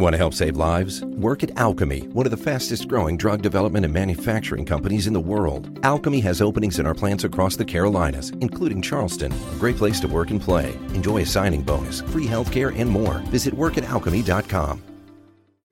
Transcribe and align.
Want 0.00 0.14
to 0.14 0.18
help 0.18 0.32
save 0.32 0.56
lives? 0.56 1.04
Work 1.04 1.42
at 1.42 1.54
Alcami, 1.56 2.10
one 2.14 2.24
of 2.26 2.30
the 2.30 2.36
fastest 2.38 2.88
growing 2.88 3.18
drug 3.18 3.42
development 3.42 3.84
and 3.84 3.92
manufacturing 3.92 4.64
companies 4.64 5.06
in 5.06 5.12
the 5.12 5.20
world. 5.20 5.78
Alcami 5.82 6.22
has 6.22 6.40
openings 6.40 6.78
in 6.78 6.86
our 6.86 6.94
plants 6.94 7.24
across 7.24 7.54
the 7.54 7.66
Carolinas, 7.66 8.30
including 8.40 8.80
Charleston, 8.80 9.30
a 9.30 9.56
great 9.58 9.76
place 9.76 10.00
to 10.00 10.08
work 10.08 10.30
and 10.30 10.40
play. 10.40 10.72
Enjoy 10.94 11.18
a 11.18 11.26
signing 11.26 11.60
bonus, 11.60 12.00
free 12.00 12.26
healthcare, 12.26 12.74
and 12.74 12.88
more. 12.88 13.18
Visit 13.28 13.52
workatalcami.com. 13.52 14.89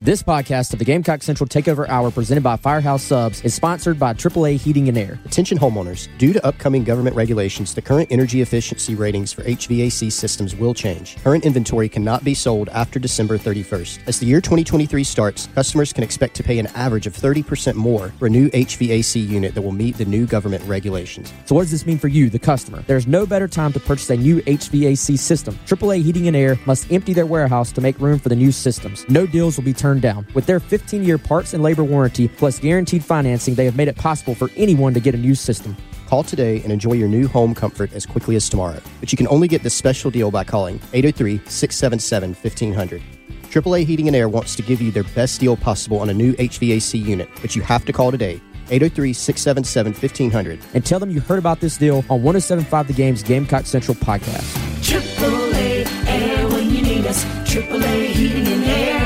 This 0.01 0.23
podcast 0.23 0.71
of 0.71 0.79
the 0.79 0.85
Gamecock 0.85 1.21
Central 1.21 1.45
Takeover 1.45 1.85
Hour 1.89 2.09
presented 2.09 2.41
by 2.41 2.55
Firehouse 2.55 3.03
Subs 3.03 3.41
is 3.43 3.53
sponsored 3.53 3.99
by 3.99 4.13
AAA 4.13 4.55
Heating 4.55 4.87
and 4.87 4.97
Air. 4.97 5.19
Attention 5.25 5.57
homeowners. 5.57 6.07
Due 6.17 6.31
to 6.31 6.45
upcoming 6.47 6.85
government 6.85 7.17
regulations, 7.17 7.75
the 7.75 7.81
current 7.81 8.07
energy 8.09 8.39
efficiency 8.39 8.95
ratings 8.95 9.33
for 9.33 9.43
HVAC 9.43 10.09
systems 10.09 10.55
will 10.55 10.73
change. 10.73 11.21
Current 11.21 11.43
inventory 11.43 11.89
cannot 11.89 12.23
be 12.23 12.33
sold 12.33 12.69
after 12.69 12.97
December 12.97 13.37
31st. 13.37 13.99
As 14.07 14.19
the 14.19 14.25
year 14.25 14.39
2023 14.39 15.03
starts, 15.03 15.47
customers 15.47 15.91
can 15.91 16.05
expect 16.05 16.33
to 16.35 16.43
pay 16.43 16.59
an 16.59 16.67
average 16.67 17.05
of 17.05 17.13
30% 17.13 17.75
more 17.75 18.13
for 18.19 18.27
a 18.27 18.29
new 18.29 18.49
HVAC 18.51 19.27
unit 19.27 19.53
that 19.53 19.61
will 19.61 19.73
meet 19.73 19.97
the 19.97 20.05
new 20.05 20.25
government 20.25 20.63
regulations. 20.63 21.33
So 21.43 21.55
what 21.55 21.63
does 21.63 21.71
this 21.71 21.85
mean 21.85 21.97
for 21.97 22.07
you, 22.07 22.29
the 22.29 22.39
customer? 22.39 22.85
There's 22.87 23.05
no 23.05 23.25
better 23.25 23.49
time 23.49 23.73
to 23.73 23.81
purchase 23.81 24.09
a 24.11 24.15
new 24.15 24.41
HVAC 24.43 25.19
system. 25.19 25.59
AAA 25.65 26.03
Heating 26.03 26.27
and 26.29 26.37
Air 26.37 26.57
must 26.65 26.89
empty 26.89 27.11
their 27.11 27.25
warehouse 27.25 27.73
to 27.73 27.81
make 27.81 27.99
room 27.99 28.17
for 28.17 28.29
the 28.29 28.35
new 28.37 28.53
systems. 28.53 29.03
No 29.09 29.27
deals 29.27 29.57
will 29.57 29.65
be 29.65 29.73
turned 29.73 29.88
down. 29.97 30.27
With 30.35 30.45
their 30.45 30.59
15 30.59 31.03
year 31.03 31.17
parts 31.17 31.55
and 31.55 31.63
labor 31.63 31.83
warranty 31.83 32.27
plus 32.27 32.59
guaranteed 32.59 33.03
financing, 33.03 33.55
they 33.55 33.65
have 33.65 33.75
made 33.75 33.87
it 33.87 33.95
possible 33.95 34.35
for 34.35 34.51
anyone 34.55 34.93
to 34.93 34.99
get 34.99 35.15
a 35.15 35.17
new 35.17 35.33
system. 35.33 35.75
Call 36.05 36.23
today 36.23 36.61
and 36.61 36.71
enjoy 36.71 36.93
your 36.93 37.07
new 37.07 37.27
home 37.27 37.55
comfort 37.55 37.93
as 37.93 38.05
quickly 38.05 38.35
as 38.35 38.47
tomorrow. 38.47 38.79
But 38.99 39.11
you 39.11 39.17
can 39.17 39.27
only 39.29 39.47
get 39.47 39.63
this 39.63 39.73
special 39.73 40.11
deal 40.11 40.29
by 40.29 40.43
calling 40.43 40.75
803 40.93 41.41
677 41.47 42.35
1500. 42.35 43.01
AAA 43.49 43.85
Heating 43.85 44.05
and 44.05 44.15
Air 44.15 44.29
wants 44.29 44.55
to 44.57 44.61
give 44.61 44.79
you 44.79 44.91
their 44.91 45.05
best 45.15 45.39
deal 45.39 45.57
possible 45.57 45.99
on 45.99 46.09
a 46.09 46.13
new 46.13 46.33
HVAC 46.33 47.03
unit, 47.03 47.27
but 47.41 47.55
you 47.55 47.63
have 47.63 47.83
to 47.85 47.91
call 47.91 48.11
today. 48.11 48.39
803 48.71 49.13
677 49.13 49.93
1500. 49.93 50.59
And 50.73 50.85
tell 50.85 50.99
them 50.99 51.09
you 51.09 51.19
heard 51.19 51.39
about 51.39 51.59
this 51.59 51.77
deal 51.77 51.97
on 52.09 52.21
1075 52.21 52.87
The 52.87 52.93
Game's 52.93 53.23
Gamecock 53.23 53.65
Central 53.65 53.95
podcast. 53.95 54.55
AAA 54.81 55.85
Air 56.07 56.47
when 56.47 56.69
you 56.69 56.81
need 56.81 57.05
us. 57.07 57.23
AAA 57.25 58.05
Heating 58.07 58.47
and 58.47 58.63
Air. 58.63 58.98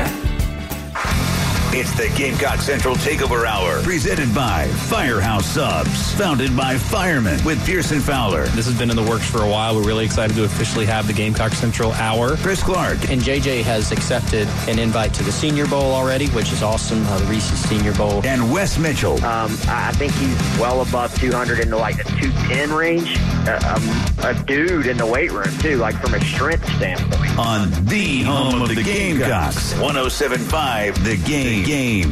It's 1.96 2.10
the 2.12 2.18
Gamecock 2.18 2.60
Central 2.60 2.96
Takeover 2.96 3.46
Hour, 3.46 3.84
presented 3.84 4.34
by 4.34 4.68
Firehouse 4.68 5.46
Subs, 5.46 6.12
founded 6.14 6.56
by 6.58 6.76
firemen 6.76 7.44
with 7.46 7.64
Pearson 7.68 8.00
Fowler. 8.00 8.46
This 8.48 8.66
has 8.66 8.76
been 8.76 8.90
in 8.90 8.96
the 8.96 9.04
works 9.04 9.30
for 9.30 9.44
a 9.44 9.48
while. 9.48 9.76
We're 9.76 9.86
really 9.86 10.06
excited 10.06 10.36
to 10.38 10.44
officially 10.44 10.88
have 10.88 11.06
the 11.06 11.14
Gamecock 11.14 11.52
Central 11.52 11.92
Hour. 11.94 12.36
Chris 12.38 12.64
Clark. 12.64 13.10
And 13.12 13.22
JJ 13.22 13.62
has 13.64 13.92
accepted 13.92 14.48
an 14.68 14.80
invite 14.80 15.14
to 15.16 15.24
the 15.24 15.32
Senior 15.32 15.68
Bowl 15.68 15.92
already, 15.92 16.30
which 16.30 16.52
is 16.52 16.64
awesome, 16.64 17.06
uh, 17.06 17.20
the 17.20 17.26
Reese's 17.26 17.60
Senior 17.60 17.94
Bowl. 17.94 18.26
And 18.26 18.52
Wes 18.52 18.80
Mitchell. 18.80 19.24
Um, 19.24 19.56
I 19.68 19.92
think 19.92 20.14
he's 20.14 20.38
well 20.60 20.82
above 20.82 21.14
200 21.20 21.60
in 21.60 21.70
the 21.70 21.78
like 21.78 21.98
the 21.98 22.04
210 22.06 22.72
range. 22.72 23.20
Uh, 23.48 23.76
um, 23.76 24.26
a 24.26 24.44
dude 24.46 24.88
in 24.88 24.98
the 24.98 25.06
weight 25.06 25.32
room 25.32 25.56
too, 25.60 25.78
like 25.78 25.96
from 26.02 26.16
a 26.16 26.26
strength 26.26 26.68
standpoint. 26.76 27.38
On 27.38 27.70
the 27.86 28.24
home 28.24 28.62
of 28.64 28.70
the 28.70 28.82
Gamecocks, 28.82 29.74
107.5 29.74 31.04
The 31.04 31.18
Game. 31.18 31.66
Game. 31.66 31.83
A 31.84 32.06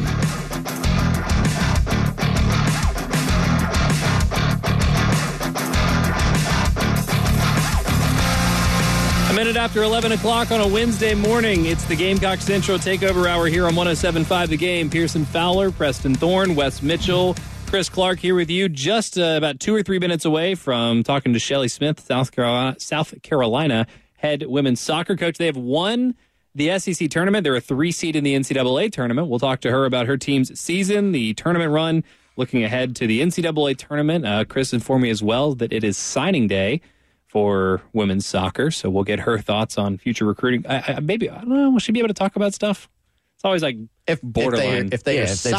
minute 9.34 9.56
after 9.56 9.82
11 9.82 10.12
o'clock 10.12 10.50
on 10.50 10.60
a 10.60 10.68
Wednesday 10.68 11.14
morning, 11.14 11.64
it's 11.64 11.84
the 11.86 11.96
Gamecock 11.96 12.40
Central 12.40 12.76
Takeover 12.76 13.26
Hour 13.26 13.46
here 13.46 13.66
on 13.66 13.72
107.5 13.72 14.48
The 14.48 14.58
Game. 14.58 14.90
Pearson 14.90 15.24
Fowler, 15.24 15.70
Preston 15.70 16.16
Thorn, 16.16 16.54
Wes 16.54 16.82
Mitchell, 16.82 17.34
Chris 17.66 17.88
Clark 17.88 18.18
here 18.18 18.34
with 18.34 18.50
you, 18.50 18.68
just 18.68 19.18
uh, 19.18 19.36
about 19.38 19.58
two 19.58 19.74
or 19.74 19.82
three 19.82 19.98
minutes 19.98 20.26
away 20.26 20.54
from 20.54 21.02
talking 21.02 21.32
to 21.32 21.38
Shelley 21.38 21.68
Smith, 21.68 21.98
South 21.98 22.30
Carolina, 22.30 22.78
South 22.78 23.22
Carolina 23.22 23.86
head 24.16 24.44
women's 24.46 24.80
soccer 24.80 25.16
coach. 25.16 25.38
They 25.38 25.46
have 25.46 25.56
won 25.56 26.14
the 26.54 26.78
SEC 26.78 27.08
tournament. 27.10 27.44
They're 27.44 27.56
a 27.56 27.60
three 27.60 27.92
seed 27.92 28.16
in 28.16 28.24
the 28.24 28.34
NCAA 28.34 28.92
tournament. 28.92 29.28
We'll 29.28 29.38
talk 29.38 29.60
to 29.62 29.70
her 29.70 29.84
about 29.84 30.06
her 30.06 30.16
team's 30.16 30.58
season, 30.58 31.12
the 31.12 31.34
tournament 31.34 31.72
run, 31.72 32.04
looking 32.36 32.62
ahead 32.64 32.94
to 32.96 33.06
the 33.06 33.20
NCAA 33.22 33.76
tournament. 33.76 34.26
Uh, 34.26 34.44
Chris 34.44 34.72
informed 34.72 35.02
me 35.02 35.10
as 35.10 35.22
well 35.22 35.54
that 35.54 35.72
it 35.72 35.84
is 35.84 35.96
signing 35.96 36.46
day 36.48 36.80
for 37.26 37.80
women's 37.94 38.26
soccer, 38.26 38.70
so 38.70 38.90
we'll 38.90 39.04
get 39.04 39.20
her 39.20 39.38
thoughts 39.38 39.78
on 39.78 39.96
future 39.96 40.26
recruiting. 40.26 40.66
I, 40.68 40.94
I, 40.96 41.00
maybe 41.00 41.30
I 41.30 41.38
don't 41.38 41.48
know. 41.48 41.70
Will 41.70 41.78
she 41.78 41.92
be 41.92 41.98
able 42.00 42.08
to 42.08 42.14
talk 42.14 42.36
about 42.36 42.52
stuff? 42.52 42.88
It's 43.36 43.44
always 43.44 43.62
like 43.62 43.76
if 44.06 44.20
borderline. 44.22 44.64
If 44.66 44.70
they, 44.70 44.86
if 44.86 44.92
if 44.94 45.02
they 45.04 45.14
they've 45.16 45.24
are 45.24 45.34
signed, 45.34 45.54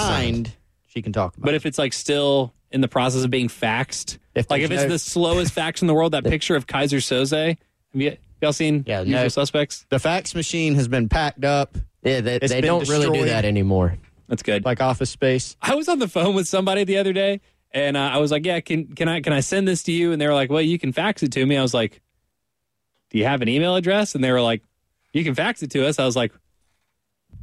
signed. 0.48 0.52
she 0.88 1.02
can 1.02 1.12
talk 1.14 1.36
about 1.36 1.46
But 1.46 1.54
it. 1.56 1.58
if 1.58 1.66
it's 1.66 1.78
like 1.80 1.94
still 1.94 2.54
in 2.72 2.82
the 2.82 2.88
process 2.88 3.24
of 3.24 3.32
being 3.32 3.48
faxed, 3.48 4.20
If 4.36 4.50
like 4.52 4.62
if 4.62 4.70
it's 4.72 4.84
no- 4.84 4.90
the 4.90 5.00
slowest 5.00 5.52
fax 5.54 5.82
in 5.82 5.88
the 5.88 5.94
world, 5.96 6.12
that 6.14 6.24
picture 6.26 6.56
of 6.56 6.68
Keyser 6.68 7.00
Soze. 7.00 7.58
Have 7.94 8.02
you, 8.02 8.18
y'all 8.44 8.54
seen 8.54 8.84
Yeah, 8.86 9.02
Usual 9.02 9.22
no. 9.24 9.28
Suspects? 9.30 9.86
The 9.90 9.98
fax 10.00 10.36
machine 10.36 10.76
has 10.76 10.88
been 10.88 11.10
packed 11.10 11.44
up. 11.44 11.76
Yeah, 12.04 12.22
they, 12.22 12.38
they 12.40 12.62
don't 12.62 12.88
really 12.88 13.10
do 13.18 13.26
that 13.26 13.46
anymore. 13.46 13.98
That's 14.28 14.44
good. 14.44 14.64
Like 14.66 14.82
Office 14.82 15.10
Space. 15.10 15.56
I 15.62 15.74
was 15.76 15.88
on 15.90 16.00
the 16.00 16.08
phone 16.08 16.36
with 16.36 16.48
somebody 16.48 16.84
the 16.84 16.98
other 16.98 17.14
day, 17.14 17.42
and 17.72 17.96
uh, 17.98 18.02
I 18.14 18.18
was 18.18 18.32
like, 18.32 18.46
"Yeah, 18.46 18.60
can 18.60 18.88
can 18.96 19.08
I 19.08 19.22
can 19.22 19.34
I 19.34 19.40
send 19.40 19.68
this 19.68 19.84
to 19.84 19.92
you?" 19.92 20.12
And 20.12 20.22
they 20.22 20.28
were 20.28 20.34
like, 20.34 20.50
"Well, 20.52 20.62
you 20.62 20.78
can 20.78 20.92
fax 20.94 21.24
it 21.24 21.32
to 21.34 21.46
me." 21.46 21.58
I 21.58 21.62
was 21.62 21.74
like, 21.74 22.02
"Do 23.10 23.18
you 23.18 23.26
have 23.26 23.42
an 23.42 23.48
email 23.50 23.76
address?" 23.76 24.16
And 24.16 24.24
they 24.24 24.32
were 24.32 24.42
like, 24.42 24.62
"You 25.14 25.24
can 25.24 25.34
fax 25.36 25.64
it 25.64 25.72
to 25.72 25.88
us." 25.88 25.98
I 26.00 26.06
was 26.06 26.16
like, 26.16 26.32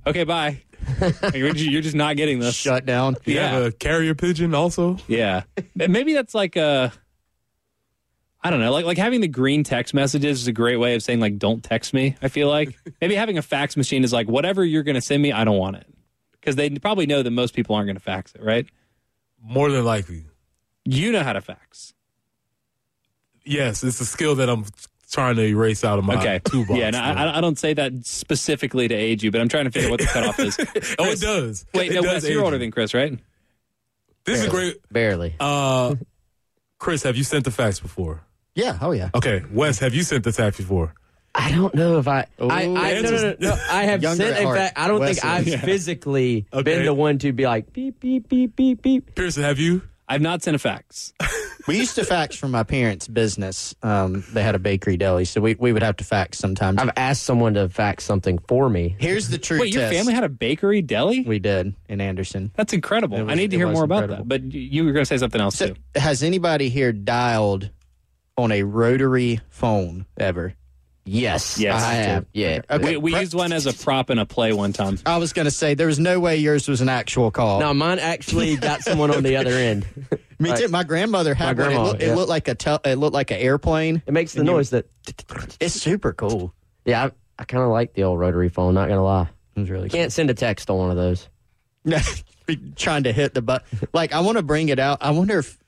"Okay, 0.06 0.24
bye." 0.24 0.62
Like, 1.22 1.34
you're 1.34 1.82
just 1.82 1.94
not 1.94 2.16
getting 2.16 2.38
this. 2.40 2.54
Shut 2.54 2.84
down. 2.86 3.16
You 3.24 3.34
Yeah. 3.36 3.50
have 3.50 3.64
a 3.66 3.72
carrier 3.72 4.14
pigeon 4.14 4.54
also? 4.54 4.96
Yeah, 5.08 5.42
maybe 5.74 6.14
that's 6.14 6.34
like 6.34 6.56
a. 6.56 6.92
I 8.42 8.48
don't 8.50 8.60
know, 8.60 8.72
like 8.72 8.84
like 8.86 8.96
having 8.98 9.20
the 9.20 9.28
green 9.28 9.64
text 9.64 9.92
messages 9.92 10.40
is 10.40 10.46
a 10.48 10.52
great 10.52 10.76
way 10.76 10.94
of 10.94 11.02
saying 11.02 11.20
like 11.20 11.38
don't 11.38 11.62
text 11.62 11.92
me. 11.92 12.16
I 12.22 12.28
feel 12.28 12.48
like 12.48 12.74
maybe 13.00 13.14
having 13.14 13.36
a 13.38 13.42
fax 13.42 13.76
machine 13.76 14.02
is 14.04 14.12
like 14.12 14.28
whatever 14.28 14.64
you're 14.64 14.82
going 14.82 14.94
to 14.94 15.00
send 15.02 15.22
me, 15.22 15.30
I 15.32 15.44
don't 15.44 15.58
want 15.58 15.76
it 15.76 15.86
because 16.32 16.56
they 16.56 16.70
probably 16.70 17.04
know 17.06 17.22
that 17.22 17.30
most 17.30 17.54
people 17.54 17.74
aren't 17.76 17.86
going 17.86 17.96
to 17.96 18.02
fax 18.02 18.34
it, 18.34 18.42
right? 18.42 18.66
More 19.42 19.70
than 19.70 19.84
likely. 19.84 20.24
You 20.86 21.12
know 21.12 21.22
how 21.22 21.34
to 21.34 21.40
fax. 21.42 21.92
Yes, 23.44 23.82
it's 23.84 24.00
a 24.00 24.06
skill 24.06 24.34
that 24.36 24.48
I'm 24.48 24.64
trying 25.10 25.36
to 25.36 25.42
erase 25.42 25.84
out 25.84 25.98
of 25.98 26.04
my 26.04 26.16
Okay. 26.16 26.40
toolbox. 26.44 26.78
yeah, 26.78 26.90
no, 26.90 26.98
I, 27.00 27.38
I 27.38 27.40
don't 27.40 27.58
say 27.58 27.74
that 27.74 28.06
specifically 28.06 28.86
to 28.88 28.94
age 28.94 29.22
you, 29.24 29.30
but 29.30 29.40
I'm 29.40 29.48
trying 29.48 29.64
to 29.64 29.70
figure 29.70 29.88
out 29.88 29.92
what 29.92 30.00
the 30.00 30.06
cutoff 30.06 30.38
is. 30.38 30.56
oh, 30.98 31.04
it 31.10 31.20
does. 31.20 31.66
Wait, 31.74 31.90
It 31.90 31.94
no, 31.96 32.02
does 32.02 32.22
Wes, 32.22 32.30
you're 32.30 32.42
older 32.44 32.56
you. 32.56 32.60
than 32.60 32.70
Chris, 32.70 32.94
right? 32.94 33.18
This 34.24 34.42
is 34.42 34.48
great. 34.48 34.76
Barely. 34.92 35.34
Uh, 35.40 35.96
Chris, 36.78 37.02
have 37.02 37.16
you 37.16 37.24
sent 37.24 37.44
the 37.44 37.50
fax 37.50 37.80
before? 37.80 38.22
Yeah. 38.54 38.78
Oh 38.80 38.92
yeah. 38.92 39.10
Okay, 39.14 39.42
Wes, 39.52 39.78
have 39.78 39.94
you 39.94 40.02
sent 40.02 40.24
the 40.24 40.32
fax 40.32 40.56
before? 40.56 40.94
I 41.34 41.52
don't 41.52 41.74
know 41.74 41.98
if 41.98 42.08
I. 42.08 42.26
I, 42.40 42.64
I 42.64 42.66
no, 42.66 43.02
no, 43.02 43.10
no, 43.10 43.34
no. 43.38 43.58
I 43.70 43.84
have 43.84 44.02
Younger 44.02 44.24
sent. 44.24 44.34
at 44.34 44.40
In 44.40 44.46
heart. 44.46 44.58
fact, 44.58 44.78
I 44.78 44.88
don't 44.88 44.98
think 45.00 45.22
Wesley. 45.22 45.30
I've 45.30 45.46
Yeah. 45.48 45.60
physically 45.60 46.46
Okay. 46.52 46.62
been 46.64 46.84
the 46.84 46.94
one 46.94 47.18
to 47.20 47.32
be 47.32 47.46
like 47.46 47.72
beep 47.72 48.00
beep 48.00 48.28
beep 48.28 48.56
beep 48.56 48.82
beep. 48.82 49.14
Pearson, 49.14 49.44
have 49.44 49.58
you? 49.60 49.82
I've 50.08 50.20
not 50.20 50.42
sent 50.42 50.56
a 50.56 50.58
fax. 50.58 51.12
We 51.68 51.76
used 51.76 51.94
to 51.96 52.04
fax 52.06 52.34
from 52.36 52.52
my 52.52 52.62
parents' 52.62 53.06
business. 53.06 53.74
Um, 53.82 54.24
they 54.32 54.42
had 54.42 54.54
a 54.54 54.58
bakery 54.58 54.96
deli, 54.96 55.26
so 55.26 55.42
we, 55.42 55.54
we 55.56 55.74
would 55.74 55.82
have 55.82 55.98
to 55.98 56.04
fax 56.04 56.38
sometimes. 56.38 56.80
I've 56.80 56.90
asked 56.96 57.22
someone 57.22 57.52
to 57.54 57.68
fax 57.68 58.02
something 58.02 58.38
for 58.48 58.68
me. 58.70 58.96
Here's 58.98 59.28
the 59.28 59.36
truth. 59.36 59.60
Wait, 59.60 59.74
your 59.74 59.82
test. 59.82 59.94
family 59.94 60.14
had 60.14 60.24
a 60.24 60.30
bakery 60.30 60.80
deli? 60.80 61.20
We 61.20 61.38
did 61.38 61.74
in 61.88 62.00
Anderson. 62.00 62.50
That's 62.56 62.72
incredible. 62.72 63.18
It 63.18 63.22
was- 63.24 63.32
I 63.32 63.34
need 63.36 63.50
to 63.50 63.56
it 63.56 63.58
hear 63.58 63.66
was 63.68 63.74
more 63.74 63.84
about 63.84 64.04
incredible. 64.04 64.24
that. 64.24 64.42
But 64.42 64.52
you- 64.54 64.60
you 64.62 64.84
were 64.86 64.92
going 64.92 65.02
to 65.02 65.06
say 65.06 65.18
something 65.18 65.40
else 65.40 65.56
So, 65.56 65.68
too. 65.68 65.74
has 65.96 66.22
anybody 66.22 66.70
here 66.70 66.92
dialed 66.92 67.68
on 68.42 68.52
a 68.52 68.62
rotary 68.62 69.40
phone 69.48 70.06
ever? 70.16 70.54
Yes, 71.06 71.58
Yes. 71.58 71.82
I 71.82 71.94
have. 71.94 72.26
Yeah. 72.32 72.60
Okay. 72.70 72.96
we 72.96 73.12
we 73.12 73.18
used 73.18 73.34
one 73.34 73.52
as 73.52 73.66
a 73.66 73.72
prop 73.72 74.10
in 74.10 74.18
a 74.18 74.26
play 74.26 74.52
one 74.52 74.72
time. 74.72 74.98
I 75.06 75.16
was 75.16 75.32
going 75.32 75.46
to 75.46 75.50
say 75.50 75.74
there 75.74 75.86
was 75.86 75.98
no 75.98 76.20
way 76.20 76.36
yours 76.36 76.68
was 76.68 76.82
an 76.82 76.88
actual 76.90 77.30
call. 77.30 77.58
No, 77.58 77.72
mine 77.74 77.98
actually 77.98 78.56
got 78.56 78.82
someone 78.82 79.10
on 79.10 79.22
the 79.22 79.36
other 79.36 79.50
end. 79.52 79.86
Me 80.38 80.50
Right. 80.50 80.58
too. 80.60 80.68
My 80.68 80.84
grandmother 80.84 81.34
had 81.34 81.56
My 81.56 81.62
one. 81.64 81.72
It, 81.72 81.74
grandma, 81.74 81.84
looked, 81.88 82.02
yeah. 82.02 82.12
it 82.12 82.16
looked 82.16 82.28
like 82.28 82.48
a 82.48 82.54
tel- 82.54 82.80
it 82.84 82.96
looked 82.96 83.14
like 83.14 83.30
an 83.30 83.38
airplane. 83.38 84.02
It 84.06 84.12
makes 84.12 84.34
the 84.34 84.40
And 84.40 84.48
you- 84.48 84.54
noise 84.54 84.70
that. 84.70 84.86
It's 85.60 85.74
super 85.74 86.12
cool. 86.12 86.54
Yeah, 86.84 87.06
I, 87.06 87.10
I 87.40 87.44
kind 87.44 87.64
of 87.64 87.70
like 87.70 87.94
the 87.94 88.04
old 88.04 88.18
rotary 88.20 88.48
phone. 88.50 88.74
Not 88.74 88.88
gonna 88.88 89.02
lie. 89.02 89.28
It 89.56 89.60
was 89.60 89.70
really 89.70 89.88
Can't 89.88 90.12
send 90.12 90.30
a 90.30 90.34
text 90.34 90.70
on 90.70 90.76
one 90.78 90.90
of 90.90 90.96
those. 90.96 91.28
Be 92.46 92.56
trying 92.76 93.04
to 93.04 93.12
hit 93.12 93.34
the 93.34 93.42
button. 93.42 93.80
Like 93.92 94.12
I 94.12 94.20
want 94.20 94.36
to 94.38 94.42
bring 94.42 94.68
it 94.68 94.78
out. 94.78 94.98
I 95.00 95.10
wonder 95.12 95.38
if 95.38 95.58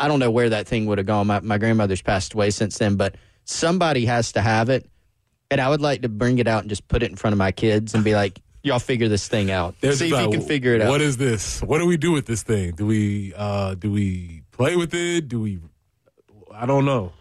I 0.00 0.08
don't 0.08 0.18
know 0.18 0.30
where 0.30 0.48
that 0.48 0.66
thing 0.66 0.86
would 0.86 0.98
have 0.98 1.06
gone. 1.06 1.26
My 1.26 1.40
my 1.40 1.58
grandmother's 1.58 2.02
passed 2.02 2.34
away 2.34 2.50
since 2.50 2.78
then, 2.78 2.96
but 2.96 3.16
somebody 3.44 4.06
has 4.06 4.32
to 4.32 4.40
have 4.40 4.70
it, 4.70 4.88
and 5.50 5.60
I 5.60 5.68
would 5.68 5.80
like 5.80 6.02
to 6.02 6.08
bring 6.08 6.38
it 6.38 6.48
out 6.48 6.62
and 6.62 6.70
just 6.70 6.88
put 6.88 7.02
it 7.02 7.10
in 7.10 7.16
front 7.16 7.32
of 7.32 7.38
my 7.38 7.52
kids 7.52 7.94
and 7.94 8.02
be 8.02 8.14
like, 8.14 8.40
"Y'all 8.62 8.78
figure 8.78 9.08
this 9.08 9.28
thing 9.28 9.50
out. 9.50 9.74
There's 9.80 9.98
See 9.98 10.06
if 10.12 10.20
you 10.20 10.30
can 10.30 10.40
figure 10.40 10.74
it 10.74 10.80
out." 10.80 10.88
What 10.88 11.02
is 11.02 11.18
this? 11.18 11.60
What 11.62 11.78
do 11.78 11.86
we 11.86 11.98
do 11.98 12.12
with 12.12 12.26
this 12.26 12.42
thing? 12.42 12.72
Do 12.72 12.86
we 12.86 13.34
uh 13.36 13.74
do 13.74 13.92
we 13.92 14.42
play 14.52 14.76
with 14.76 14.94
it? 14.94 15.28
Do 15.28 15.40
we? 15.40 15.60
I 16.52 16.66
don't 16.66 16.84
know. 16.84 17.12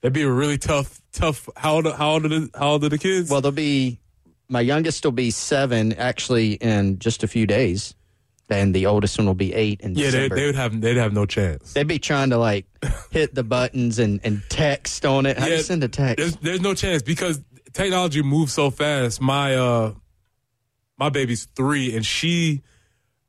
That'd 0.00 0.14
be 0.14 0.22
a 0.22 0.30
really 0.30 0.56
tough 0.56 1.00
tough. 1.12 1.48
How 1.56 1.74
old 1.74 1.92
how 1.92 2.12
old 2.12 2.24
are 2.26 2.28
the 2.28 2.50
how 2.54 2.70
old 2.72 2.84
are 2.84 2.88
the 2.88 2.98
kids? 2.98 3.28
Well, 3.28 3.40
they'll 3.40 3.52
be 3.52 3.98
my 4.48 4.60
youngest 4.60 5.04
will 5.04 5.12
be 5.12 5.30
seven 5.30 5.92
actually 5.94 6.54
in 6.54 6.98
just 6.98 7.22
a 7.22 7.28
few 7.28 7.46
days, 7.46 7.94
and 8.50 8.74
the 8.74 8.86
oldest 8.86 9.16
one 9.18 9.26
will 9.26 9.34
be 9.34 9.52
eight 9.54 9.80
in 9.80 9.94
yeah, 9.94 10.10
they, 10.10 10.28
they, 10.28 10.46
would 10.46 10.56
have 10.56 10.80
they'd 10.80 10.96
have 10.96 11.12
no 11.12 11.26
chance. 11.26 11.72
They'd 11.72 11.86
be 11.86 11.98
trying 11.98 12.30
to 12.30 12.38
like 12.38 12.66
hit 13.10 13.34
the 13.34 13.44
buttons 13.44 13.98
and, 13.98 14.20
and 14.24 14.42
text 14.48 15.06
on 15.06 15.26
it. 15.26 15.38
How 15.38 15.46
do 15.46 15.52
you 15.52 15.62
send 15.62 15.84
a 15.84 15.88
text? 15.88 16.16
There's 16.18 16.36
there's 16.36 16.60
no 16.60 16.74
chance 16.74 17.02
because 17.02 17.40
technology 17.72 18.22
moves 18.22 18.52
so 18.52 18.70
fast. 18.70 19.20
My 19.20 19.54
uh 19.54 19.94
my 20.98 21.08
baby's 21.08 21.46
three 21.56 21.94
and 21.94 22.04
she 22.04 22.62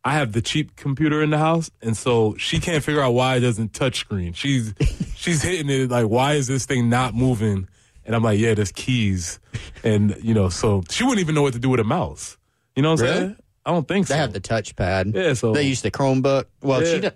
I 0.03 0.13
have 0.13 0.31
the 0.31 0.41
cheap 0.41 0.75
computer 0.75 1.21
in 1.21 1.29
the 1.29 1.37
house 1.37 1.69
and 1.81 1.95
so 1.95 2.35
she 2.37 2.59
can't 2.59 2.83
figure 2.83 3.01
out 3.01 3.11
why 3.11 3.35
it 3.35 3.41
doesn't 3.41 3.73
touch 3.73 3.99
screen. 3.99 4.33
She's 4.33 4.73
she's 5.15 5.43
hitting 5.43 5.69
it 5.69 5.89
like 5.89 6.07
why 6.07 6.33
is 6.33 6.47
this 6.47 6.65
thing 6.65 6.89
not 6.89 7.13
moving? 7.13 7.67
And 8.03 8.15
I'm 8.15 8.23
like, 8.23 8.39
yeah, 8.39 8.55
there's 8.55 8.71
keys. 8.71 9.39
And 9.83 10.17
you 10.23 10.33
know, 10.33 10.49
so 10.49 10.83
she 10.89 11.03
wouldn't 11.03 11.19
even 11.19 11.35
know 11.35 11.43
what 11.43 11.53
to 11.53 11.59
do 11.59 11.69
with 11.69 11.79
a 11.79 11.83
mouse. 11.83 12.37
You 12.75 12.81
know 12.81 12.91
what 12.91 12.99
I'm 13.01 13.05
Really? 13.05 13.19
saying? 13.19 13.35
I 13.65 13.71
don't 13.71 13.87
think 13.87 14.07
so. 14.07 14.13
They 14.13 14.19
have 14.19 14.33
the 14.33 14.41
touchpad. 14.41 15.13
Yeah, 15.15 15.33
so 15.33 15.53
They 15.53 15.63
use 15.63 15.81
the 15.81 15.91
Chromebook. 15.91 16.45
Well, 16.61 16.83
she 16.83 16.99
does, 16.99 17.11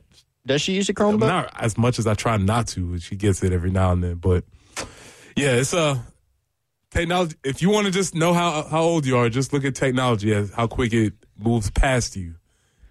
does 0.46 0.62
she 0.62 0.74
use 0.74 0.90
a 0.90 0.94
Chromebook? 0.94 1.28
Not 1.28 1.52
as 1.60 1.78
much 1.78 1.98
as 2.00 2.06
I 2.08 2.14
try 2.14 2.38
not 2.38 2.68
to. 2.70 3.00
She 3.00 3.16
gets 3.16 3.44
it 3.44 3.52
every 3.52 3.72
now 3.72 3.92
and 3.92 4.04
then, 4.04 4.16
but 4.16 4.44
yeah, 5.36 5.54
it's 5.56 5.74
uh 5.74 5.98
technology. 6.92 7.36
If 7.44 7.62
you 7.62 7.70
want 7.70 7.88
to 7.88 7.92
just 7.92 8.14
know 8.16 8.34
how 8.34 8.64
how 8.64 8.82
old 8.84 9.06
you 9.06 9.18
are, 9.18 9.30
just 9.30 9.54
look 9.54 9.66
at 9.66 9.76
technology 9.76 10.34
as 10.34 10.52
how 10.54 10.68
quick 10.68 10.94
it 10.94 11.14
moves 11.38 11.70
past 11.72 12.16
you, 12.16 12.36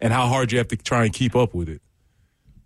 and 0.01 0.13
how 0.13 0.27
hard 0.27 0.53
you 0.53 0.59
have 0.59 0.69
to 0.69 0.77
try 0.77 1.05
and 1.05 1.13
keep 1.13 1.37
up 1.37 1.55
with 1.55 1.69
it. 1.69 1.81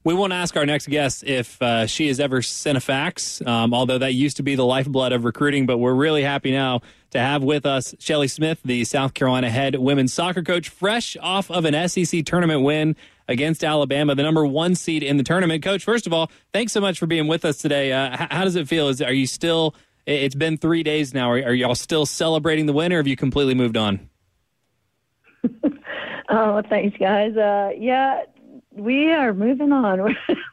We 0.05 0.15
won't 0.15 0.33
ask 0.33 0.57
our 0.57 0.65
next 0.65 0.89
guest 0.89 1.25
if 1.25 1.61
uh, 1.61 1.87
she 1.87 2.09
has 2.09 2.19
ever 2.21 2.41
sent 2.41 2.79
a 2.79 2.81
fax, 2.81 3.43
um, 3.47 3.75
although 3.75 3.99
that 3.99 4.15
used 4.15 4.39
to 4.39 4.43
be 4.43 4.55
the 4.55 4.65
lifeblood 4.65 5.13
of 5.13 5.25
recruiting. 5.25 5.67
But 5.67 5.79
we're 5.79 5.95
really 5.95 6.23
happy 6.23 6.51
now 6.51 6.81
to 7.11 7.19
have 7.19 7.43
with 7.43 7.67
us 7.67 7.95
Shelley 7.99 8.29
Smith, 8.29 8.59
the 8.65 8.85
South 8.85 9.13
Carolina 9.13 9.51
head 9.51 9.75
women's 9.77 10.15
soccer 10.15 10.43
coach, 10.43 10.69
fresh 10.71 11.17
off 11.21 11.51
of 11.51 11.65
an 11.67 11.89
SEC 11.89 12.25
tournament 12.25 12.63
win 12.63 12.97
against 13.27 13.63
Alabama, 13.65 14.15
the 14.15 14.23
number 14.23 14.47
one 14.47 14.75
seed 14.75 15.03
in 15.03 15.19
the 15.19 15.25
tournament. 15.25 15.63
Coach, 15.63 15.85
first 15.85 16.07
of 16.07 16.13
all, 16.15 16.31
thanks 16.55 16.73
so 16.73 16.81
much 16.81 16.99
for 16.99 17.07
being 17.07 17.27
with 17.27 17.45
us 17.45 17.59
today. 17.59 17.93
Uh, 17.93 18.17
how 18.31 18.45
does 18.45 18.57
it 18.57 18.67
feel? 18.69 18.89
Is 18.89 19.03
are 19.03 19.13
you 19.13 19.27
still? 19.27 19.75
it- 20.07 20.23
It's 20.23 20.35
been 20.35 20.57
three 20.57 20.83
days 20.83 21.13
now. 21.13 21.31
Are, 21.33 21.37
are 21.43 21.53
y'all 21.55 21.75
still 21.75 22.07
celebrating 22.07 22.65
the 22.65 22.73
win, 22.73 22.93
or 22.95 22.97
have 22.99 23.07
you 23.09 23.17
completely 23.17 23.55
moved 23.55 23.77
on? 23.77 24.09
Oh, 26.31 26.61
thanks, 26.69 26.95
guys. 26.99 27.35
Uh, 27.39 27.71
yeah, 27.79 28.25
we 28.79 29.13
are 29.13 29.35
moving 29.35 29.73
on. 29.73 30.17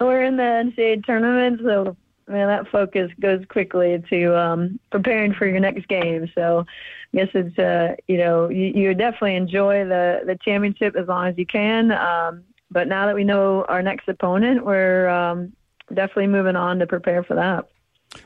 We're, 0.00 0.22
in 0.22 0.36
the 0.36 0.42
NCAA 0.42 1.04
tournament, 1.04 1.60
so 1.64 1.96
man, 2.28 2.48
that 2.48 2.68
focus 2.68 3.10
goes 3.20 3.44
quickly 3.48 4.02
to 4.10 4.38
um, 4.38 4.80
preparing 4.90 5.34
for 5.34 5.46
your 5.46 5.60
next 5.60 5.88
game. 5.88 6.30
So, 6.34 6.66
I 7.14 7.16
guess 7.16 7.28
it's 7.34 7.58
uh, 7.58 7.96
you 8.08 8.18
know 8.18 8.48
you, 8.48 8.72
you 8.74 8.94
definitely 8.94 9.36
enjoy 9.36 9.84
the 9.84 10.22
the 10.26 10.38
championship 10.44 10.96
as 10.96 11.08
long 11.08 11.28
as 11.28 11.38
you 11.38 11.46
can. 11.46 11.92
Um, 11.92 12.44
but 12.70 12.88
now 12.88 13.06
that 13.06 13.14
we 13.14 13.24
know 13.24 13.64
our 13.68 13.82
next 13.82 14.08
opponent, 14.08 14.64
we're 14.64 15.08
um, 15.08 15.52
definitely 15.88 16.28
moving 16.28 16.56
on 16.56 16.78
to 16.78 16.86
prepare 16.86 17.22
for 17.22 17.34
that. 17.34 17.66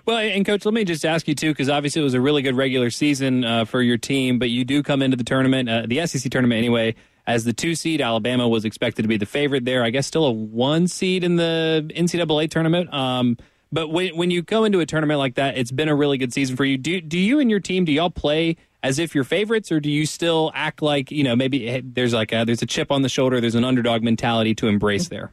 Well, 0.04 0.18
and 0.18 0.44
coach, 0.44 0.64
let 0.64 0.74
me 0.74 0.84
just 0.84 1.04
ask 1.04 1.28
you 1.28 1.34
too, 1.34 1.52
because 1.52 1.68
obviously 1.68 2.00
it 2.00 2.04
was 2.04 2.14
a 2.14 2.20
really 2.20 2.42
good 2.42 2.56
regular 2.56 2.90
season 2.90 3.44
uh, 3.44 3.64
for 3.64 3.82
your 3.82 3.98
team, 3.98 4.38
but 4.38 4.50
you 4.50 4.64
do 4.64 4.82
come 4.82 5.02
into 5.02 5.16
the 5.16 5.24
tournament, 5.24 5.68
uh, 5.68 5.82
the 5.86 6.04
SEC 6.06 6.30
tournament 6.30 6.58
anyway, 6.58 6.94
as 7.26 7.44
the 7.44 7.52
two 7.52 7.74
seed. 7.74 8.00
Alabama 8.00 8.48
was 8.48 8.64
expected 8.64 9.02
to 9.02 9.08
be 9.08 9.16
the 9.16 9.26
favorite 9.26 9.64
there. 9.64 9.82
I 9.82 9.90
guess 9.90 10.06
still 10.06 10.24
a 10.24 10.30
one 10.30 10.88
seed 10.88 11.24
in 11.24 11.36
the 11.36 11.90
NCAA 11.94 12.50
tournament. 12.50 12.92
Um, 12.92 13.36
but 13.72 13.88
when 13.88 14.16
when 14.16 14.30
you 14.30 14.42
go 14.42 14.64
into 14.64 14.80
a 14.80 14.86
tournament 14.86 15.18
like 15.18 15.34
that, 15.34 15.58
it's 15.58 15.72
been 15.72 15.88
a 15.88 15.94
really 15.94 16.18
good 16.18 16.32
season 16.32 16.56
for 16.56 16.64
you. 16.64 16.78
Do 16.78 17.00
do 17.00 17.18
you 17.18 17.40
and 17.40 17.50
your 17.50 17.60
team 17.60 17.84
do 17.84 17.92
y'all 17.92 18.10
play 18.10 18.56
as 18.82 18.98
if 18.98 19.14
you're 19.14 19.24
favorites, 19.24 19.72
or 19.72 19.80
do 19.80 19.90
you 19.90 20.06
still 20.06 20.52
act 20.54 20.82
like 20.82 21.10
you 21.10 21.24
know 21.24 21.34
maybe 21.34 21.80
there's 21.84 22.14
like 22.14 22.32
a, 22.32 22.44
there's 22.44 22.62
a 22.62 22.66
chip 22.66 22.92
on 22.92 23.02
the 23.02 23.08
shoulder, 23.08 23.40
there's 23.40 23.56
an 23.56 23.64
underdog 23.64 24.02
mentality 24.02 24.54
to 24.54 24.68
embrace 24.68 25.08
there? 25.10 25.32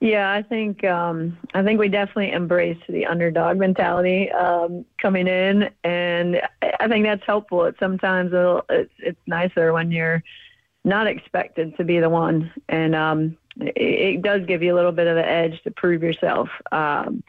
Yeah, 0.00 0.30
I 0.30 0.42
think 0.42 0.84
um, 0.84 1.38
I 1.54 1.62
think 1.62 1.80
we 1.80 1.88
definitely 1.88 2.32
embrace 2.32 2.78
the 2.86 3.06
underdog 3.06 3.56
mentality 3.56 4.30
um, 4.30 4.84
coming 5.00 5.26
in, 5.26 5.70
and 5.84 6.42
I 6.80 6.86
think 6.86 7.06
that's 7.06 7.24
helpful. 7.24 7.64
It's 7.64 7.78
sometimes 7.78 8.30
it's 8.68 8.92
it's 8.98 9.18
nicer 9.26 9.72
when 9.72 9.90
you're 9.90 10.22
not 10.84 11.06
expected 11.06 11.76
to 11.78 11.84
be 11.84 11.98
the 11.98 12.10
one, 12.10 12.52
and 12.68 12.94
um, 12.94 13.38
it, 13.58 13.72
it 13.76 14.22
does 14.22 14.44
give 14.46 14.62
you 14.62 14.74
a 14.74 14.76
little 14.76 14.92
bit 14.92 15.06
of 15.06 15.16
an 15.16 15.24
edge 15.24 15.62
to 15.62 15.70
prove 15.70 16.02
yourself. 16.02 16.50
Um, 16.72 17.22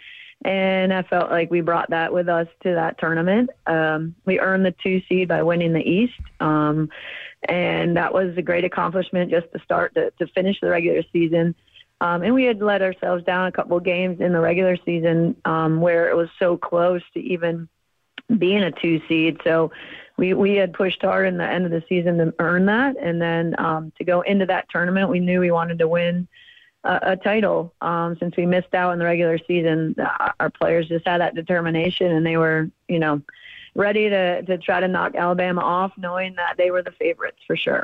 and 0.43 0.93
I 0.93 1.03
felt 1.03 1.31
like 1.31 1.49
we 1.49 1.61
brought 1.61 1.89
that 1.89 2.13
with 2.13 2.27
us 2.27 2.47
to 2.63 2.73
that 2.75 2.99
tournament. 2.99 3.49
Um, 3.65 4.13
we 4.25 4.39
earned 4.39 4.65
the 4.65 4.75
two 4.83 5.01
seed 5.09 5.29
by 5.29 5.41
winning 5.41 5.73
the 5.73 5.81
East. 5.81 6.19
Um, 6.39 6.89
and 7.49 7.97
that 7.97 8.13
was 8.13 8.37
a 8.37 8.41
great 8.41 8.63
accomplishment 8.63 9.31
just 9.31 9.51
to 9.53 9.59
start 9.63 9.95
to, 9.95 10.11
to 10.11 10.27
finish 10.27 10.59
the 10.61 10.69
regular 10.69 11.01
season. 11.11 11.55
Um, 11.99 12.21
and 12.21 12.33
we 12.33 12.43
had 12.43 12.61
let 12.61 12.81
ourselves 12.81 13.23
down 13.23 13.47
a 13.47 13.51
couple 13.51 13.79
games 13.79 14.21
in 14.21 14.31
the 14.31 14.39
regular 14.39 14.77
season 14.85 15.35
um, 15.45 15.81
where 15.81 16.09
it 16.09 16.15
was 16.15 16.29
so 16.37 16.57
close 16.57 17.01
to 17.13 17.19
even 17.19 17.67
being 18.37 18.63
a 18.63 18.71
two 18.71 19.01
seed. 19.07 19.39
So 19.43 19.71
we, 20.17 20.33
we 20.33 20.55
had 20.55 20.73
pushed 20.73 21.01
hard 21.01 21.27
in 21.27 21.37
the 21.37 21.45
end 21.45 21.65
of 21.65 21.71
the 21.71 21.83
season 21.87 22.17
to 22.17 22.33
earn 22.39 22.65
that. 22.67 22.97
And 22.97 23.21
then 23.21 23.55
um, 23.59 23.91
to 23.97 24.03
go 24.03 24.21
into 24.21 24.45
that 24.47 24.69
tournament, 24.69 25.09
we 25.09 25.19
knew 25.19 25.39
we 25.39 25.51
wanted 25.51 25.79
to 25.79 25.87
win 25.87 26.27
a, 26.83 26.99
a 27.03 27.15
title. 27.15 27.73
Um, 27.81 28.17
since 28.19 28.35
we 28.37 28.45
missed 28.45 28.73
out 28.73 28.91
in 28.91 28.99
the 28.99 29.05
regular 29.05 29.39
season, 29.47 29.95
uh, 29.99 30.31
our 30.39 30.49
players 30.49 30.87
just 30.87 31.07
had 31.07 31.21
that 31.21 31.35
determination 31.35 32.11
and 32.11 32.25
they 32.25 32.37
were, 32.37 32.69
you 32.87 32.99
know, 32.99 33.21
ready 33.75 34.09
to, 34.09 34.41
to 34.43 34.57
try 34.57 34.79
to 34.79 34.87
knock 34.87 35.15
Alabama 35.15 35.61
off, 35.61 35.93
knowing 35.97 36.35
that 36.35 36.55
they 36.57 36.71
were 36.71 36.81
the 36.81 36.91
favorites 36.91 37.39
for 37.45 37.55
sure. 37.55 37.83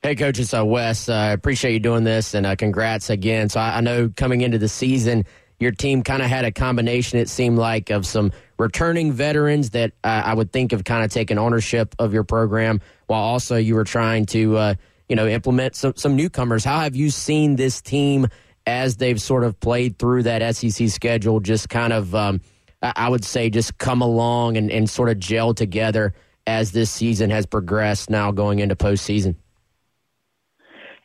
Hey, 0.00 0.14
Coach, 0.14 0.38
it's 0.38 0.54
uh, 0.54 0.64
Wes. 0.64 1.08
I 1.08 1.32
appreciate 1.32 1.72
you 1.72 1.80
doing 1.80 2.04
this, 2.04 2.32
and 2.32 2.46
uh, 2.46 2.54
congrats 2.54 3.10
again. 3.10 3.48
So 3.48 3.58
I, 3.58 3.78
I 3.78 3.80
know 3.80 4.08
coming 4.14 4.42
into 4.42 4.56
the 4.56 4.68
season, 4.68 5.24
your 5.58 5.72
team 5.72 6.04
kind 6.04 6.22
of 6.22 6.28
had 6.28 6.44
a 6.44 6.52
combination, 6.52 7.18
it 7.18 7.28
seemed 7.28 7.58
like, 7.58 7.90
of 7.90 8.06
some 8.06 8.30
returning 8.60 9.10
veterans 9.10 9.70
that 9.70 9.94
uh, 10.04 10.22
I 10.24 10.34
would 10.34 10.52
think 10.52 10.70
have 10.70 10.84
kind 10.84 11.04
of 11.04 11.10
taken 11.10 11.36
ownership 11.36 11.96
of 11.98 12.14
your 12.14 12.22
program, 12.22 12.80
while 13.08 13.22
also 13.22 13.56
you 13.56 13.74
were 13.74 13.82
trying 13.82 14.26
to, 14.26 14.56
uh, 14.56 14.74
you 15.08 15.16
know, 15.16 15.26
implement 15.26 15.74
some, 15.74 15.94
some 15.96 16.14
newcomers. 16.14 16.64
How 16.64 16.78
have 16.78 16.94
you 16.94 17.10
seen 17.10 17.56
this 17.56 17.80
team 17.80 18.28
as 18.68 18.98
they've 18.98 19.20
sort 19.20 19.42
of 19.42 19.58
played 19.58 19.98
through 19.98 20.22
that 20.22 20.54
SEC 20.54 20.90
schedule, 20.90 21.40
just 21.40 21.70
kind 21.70 21.92
of, 21.92 22.14
um, 22.14 22.40
I 22.82 22.92
I 22.94 23.08
would 23.08 23.24
say, 23.24 23.50
just 23.50 23.78
come 23.78 24.00
along 24.00 24.58
and, 24.58 24.70
and 24.70 24.88
sort 24.88 25.08
of 25.08 25.18
gel 25.18 25.54
together 25.54 26.14
as 26.46 26.70
this 26.70 26.88
season 26.88 27.30
has 27.30 27.46
progressed 27.46 28.10
now 28.10 28.30
going 28.30 28.60
into 28.60 28.76
postseason? 28.76 29.34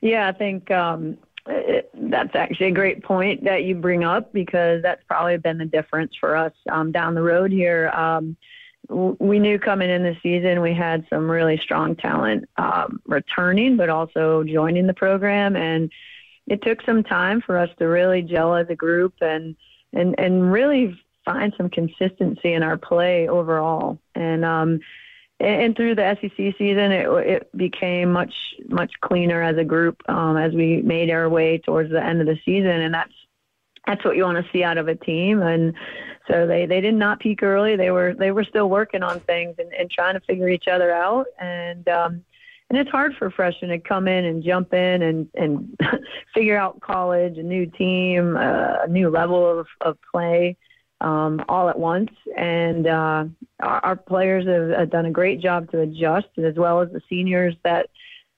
Yeah, 0.03 0.27
I 0.27 0.33
think 0.33 0.69
um, 0.69 1.17
it, 1.47 1.89
that's 1.93 2.35
actually 2.35 2.67
a 2.67 2.71
great 2.71 3.03
point 3.03 3.45
that 3.45 3.63
you 3.63 3.73
bring 3.73 4.03
up 4.03 4.33
because 4.33 4.81
that's 4.81 5.01
probably 5.07 5.37
been 5.37 5.57
the 5.57 5.65
difference 5.65 6.13
for 6.19 6.35
us 6.35 6.51
um, 6.69 6.91
down 6.91 7.15
the 7.15 7.21
road 7.21 7.53
here. 7.53 7.87
Um, 7.87 8.35
we 8.89 9.39
knew 9.39 9.57
coming 9.57 9.89
in 9.89 10.03
the 10.03 10.17
season 10.21 10.59
we 10.59 10.73
had 10.73 11.07
some 11.09 11.31
really 11.31 11.57
strong 11.57 11.95
talent 11.95 12.49
um, 12.57 13.01
returning, 13.05 13.77
but 13.77 13.89
also 13.89 14.43
joining 14.43 14.87
the 14.87 14.93
program, 14.93 15.55
and 15.55 15.89
it 16.47 16.61
took 16.63 16.81
some 16.81 17.01
time 17.01 17.39
for 17.39 17.57
us 17.57 17.69
to 17.79 17.85
really 17.85 18.21
gel 18.23 18.55
as 18.55 18.67
a 18.69 18.75
group 18.75 19.13
and 19.21 19.55
and 19.93 20.19
and 20.19 20.51
really 20.51 21.01
find 21.23 21.53
some 21.55 21.69
consistency 21.69 22.51
in 22.51 22.61
our 22.61 22.75
play 22.77 23.29
overall. 23.29 23.99
And 24.15 24.43
um, 24.43 24.81
and, 25.43 25.75
through 25.75 25.95
the 25.95 26.17
SEC 26.21 26.55
season, 26.57 26.91
it, 26.91 27.07
it 27.27 27.57
became 27.57 28.11
much 28.11 28.33
much 28.69 28.91
cleaner 29.01 29.41
as 29.41 29.57
a 29.57 29.63
group 29.63 30.01
um, 30.09 30.37
as 30.37 30.53
we 30.53 30.81
made 30.81 31.09
our 31.09 31.29
way 31.29 31.57
towards 31.57 31.91
the 31.91 32.03
end 32.03 32.21
of 32.21 32.27
the 32.27 32.39
season, 32.45 32.81
and 32.81 32.93
that's 32.93 33.13
that's 33.85 34.03
what 34.05 34.15
you 34.15 34.23
want 34.23 34.43
to 34.43 34.51
see 34.51 34.63
out 34.63 34.77
of 34.77 34.87
a 34.87 34.95
team. 34.95 35.41
And 35.41 35.73
so 36.29 36.47
they 36.47 36.65
they 36.65 36.81
did 36.81 36.93
not 36.93 37.19
peak 37.19 37.43
early. 37.43 37.75
They 37.75 37.91
were 37.91 38.13
they 38.13 38.31
were 38.31 38.43
still 38.43 38.69
working 38.69 39.03
on 39.03 39.19
things 39.21 39.55
and, 39.57 39.73
and 39.73 39.89
trying 39.89 40.13
to 40.13 40.21
figure 40.21 40.49
each 40.49 40.67
other 40.67 40.91
out. 40.91 41.25
And 41.39 41.87
um, 41.89 42.23
and 42.69 42.79
it's 42.79 42.89
hard 42.89 43.13
for 43.15 43.29
freshmen 43.29 43.69
to 43.71 43.79
come 43.79 44.07
in 44.07 44.25
and 44.25 44.43
jump 44.43 44.73
in 44.73 45.01
and 45.01 45.27
and 45.35 45.77
figure 46.33 46.57
out 46.57 46.81
college, 46.81 47.37
a 47.37 47.43
new 47.43 47.65
team, 47.65 48.37
uh, 48.37 48.83
a 48.83 48.87
new 48.87 49.09
level 49.09 49.59
of 49.59 49.67
of 49.81 49.97
play. 50.11 50.57
Um, 51.03 51.43
all 51.49 51.67
at 51.67 51.77
once. 51.77 52.11
And 52.37 52.87
uh, 52.87 53.25
our, 53.59 53.85
our 53.85 53.95
players 53.97 54.47
have, 54.47 54.79
have 54.79 54.89
done 54.89 55.05
a 55.05 55.11
great 55.11 55.41
job 55.41 55.69
to 55.71 55.81
adjust, 55.81 56.27
as 56.37 56.55
well 56.55 56.81
as 56.81 56.89
the 56.91 57.01
seniors 57.09 57.55
that 57.65 57.89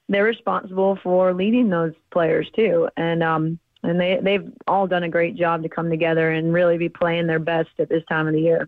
they're 0.10 0.24
responsible 0.24 0.98
for 1.04 1.34
leading 1.34 1.70
those 1.70 1.94
players 2.12 2.50
too. 2.56 2.90
And 2.98 3.22
um, 3.22 3.60
and 3.84 4.00
they 4.00 4.20
they've 4.22 4.52
all 4.68 4.88
done 4.88 5.04
a 5.04 5.10
great 5.10 5.36
job 5.36 5.64
to 5.64 5.70
come 5.70 5.90
together 5.90 6.32
and 6.32 6.54
really 6.54 6.78
be 6.78 6.90
playing 6.90 7.28
their 7.28 7.40
best 7.40 7.70
at 7.80 7.90
this 7.90 8.04
time 8.10 8.28
of 8.28 8.34
the 8.34 8.42
year. 8.42 8.68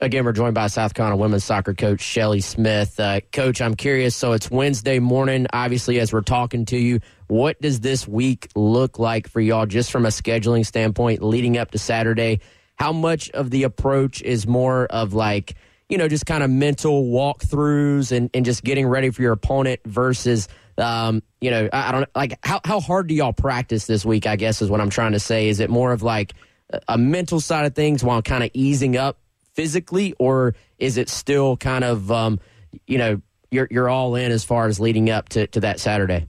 Again, 0.00 0.24
we're 0.24 0.32
joined 0.32 0.54
by 0.54 0.66
South 0.66 0.94
Carolina 0.94 1.16
women's 1.16 1.44
soccer 1.44 1.74
coach 1.74 2.00
Shelley 2.00 2.40
Smith. 2.40 2.98
Uh, 2.98 3.20
coach, 3.30 3.60
I'm 3.60 3.76
curious. 3.76 4.16
So 4.16 4.32
it's 4.32 4.50
Wednesday 4.50 4.98
morning. 4.98 5.46
Obviously, 5.52 6.00
as 6.00 6.12
we're 6.12 6.22
talking 6.22 6.64
to 6.66 6.76
you, 6.76 6.98
what 7.28 7.60
does 7.60 7.78
this 7.78 8.08
week 8.08 8.48
look 8.56 8.98
like 8.98 9.28
for 9.28 9.40
y'all, 9.40 9.66
just 9.66 9.92
from 9.92 10.04
a 10.04 10.08
scheduling 10.08 10.66
standpoint, 10.66 11.22
leading 11.22 11.56
up 11.56 11.70
to 11.70 11.78
Saturday? 11.78 12.40
How 12.76 12.92
much 12.92 13.30
of 13.30 13.50
the 13.50 13.64
approach 13.64 14.22
is 14.22 14.46
more 14.46 14.86
of 14.86 15.14
like, 15.14 15.54
you 15.88 15.98
know, 15.98 16.08
just 16.08 16.26
kind 16.26 16.42
of 16.42 16.50
mental 16.50 17.04
walkthroughs 17.04 18.12
and, 18.12 18.30
and 18.34 18.44
just 18.44 18.64
getting 18.64 18.86
ready 18.86 19.10
for 19.10 19.22
your 19.22 19.32
opponent 19.32 19.80
versus, 19.84 20.48
um, 20.78 21.22
you 21.40 21.50
know, 21.50 21.68
I, 21.72 21.88
I 21.88 21.92
don't 21.92 22.08
like 22.14 22.38
how, 22.44 22.60
how 22.64 22.80
hard 22.80 23.06
do 23.06 23.14
y'all 23.14 23.32
practice 23.32 23.86
this 23.86 24.04
week? 24.04 24.26
I 24.26 24.36
guess 24.36 24.62
is 24.62 24.70
what 24.70 24.80
I'm 24.80 24.90
trying 24.90 25.12
to 25.12 25.20
say. 25.20 25.48
Is 25.48 25.60
it 25.60 25.70
more 25.70 25.92
of 25.92 26.02
like 26.02 26.32
a, 26.88 26.96
mental 26.98 27.40
side 27.40 27.66
of 27.66 27.74
things 27.74 28.02
while 28.02 28.22
kind 28.22 28.42
of 28.42 28.50
easing 28.54 28.96
up 28.96 29.18
physically, 29.54 30.14
or 30.18 30.54
is 30.78 30.96
it 30.96 31.08
still 31.08 31.56
kind 31.56 31.84
of, 31.84 32.10
um, 32.10 32.40
you 32.86 32.98
know, 32.98 33.20
you're 33.50 33.68
you're 33.70 33.88
all 33.88 34.14
in 34.14 34.32
as 34.32 34.44
far 34.44 34.66
as 34.66 34.80
leading 34.80 35.10
up 35.10 35.28
to, 35.30 35.46
to 35.48 35.60
that 35.60 35.78
Saturday? 35.78 36.26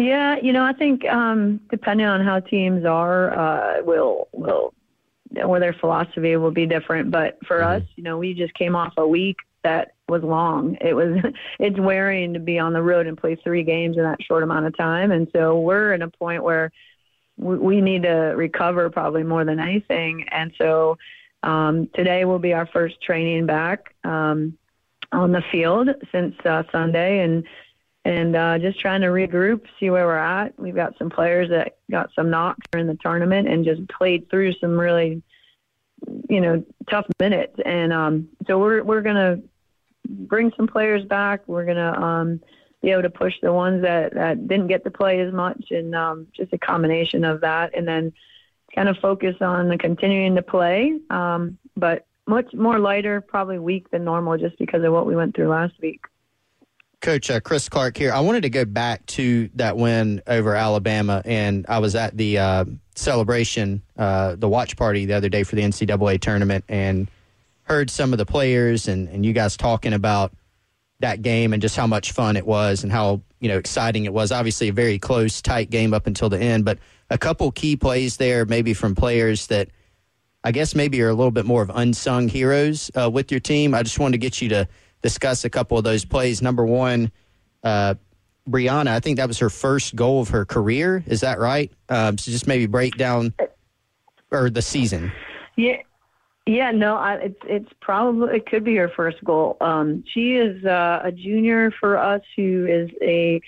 Yeah, 0.00 0.36
you 0.42 0.54
know, 0.54 0.64
I 0.64 0.72
think 0.72 1.04
um, 1.04 1.60
depending 1.70 2.06
on 2.06 2.24
how 2.24 2.40
teams 2.40 2.86
are, 2.86 3.38
uh, 3.38 3.82
will 3.82 4.28
will 4.32 4.72
or 5.44 5.60
their 5.60 5.74
philosophy 5.74 6.36
will 6.36 6.50
be 6.50 6.66
different. 6.66 7.10
But 7.10 7.38
for 7.46 7.60
Mm-hmm. 7.60 7.76
us, 7.76 7.82
you 7.96 8.02
know, 8.02 8.16
we 8.16 8.32
just 8.32 8.54
came 8.54 8.74
off 8.74 8.94
a 8.96 9.06
week 9.06 9.36
that 9.62 9.92
was 10.08 10.22
long. 10.22 10.78
It 10.80 10.94
was 10.94 11.18
it's 11.58 11.78
wearing 11.78 12.32
to 12.32 12.40
be 12.40 12.58
on 12.58 12.72
the 12.72 12.82
road 12.82 13.06
and 13.06 13.18
play 13.18 13.36
three 13.36 13.62
games 13.62 13.98
in 13.98 14.02
that 14.04 14.22
short 14.22 14.42
amount 14.42 14.64
of 14.64 14.76
time, 14.76 15.12
and 15.12 15.28
so 15.34 15.60
we're 15.60 15.92
in 15.92 16.00
a 16.00 16.08
point 16.08 16.42
where 16.44 16.72
we, 17.36 17.58
we 17.58 17.80
need 17.82 18.04
to 18.04 18.32
recover 18.36 18.88
probably 18.88 19.22
more 19.22 19.44
than 19.44 19.60
anything. 19.60 20.26
And 20.30 20.50
so 20.56 20.96
um, 21.42 21.90
today 21.94 22.24
will 22.24 22.38
be 22.38 22.54
our 22.54 22.66
first 22.68 23.02
training 23.02 23.44
back 23.44 23.94
um, 24.04 24.56
on 25.12 25.32
the 25.32 25.42
field 25.52 25.90
since 26.10 26.34
uh, 26.46 26.62
Sunday, 26.72 27.20
and 27.22 27.44
and 28.04 28.34
uh, 28.34 28.58
just 28.58 28.80
trying 28.80 29.02
to 29.02 29.08
regroup, 29.08 29.62
see 29.78 29.90
where 29.90 30.06
we're 30.06 30.16
at. 30.16 30.58
We've 30.58 30.74
got 30.74 30.96
some 30.98 31.10
players 31.10 31.50
that 31.50 31.76
got 31.90 32.10
some 32.14 32.30
knocks 32.30 32.66
during 32.72 32.86
the 32.86 32.98
tournament 33.02 33.48
and 33.48 33.64
just 33.64 33.86
played 33.88 34.30
through 34.30 34.54
some 34.54 34.78
really, 34.78 35.22
you 36.28 36.40
know, 36.40 36.64
tough 36.88 37.06
minutes. 37.18 37.56
And 37.64 37.92
um, 37.92 38.28
so 38.46 38.58
we're 38.58 38.82
we're 38.82 39.02
gonna 39.02 39.40
bring 40.08 40.50
some 40.56 40.66
players 40.66 41.04
back. 41.04 41.46
We're 41.46 41.66
gonna 41.66 41.92
um, 41.92 42.40
be 42.82 42.90
able 42.90 43.02
to 43.02 43.10
push 43.10 43.34
the 43.42 43.52
ones 43.52 43.82
that 43.82 44.14
that 44.14 44.48
didn't 44.48 44.68
get 44.68 44.84
to 44.84 44.90
play 44.90 45.20
as 45.20 45.32
much, 45.32 45.70
and 45.70 45.94
um, 45.94 46.26
just 46.34 46.52
a 46.54 46.58
combination 46.58 47.24
of 47.24 47.42
that, 47.42 47.76
and 47.76 47.86
then 47.86 48.12
kind 48.74 48.88
of 48.88 48.96
focus 48.98 49.36
on 49.40 49.68
the 49.68 49.76
continuing 49.76 50.36
to 50.36 50.42
play, 50.42 50.98
um, 51.10 51.58
but 51.76 52.06
much 52.26 52.54
more 52.54 52.78
lighter, 52.78 53.20
probably 53.20 53.58
week 53.58 53.90
than 53.90 54.04
normal, 54.04 54.38
just 54.38 54.56
because 54.58 54.84
of 54.84 54.92
what 54.92 55.06
we 55.06 55.16
went 55.16 55.34
through 55.34 55.48
last 55.48 55.74
week. 55.82 56.00
Coach 57.00 57.30
uh, 57.30 57.40
Chris 57.40 57.68
Clark 57.68 57.96
here. 57.96 58.12
I 58.12 58.20
wanted 58.20 58.42
to 58.42 58.50
go 58.50 58.64
back 58.64 59.06
to 59.06 59.48
that 59.54 59.76
win 59.76 60.22
over 60.26 60.54
Alabama, 60.54 61.22
and 61.24 61.64
I 61.68 61.78
was 61.78 61.94
at 61.94 62.16
the 62.16 62.38
uh, 62.38 62.64
celebration, 62.94 63.82
uh, 63.96 64.36
the 64.36 64.48
watch 64.48 64.76
party 64.76 65.06
the 65.06 65.14
other 65.14 65.30
day 65.30 65.42
for 65.42 65.56
the 65.56 65.62
NCAA 65.62 66.20
tournament, 66.20 66.64
and 66.68 67.08
heard 67.62 67.88
some 67.88 68.12
of 68.12 68.18
the 68.18 68.26
players 68.26 68.88
and, 68.88 69.08
and 69.08 69.24
you 69.24 69.32
guys 69.32 69.56
talking 69.56 69.92
about 69.92 70.32
that 70.98 71.22
game 71.22 71.52
and 71.52 71.62
just 71.62 71.76
how 71.76 71.86
much 71.86 72.12
fun 72.12 72.36
it 72.36 72.44
was 72.44 72.82
and 72.82 72.92
how 72.92 73.22
you 73.40 73.48
know 73.48 73.56
exciting 73.56 74.04
it 74.04 74.12
was. 74.12 74.30
Obviously, 74.30 74.68
a 74.68 74.72
very 74.72 74.98
close, 74.98 75.40
tight 75.40 75.70
game 75.70 75.94
up 75.94 76.06
until 76.06 76.28
the 76.28 76.38
end, 76.38 76.66
but 76.66 76.78
a 77.08 77.16
couple 77.16 77.50
key 77.50 77.76
plays 77.76 78.18
there, 78.18 78.44
maybe 78.44 78.74
from 78.74 78.94
players 78.94 79.46
that 79.46 79.68
I 80.44 80.52
guess 80.52 80.74
maybe 80.74 81.00
are 81.00 81.08
a 81.08 81.14
little 81.14 81.30
bit 81.30 81.46
more 81.46 81.62
of 81.62 81.70
unsung 81.74 82.28
heroes 82.28 82.90
uh, 82.94 83.10
with 83.10 83.30
your 83.30 83.40
team. 83.40 83.74
I 83.74 83.82
just 83.82 83.98
wanted 83.98 84.12
to 84.12 84.18
get 84.18 84.42
you 84.42 84.50
to 84.50 84.68
discuss 85.02 85.44
a 85.44 85.50
couple 85.50 85.78
of 85.78 85.84
those 85.84 86.04
plays. 86.04 86.42
Number 86.42 86.64
one, 86.64 87.10
uh, 87.62 87.94
Brianna, 88.48 88.88
I 88.88 89.00
think 89.00 89.18
that 89.18 89.28
was 89.28 89.38
her 89.38 89.50
first 89.50 89.94
goal 89.94 90.20
of 90.20 90.28
her 90.30 90.44
career. 90.44 91.04
Is 91.06 91.20
that 91.20 91.38
right? 91.38 91.70
Um, 91.88 92.18
so 92.18 92.30
just 92.30 92.46
maybe 92.46 92.66
break 92.66 92.96
down 92.96 93.34
or 94.30 94.50
the 94.50 94.62
season. 94.62 95.12
Yeah, 95.56 95.76
yeah, 96.46 96.70
no, 96.70 96.96
I, 96.96 97.14
it's 97.16 97.40
it's 97.44 97.72
probably 97.80 98.36
it 98.36 98.46
could 98.46 98.64
be 98.64 98.76
her 98.76 98.88
first 98.88 99.22
goal. 99.24 99.56
Um, 99.60 100.02
she 100.06 100.36
is 100.36 100.64
uh, 100.64 101.00
a 101.04 101.12
junior 101.12 101.70
for 101.70 101.98
us 101.98 102.22
who 102.34 102.66
is 102.66 102.90
a 103.02 103.40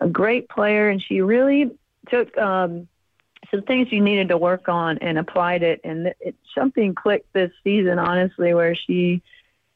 a 0.00 0.08
great 0.08 0.48
player, 0.48 0.88
and 0.88 1.02
she 1.02 1.20
really 1.20 1.70
took 2.08 2.36
um, 2.38 2.88
some 3.50 3.62
things 3.62 3.88
she 3.88 4.00
needed 4.00 4.28
to 4.28 4.38
work 4.38 4.68
on 4.68 4.98
and 4.98 5.18
applied 5.18 5.62
it, 5.62 5.80
and 5.84 6.14
it, 6.20 6.36
something 6.54 6.94
clicked 6.94 7.32
this 7.32 7.50
season, 7.64 7.98
honestly, 7.98 8.54
where 8.54 8.74
she 8.74 9.22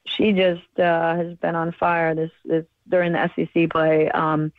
she 0.06 0.32
just 0.32 0.78
uh, 0.78 1.16
has 1.16 1.36
been 1.36 1.54
on 1.54 1.72
fire 1.72 2.14
this 2.14 2.30
this 2.44 2.64
during 2.88 3.12
the 3.12 3.30
SEC 3.34 3.70
play. 3.70 4.10
Um, 4.10 4.52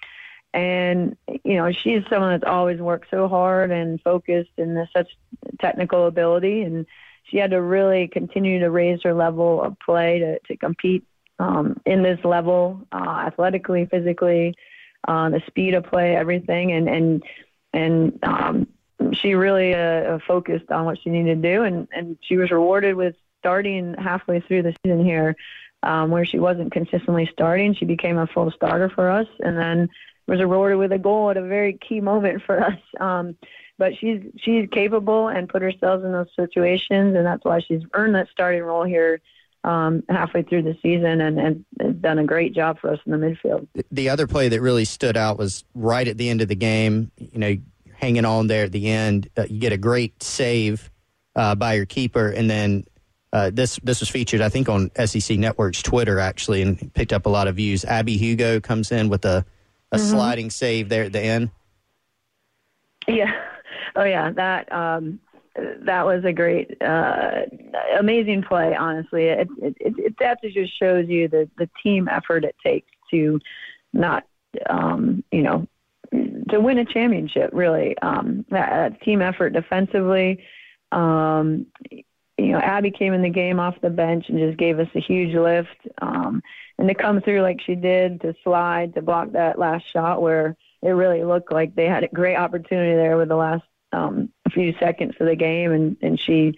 and 0.54 1.16
you 1.44 1.56
know 1.56 1.72
she's 1.72 2.04
someone 2.10 2.32
that's 2.32 2.50
always 2.50 2.80
worked 2.80 3.10
so 3.10 3.28
hard 3.28 3.72
and 3.72 4.02
focused 4.02 4.52
and 4.58 4.78
has 4.78 4.88
such 4.96 5.10
technical 5.60 6.08
ability. 6.08 6.62
And 6.62 6.86
she 7.24 7.38
had 7.38 7.52
to 7.52 7.62
really 7.62 8.08
continue 8.08 8.60
to 8.60 8.70
raise 8.70 9.02
her 9.04 9.14
level 9.14 9.62
of 9.62 9.80
play 9.80 10.20
to, 10.20 10.40
to 10.40 10.58
compete 10.58 11.06
um, 11.40 11.80
in 11.86 12.04
this 12.04 12.20
level 12.26 12.86
uh, 12.92 13.24
athletically 13.28 13.86
physically 13.86 14.56
uh, 15.08 15.30
the 15.30 15.42
speed 15.48 15.74
of 15.74 15.86
play 15.86 16.16
everything. 16.16 16.72
And 16.74 16.90
and 16.90 17.24
and 17.74 18.20
um, 18.24 18.68
she 19.14 19.36
really 19.36 19.74
uh, 19.74 20.20
focused 20.28 20.70
on 20.70 20.86
what 20.86 21.00
she 21.02 21.10
needed 21.10 21.42
to 21.42 21.56
do. 21.56 21.64
And 21.64 21.88
and 21.94 22.18
she 22.22 22.36
was 22.36 22.52
rewarded 22.52 22.96
with 22.96 23.16
starting 23.42 23.96
halfway 23.98 24.40
through 24.40 24.64
the 24.64 24.76
season 24.84 25.04
here 25.04 25.36
um, 25.84 26.12
where 26.12 26.26
she 26.26 26.40
wasn't 26.40 26.72
consistently 26.72 27.30
starting 27.34 27.74
she 27.74 27.86
became 27.86 28.18
a 28.18 28.28
full 28.28 28.52
starter 28.52 28.90
for 28.90 29.10
us 29.10 29.28
and 29.40 29.58
then 29.58 29.90
was 30.28 30.40
rewarded 30.40 30.78
with 30.78 30.92
a 30.92 30.98
goal 30.98 31.30
at 31.30 31.38
a 31.38 31.42
very 31.42 31.74
key 31.74 32.00
moment 32.00 32.42
for 32.46 32.64
us. 32.66 32.80
Um, 33.00 33.36
but 33.78 33.94
she's 34.00 34.22
she's 34.38 34.70
capable 34.72 35.28
and 35.28 35.50
put 35.50 35.62
herself 35.62 36.04
in 36.04 36.12
those 36.12 36.28
situations, 36.36 37.16
and 37.16 37.26
that's 37.26 37.44
why 37.44 37.60
she's 37.60 37.82
earned 37.94 38.16
that 38.16 38.28
starting 38.32 38.62
role 38.62 38.84
here 38.84 39.22
um, 39.64 40.04
halfway 40.08 40.44
through 40.44 40.64
the 40.64 40.78
season, 40.84 41.20
and, 41.22 41.40
and 41.40 42.02
done 42.02 42.20
a 42.20 42.24
great 42.24 42.54
job 42.54 42.80
for 42.80 42.92
us 42.92 43.00
in 43.06 43.12
the 43.12 43.18
midfield. 43.18 43.68
The 43.92 44.10
other 44.10 44.28
play 44.28 44.50
that 44.50 44.62
really 44.62 44.86
stood 44.86 45.18
out 45.18 45.40
was 45.40 45.64
right 45.74 46.08
at 46.08 46.18
the 46.18 46.30
end 46.30 46.42
of 46.42 46.48
the 46.48 46.56
game. 46.56 47.12
You 47.18 47.40
know, 47.40 47.58
hanging 47.94 48.26
on 48.26 48.48
there 48.48 48.66
at 48.66 48.72
the 48.72 48.88
end, 48.88 49.30
uh, 49.36 49.46
you 49.50 49.60
get 49.60 49.74
a 49.74 49.78
great 49.78 50.22
save 50.22 50.92
uh, 51.36 51.56
by 51.56 51.74
your 51.74 51.86
keeper, 51.86 52.30
and 52.30 52.50
then. 52.50 52.86
Uh, 53.34 53.50
this 53.54 53.80
this 53.84 54.00
was 54.02 54.10
featured, 54.10 54.42
I 54.42 54.50
think, 54.50 54.68
on 54.68 54.92
SEC 55.06 55.38
Network's 55.38 55.82
Twitter 55.82 56.20
actually, 56.20 56.62
and 56.62 56.94
picked 56.94 57.14
up 57.14 57.26
a 57.26 57.30
lot 57.30 57.48
of 57.48 57.56
views. 57.56 57.86
Abby 57.86 58.18
Hugo 58.18 58.60
comes 58.60 58.92
in 58.92 59.08
with 59.10 59.24
a 59.26 59.46
a 59.94 59.98
Mhm. 59.98 60.00
sliding 60.12 60.50
save 60.50 60.90
there 60.90 61.04
at 61.04 61.14
the 61.14 61.22
end. 61.22 61.50
Yeah. 63.08 63.32
Oh 63.94 64.06
yeah, 64.06 64.32
that 64.32 64.72
um, 64.72 65.20
that 65.82 66.06
was 66.06 66.24
a 66.24 66.32
great, 66.32 66.82
uh, 66.82 67.42
amazing 68.00 68.42
play. 68.42 68.74
Honestly, 68.74 69.26
it 69.26 69.50
it, 69.62 69.76
it 69.82 69.94
it 69.98 70.16
that 70.20 70.38
just 70.42 70.80
shows 70.80 71.10
you 71.10 71.28
the 71.28 71.50
the 71.58 71.70
team 71.84 72.08
effort 72.08 72.46
it 72.46 72.56
takes 72.66 72.88
to 73.10 73.38
not, 73.92 74.24
um, 74.70 75.26
you 75.30 75.42
know, 75.42 75.68
to 76.50 76.62
win 76.62 76.78
a 76.78 76.86
championship. 76.86 77.50
Really, 77.52 77.98
um, 77.98 78.46
that, 78.50 78.70
that 78.70 79.02
team 79.02 79.22
effort 79.22 79.50
defensively. 79.50 80.42
Um, 80.94 81.66
you 82.42 82.54
know, 82.54 82.60
Abby 82.60 82.92
came 82.92 83.14
in 83.14 83.22
the 83.22 83.30
game 83.30 83.60
off 83.60 83.82
the 83.82 83.90
bench 83.90 84.30
and 84.30 84.40
just 84.40 84.58
gave 84.58 84.80
us 84.80 84.88
a 84.96 85.00
huge 85.00 85.36
lift. 85.36 85.88
Um, 86.02 86.42
and 86.78 86.88
to 86.88 86.96
come 86.96 87.22
through 87.22 87.42
like 87.42 87.62
she 87.62 87.76
did, 87.76 88.22
to 88.22 88.34
slide, 88.44 88.96
to 88.96 89.02
block 89.02 89.34
that 89.34 89.60
last 89.60 89.86
shot 89.92 90.22
where 90.22 90.56
it 90.82 90.90
really 90.90 91.24
looked 91.24 91.52
like 91.52 91.76
they 91.76 91.86
had 91.86 92.04
a 92.04 92.08
great 92.08 92.36
opportunity 92.36 92.96
there 92.96 93.18
with 93.18 93.30
the 93.30 93.36
last 93.36 93.64
um, 93.94 94.30
few 94.52 94.74
seconds 94.80 95.16
of 95.20 95.28
the 95.28 95.36
game, 95.36 95.72
and, 95.72 95.98
and 96.02 96.20
she 96.20 96.56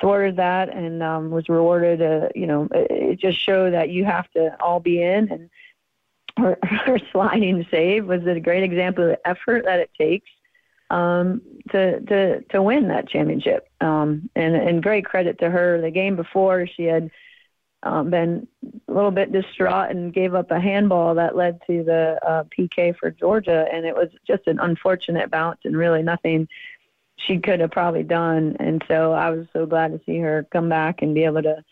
thwarted 0.00 0.36
that 0.36 0.68
and 0.68 1.02
um, 1.02 1.30
was 1.30 1.48
rewarded. 1.48 2.02
Uh, 2.02 2.28
you 2.34 2.46
know, 2.46 2.68
it, 2.72 2.90
it 2.90 3.20
just 3.20 3.38
showed 3.38 3.72
that 3.72 3.88
you 3.88 4.04
have 4.04 4.30
to 4.32 4.54
all 4.60 4.80
be 4.80 5.02
in. 5.02 5.30
And 5.30 5.50
her, 6.36 6.58
her 6.62 6.98
sliding 7.10 7.66
save 7.70 8.06
was 8.06 8.26
a 8.26 8.40
great 8.40 8.64
example 8.64 9.04
of 9.04 9.10
the 9.10 9.28
effort 9.28 9.64
that 9.64 9.80
it 9.80 9.90
takes 9.98 10.28
um, 10.92 11.40
to 11.70 12.00
to 12.00 12.42
to 12.42 12.62
win 12.62 12.88
that 12.88 13.08
championship. 13.08 13.68
Um, 13.80 14.30
and 14.36 14.54
and 14.54 14.82
great 14.82 15.04
credit 15.04 15.38
to 15.40 15.50
her. 15.50 15.80
The 15.80 15.90
game 15.90 16.16
before, 16.16 16.66
she 16.66 16.84
had 16.84 17.10
um, 17.82 18.10
been 18.10 18.46
a 18.88 18.92
little 18.92 19.10
bit 19.10 19.32
distraught 19.32 19.90
and 19.90 20.12
gave 20.12 20.34
up 20.34 20.50
a 20.50 20.60
handball 20.60 21.14
that 21.16 21.34
led 21.34 21.60
to 21.66 21.82
the 21.82 22.18
uh, 22.24 22.44
PK 22.44 22.94
for 22.96 23.10
Georgia, 23.10 23.66
and 23.72 23.86
it 23.86 23.94
was 23.96 24.10
just 24.26 24.46
an 24.46 24.60
unfortunate 24.60 25.30
bounce 25.30 25.60
and 25.64 25.76
really 25.76 26.02
nothing 26.02 26.46
she 27.16 27.38
could 27.38 27.60
have 27.60 27.70
probably 27.70 28.02
done. 28.02 28.56
And 28.60 28.84
so 28.86 29.12
I 29.12 29.30
was 29.30 29.46
so 29.52 29.64
glad 29.66 29.92
to 29.92 30.00
see 30.04 30.18
her 30.18 30.46
come 30.52 30.68
back 30.68 31.02
and 31.02 31.14
be 31.14 31.24
able 31.24 31.42
to 31.42 31.64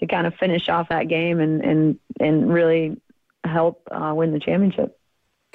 to 0.00 0.06
kind 0.06 0.26
of 0.26 0.34
finish 0.34 0.68
off 0.68 0.90
that 0.90 1.08
game 1.08 1.40
and 1.40 1.64
and 1.64 1.98
and 2.20 2.52
really 2.52 3.00
help 3.44 3.88
uh, 3.90 4.12
win 4.14 4.32
the 4.32 4.40
championship. 4.40 4.98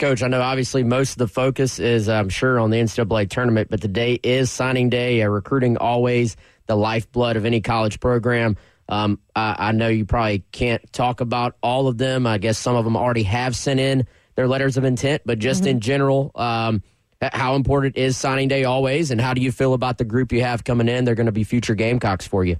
Coach, 0.01 0.23
I 0.23 0.29
know 0.29 0.41
obviously 0.41 0.83
most 0.83 1.11
of 1.11 1.17
the 1.19 1.27
focus 1.27 1.77
is, 1.77 2.09
I'm 2.09 2.29
sure, 2.29 2.59
on 2.59 2.71
the 2.71 2.77
NCAA 2.77 3.29
tournament, 3.29 3.69
but 3.69 3.81
today 3.81 4.19
is 4.23 4.49
signing 4.49 4.89
day. 4.89 5.21
Uh, 5.21 5.27
recruiting 5.27 5.77
always 5.77 6.37
the 6.65 6.75
lifeblood 6.75 7.37
of 7.37 7.45
any 7.45 7.61
college 7.61 7.99
program. 7.99 8.57
Um, 8.89 9.19
I, 9.35 9.55
I, 9.59 9.71
know 9.73 9.89
you 9.89 10.05
probably 10.05 10.43
can't 10.51 10.91
talk 10.91 11.21
about 11.21 11.55
all 11.61 11.87
of 11.87 11.99
them. 11.99 12.25
I 12.25 12.39
guess 12.39 12.57
some 12.57 12.75
of 12.75 12.83
them 12.83 12.97
already 12.97 13.21
have 13.23 13.55
sent 13.55 13.79
in 13.79 14.07
their 14.33 14.47
letters 14.47 14.75
of 14.75 14.85
intent, 14.85 15.21
but 15.23 15.37
just 15.37 15.61
mm-hmm. 15.61 15.69
in 15.69 15.79
general, 15.81 16.31
um, 16.33 16.81
how 17.21 17.53
important 17.53 17.95
is 17.95 18.17
signing 18.17 18.47
day 18.47 18.63
always, 18.63 19.11
and 19.11 19.21
how 19.21 19.35
do 19.35 19.41
you 19.41 19.51
feel 19.51 19.75
about 19.75 19.99
the 19.99 20.03
group 20.03 20.31
you 20.31 20.41
have 20.41 20.63
coming 20.63 20.89
in? 20.89 21.05
They're 21.05 21.13
going 21.13 21.27
to 21.27 21.31
be 21.31 21.43
future 21.43 21.75
Gamecocks 21.75 22.25
for 22.25 22.43
you. 22.43 22.57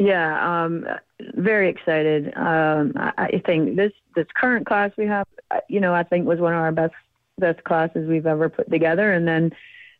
Yeah, 0.00 0.64
um, 0.64 0.86
very 1.34 1.68
excited. 1.68 2.32
Um, 2.34 2.94
I, 2.96 3.12
I 3.18 3.42
think 3.44 3.76
this 3.76 3.92
this 4.16 4.26
current 4.34 4.64
class 4.64 4.92
we 4.96 5.06
have, 5.06 5.26
you 5.68 5.78
know, 5.78 5.92
I 5.92 6.04
think 6.04 6.26
was 6.26 6.40
one 6.40 6.54
of 6.54 6.58
our 6.58 6.72
best 6.72 6.94
best 7.36 7.62
classes 7.64 8.08
we've 8.08 8.26
ever 8.26 8.48
put 8.48 8.70
together. 8.70 9.12
And 9.12 9.28
then 9.28 9.52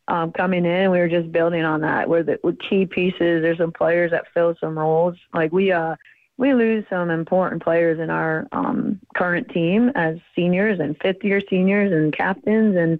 um, 0.07 0.31
coming 0.31 0.65
in, 0.65 0.89
we 0.89 0.97
were 0.97 1.07
just 1.07 1.31
building 1.31 1.63
on 1.63 1.81
that. 1.81 2.09
We're 2.09 2.23
the 2.23 2.39
with 2.43 2.57
key 2.57 2.87
pieces. 2.87 3.43
There's 3.43 3.59
some 3.59 3.73
players 3.73 4.09
that 4.09 4.25
fill 4.33 4.55
some 4.59 4.75
roles. 4.75 5.17
Like 5.35 5.51
we 5.51 5.71
uh 5.71 5.97
we 6.35 6.55
lose 6.55 6.83
some 6.89 7.11
important 7.11 7.61
players 7.61 7.99
in 7.99 8.09
our 8.09 8.47
um, 8.53 8.99
current 9.15 9.49
team 9.49 9.91
as 9.93 10.17
seniors 10.35 10.79
and 10.79 10.97
fifth 10.99 11.23
year 11.23 11.41
seniors 11.47 11.91
and 11.91 12.11
captains 12.11 12.75
and 12.75 12.99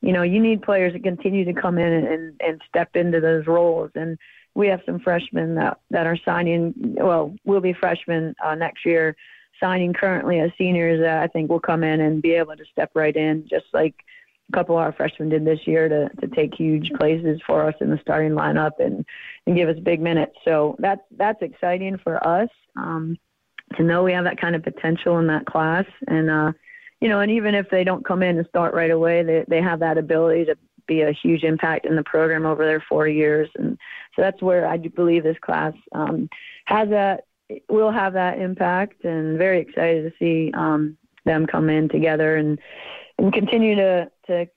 you 0.00 0.12
know 0.12 0.22
you 0.22 0.40
need 0.40 0.62
players 0.62 0.94
to 0.94 0.98
continue 0.98 1.44
to 1.44 1.52
come 1.52 1.78
in 1.78 1.92
and, 1.92 2.40
and 2.40 2.60
step 2.68 2.96
into 2.96 3.20
those 3.20 3.46
roles 3.46 3.92
and 3.94 4.18
we 4.54 4.66
have 4.68 4.80
some 4.84 4.98
freshmen 4.98 5.54
that, 5.54 5.78
that 5.90 6.06
are 6.06 6.18
signing, 6.24 6.74
well, 6.76 7.34
we'll 7.44 7.60
be 7.60 7.72
freshmen 7.72 8.34
uh, 8.44 8.54
next 8.54 8.84
year, 8.84 9.16
signing 9.60 9.92
currently 9.92 10.40
as 10.40 10.50
seniors 10.58 11.00
that 11.00 11.22
I 11.22 11.26
think 11.28 11.50
will 11.50 11.60
come 11.60 11.84
in 11.84 12.00
and 12.00 12.22
be 12.22 12.32
able 12.32 12.56
to 12.56 12.64
step 12.72 12.90
right 12.94 13.14
in, 13.14 13.46
just 13.48 13.66
like 13.72 13.94
a 14.48 14.52
couple 14.52 14.76
of 14.76 14.82
our 14.82 14.92
freshmen 14.92 15.28
did 15.28 15.44
this 15.44 15.66
year 15.66 15.88
to, 15.88 16.08
to 16.20 16.34
take 16.34 16.54
huge 16.54 16.90
places 16.98 17.40
for 17.46 17.66
us 17.68 17.74
in 17.80 17.90
the 17.90 17.98
starting 18.02 18.32
lineup 18.32 18.72
and, 18.80 19.04
and 19.46 19.56
give 19.56 19.68
us 19.68 19.78
big 19.82 20.00
minutes. 20.00 20.34
So 20.44 20.76
that's, 20.78 21.02
that's 21.16 21.42
exciting 21.42 21.98
for 21.98 22.26
us 22.26 22.48
um, 22.76 23.16
to 23.76 23.82
know 23.84 24.02
we 24.02 24.12
have 24.12 24.24
that 24.24 24.40
kind 24.40 24.56
of 24.56 24.62
potential 24.62 25.18
in 25.18 25.28
that 25.28 25.46
class. 25.46 25.84
And, 26.08 26.28
uh, 26.28 26.52
you 27.00 27.08
know, 27.08 27.20
and 27.20 27.30
even 27.30 27.54
if 27.54 27.70
they 27.70 27.84
don't 27.84 28.04
come 28.04 28.22
in 28.22 28.36
and 28.36 28.46
start 28.48 28.74
right 28.74 28.90
away, 28.90 29.22
they, 29.22 29.44
they 29.48 29.62
have 29.62 29.80
that 29.80 29.96
ability 29.96 30.46
to 30.46 30.56
be 30.90 31.02
a 31.02 31.12
huge 31.12 31.44
impact 31.44 31.86
in 31.86 31.94
the 31.94 32.02
program 32.02 32.44
over 32.44 32.66
their 32.66 32.84
four 32.88 33.06
years. 33.06 33.48
And 33.54 33.78
so 34.14 34.22
that's 34.22 34.42
where 34.42 34.66
I 34.66 34.76
believe 34.76 35.22
this 35.22 35.38
class 35.40 35.72
um, 35.92 36.28
has 36.66 36.88
that, 36.90 37.24
will 37.68 37.92
have 37.92 38.12
that 38.14 38.38
impact 38.38 39.04
and 39.04 39.38
very 39.38 39.60
excited 39.60 40.02
to 40.02 40.12
see 40.18 40.52
um, 40.52 40.98
them 41.24 41.46
come 41.46 41.70
in 41.70 41.88
together 41.88 42.36
and, 42.36 42.58
and 43.18 43.32
continue 43.32 43.76
to, 43.76 44.10
to, 44.26 44.48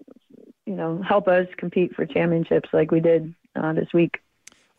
you 0.65 0.75
know, 0.75 1.01
help 1.07 1.27
us 1.27 1.47
compete 1.57 1.95
for 1.95 2.05
championships 2.05 2.69
like 2.73 2.89
we 2.89 2.99
did 2.99 3.33
uh, 3.55 3.73
this 3.73 3.93
week. 3.93 4.17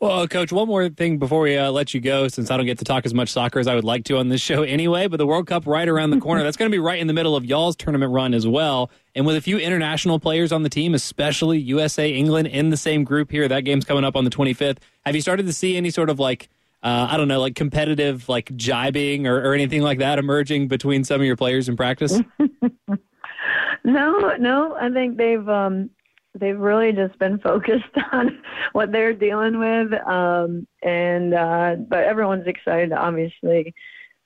Well, 0.01 0.27
Coach, 0.27 0.51
one 0.51 0.67
more 0.67 0.89
thing 0.89 1.19
before 1.19 1.39
we 1.39 1.55
uh, 1.55 1.71
let 1.71 1.93
you 1.93 2.01
go, 2.01 2.27
since 2.27 2.51
I 2.51 2.57
don't 2.57 2.65
get 2.65 2.79
to 2.79 2.83
talk 2.83 3.05
as 3.05 3.13
much 3.13 3.29
soccer 3.29 3.59
as 3.59 3.67
I 3.67 3.75
would 3.75 3.85
like 3.85 4.03
to 4.05 4.17
on 4.17 4.27
this 4.27 4.41
show 4.41 4.61
anyway, 4.63 5.07
but 5.07 5.17
the 5.17 5.25
World 5.25 5.47
Cup 5.47 5.65
right 5.65 5.87
around 5.87 6.09
the 6.09 6.19
corner. 6.19 6.43
That's 6.43 6.57
going 6.57 6.69
to 6.69 6.75
be 6.75 6.79
right 6.79 6.99
in 6.99 7.07
the 7.07 7.13
middle 7.13 7.35
of 7.35 7.45
y'all's 7.45 7.77
tournament 7.77 8.11
run 8.11 8.33
as 8.33 8.45
well. 8.45 8.91
And 9.15 9.25
with 9.25 9.37
a 9.37 9.41
few 9.41 9.57
international 9.57 10.19
players 10.19 10.51
on 10.51 10.63
the 10.63 10.69
team, 10.69 10.93
especially 10.95 11.59
USA, 11.59 12.11
England 12.11 12.49
in 12.49 12.71
the 12.71 12.77
same 12.77 13.05
group 13.05 13.31
here, 13.31 13.47
that 13.47 13.61
game's 13.61 13.85
coming 13.85 14.03
up 14.03 14.17
on 14.17 14.25
the 14.25 14.29
25th. 14.29 14.79
Have 15.05 15.15
you 15.15 15.21
started 15.21 15.45
to 15.45 15.53
see 15.53 15.77
any 15.77 15.89
sort 15.91 16.09
of 16.09 16.19
like, 16.19 16.49
uh, 16.83 17.07
I 17.09 17.15
don't 17.15 17.29
know, 17.29 17.39
like 17.39 17.55
competitive, 17.55 18.27
like 18.27 18.51
jibing 18.57 19.25
or, 19.25 19.49
or 19.49 19.53
anything 19.53 19.81
like 19.81 19.99
that 19.99 20.19
emerging 20.19 20.67
between 20.67 21.05
some 21.05 21.21
of 21.21 21.25
your 21.25 21.37
players 21.37 21.69
in 21.69 21.77
practice? 21.77 22.19
no, 23.85 24.35
no. 24.35 24.75
I 24.75 24.89
think 24.89 25.15
they've 25.15 25.47
um, 25.47 25.89
they've 26.39 26.59
really 26.59 26.91
just 26.91 27.17
been 27.19 27.39
focused 27.43 27.83
on 28.11 28.41
what 28.73 28.91
they're 28.91 29.13
dealing 29.13 29.59
with 29.59 29.93
um 30.07 30.67
and 30.83 31.33
uh 31.33 31.75
but 31.87 32.03
everyone's 32.03 32.47
excited 32.47 32.89
to 32.89 32.97
obviously 32.97 33.73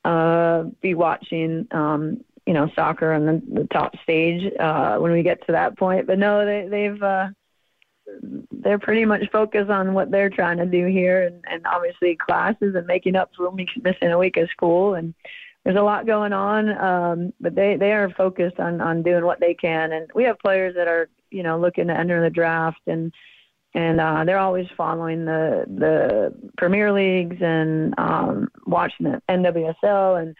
uh 0.04 0.64
be 0.80 0.94
watching 0.94 1.66
um 1.72 2.22
you 2.46 2.54
know 2.54 2.70
soccer 2.74 3.12
on 3.12 3.26
the, 3.26 3.42
the 3.60 3.68
top 3.68 3.94
stage 4.02 4.52
uh 4.58 4.96
when 4.96 5.12
we 5.12 5.22
get 5.22 5.44
to 5.46 5.52
that 5.52 5.78
point. 5.78 6.06
But 6.06 6.18
no 6.18 6.44
they 6.44 6.66
they've 6.68 7.02
uh 7.02 7.28
they're 8.50 8.78
pretty 8.78 9.04
much 9.04 9.30
focused 9.30 9.70
on 9.70 9.94
what 9.94 10.10
they're 10.10 10.30
trying 10.30 10.56
to 10.56 10.66
do 10.66 10.86
here 10.86 11.26
and, 11.26 11.44
and 11.48 11.64
obviously 11.66 12.16
classes 12.16 12.74
and 12.74 12.86
making 12.86 13.14
up 13.14 13.30
for 13.36 13.52
missing 13.52 14.10
a 14.10 14.18
week 14.18 14.36
of 14.36 14.50
school 14.50 14.94
and 14.94 15.14
there's 15.64 15.76
a 15.76 15.82
lot 15.82 16.06
going 16.06 16.32
on 16.32 16.70
um 16.78 17.32
but 17.40 17.54
they 17.54 17.76
they 17.76 17.92
are 17.92 18.10
focused 18.10 18.58
on 18.58 18.80
on 18.80 19.02
doing 19.02 19.24
what 19.24 19.38
they 19.38 19.54
can. 19.54 19.92
And 19.92 20.10
we 20.14 20.24
have 20.24 20.38
players 20.38 20.74
that 20.74 20.88
are 20.88 21.08
you 21.30 21.42
know 21.42 21.58
looking 21.58 21.88
to 21.88 21.98
enter 21.98 22.22
the 22.22 22.30
draft 22.30 22.80
and 22.86 23.12
and 23.74 24.00
uh, 24.00 24.24
they're 24.24 24.38
always 24.38 24.66
following 24.76 25.24
the 25.24 25.64
the 25.68 26.34
Premier 26.56 26.92
Leagues 26.92 27.36
and 27.40 27.94
um, 27.98 28.48
watching 28.66 29.06
the 29.06 29.22
NWSL 29.28 30.20
and 30.20 30.36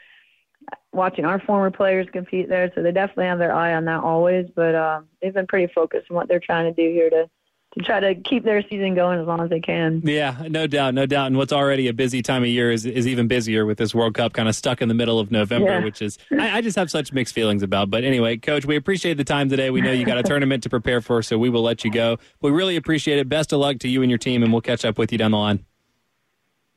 watching 0.92 1.24
our 1.24 1.40
former 1.40 1.70
players 1.70 2.08
compete 2.12 2.48
there. 2.48 2.72
So 2.74 2.82
they 2.82 2.90
definitely 2.90 3.26
have 3.26 3.38
their 3.38 3.54
eye 3.54 3.74
on 3.74 3.84
that 3.84 4.02
always. 4.02 4.46
But 4.54 4.74
uh, 4.74 5.02
they've 5.22 5.32
been 5.34 5.46
pretty 5.46 5.72
focused 5.72 6.10
on 6.10 6.16
what 6.16 6.28
they're 6.28 6.40
trying 6.40 6.74
to 6.74 6.82
do 6.82 6.92
here 6.92 7.10
to 7.10 7.30
to 7.72 7.84
try 7.84 8.00
to 8.00 8.16
keep 8.16 8.44
their 8.44 8.62
season 8.62 8.96
going 8.96 9.20
as 9.20 9.26
long 9.26 9.40
as 9.40 9.48
they 9.48 9.60
can. 9.60 10.00
Yeah, 10.04 10.44
no 10.48 10.66
doubt, 10.66 10.92
no 10.94 11.06
doubt. 11.06 11.28
And 11.28 11.36
what's 11.36 11.52
already 11.52 11.86
a 11.86 11.92
busy 11.92 12.20
time 12.20 12.42
of 12.42 12.48
year 12.48 12.72
is, 12.72 12.84
is 12.84 13.06
even 13.06 13.28
busier 13.28 13.64
with 13.64 13.78
this 13.78 13.94
World 13.94 14.14
Cup 14.14 14.32
kind 14.32 14.48
of 14.48 14.56
stuck 14.56 14.82
in 14.82 14.88
the 14.88 14.94
middle 14.94 15.20
of 15.20 15.30
November, 15.30 15.70
yeah. 15.70 15.84
which 15.84 16.02
is 16.02 16.18
I, 16.32 16.58
I, 16.58 16.60
just 16.62 16.76
have 16.76 16.90
such 16.90 17.12
mixed 17.12 17.32
feelings 17.32 17.62
about. 17.62 17.88
But 17.88 18.02
anyway, 18.02 18.38
Coach, 18.38 18.64
we 18.64 18.74
appreciate 18.74 19.18
the 19.18 19.24
time 19.24 19.48
today. 19.48 19.70
We 19.70 19.80
know 19.82 19.92
you 19.92 20.04
got 20.04 20.18
a 20.18 20.24
tournament 20.24 20.64
to 20.64 20.68
prepare 20.68 21.00
for, 21.00 21.22
so 21.22 21.38
we 21.38 21.48
will 21.48 21.62
let 21.62 21.84
you 21.84 21.92
go. 21.92 22.18
We 22.40 22.50
really 22.50 22.74
appreciate 22.74 23.18
it. 23.18 23.28
Best 23.28 23.52
of 23.52 23.60
luck 23.60 23.78
to 23.80 23.88
you 23.88 24.02
and 24.02 24.10
your 24.10 24.18
team, 24.18 24.42
and 24.42 24.52
we'll 24.52 24.62
catch 24.62 24.84
up 24.84 24.98
with 24.98 25.12
you 25.12 25.18
down 25.18 25.30
the 25.30 25.38
line. 25.38 25.64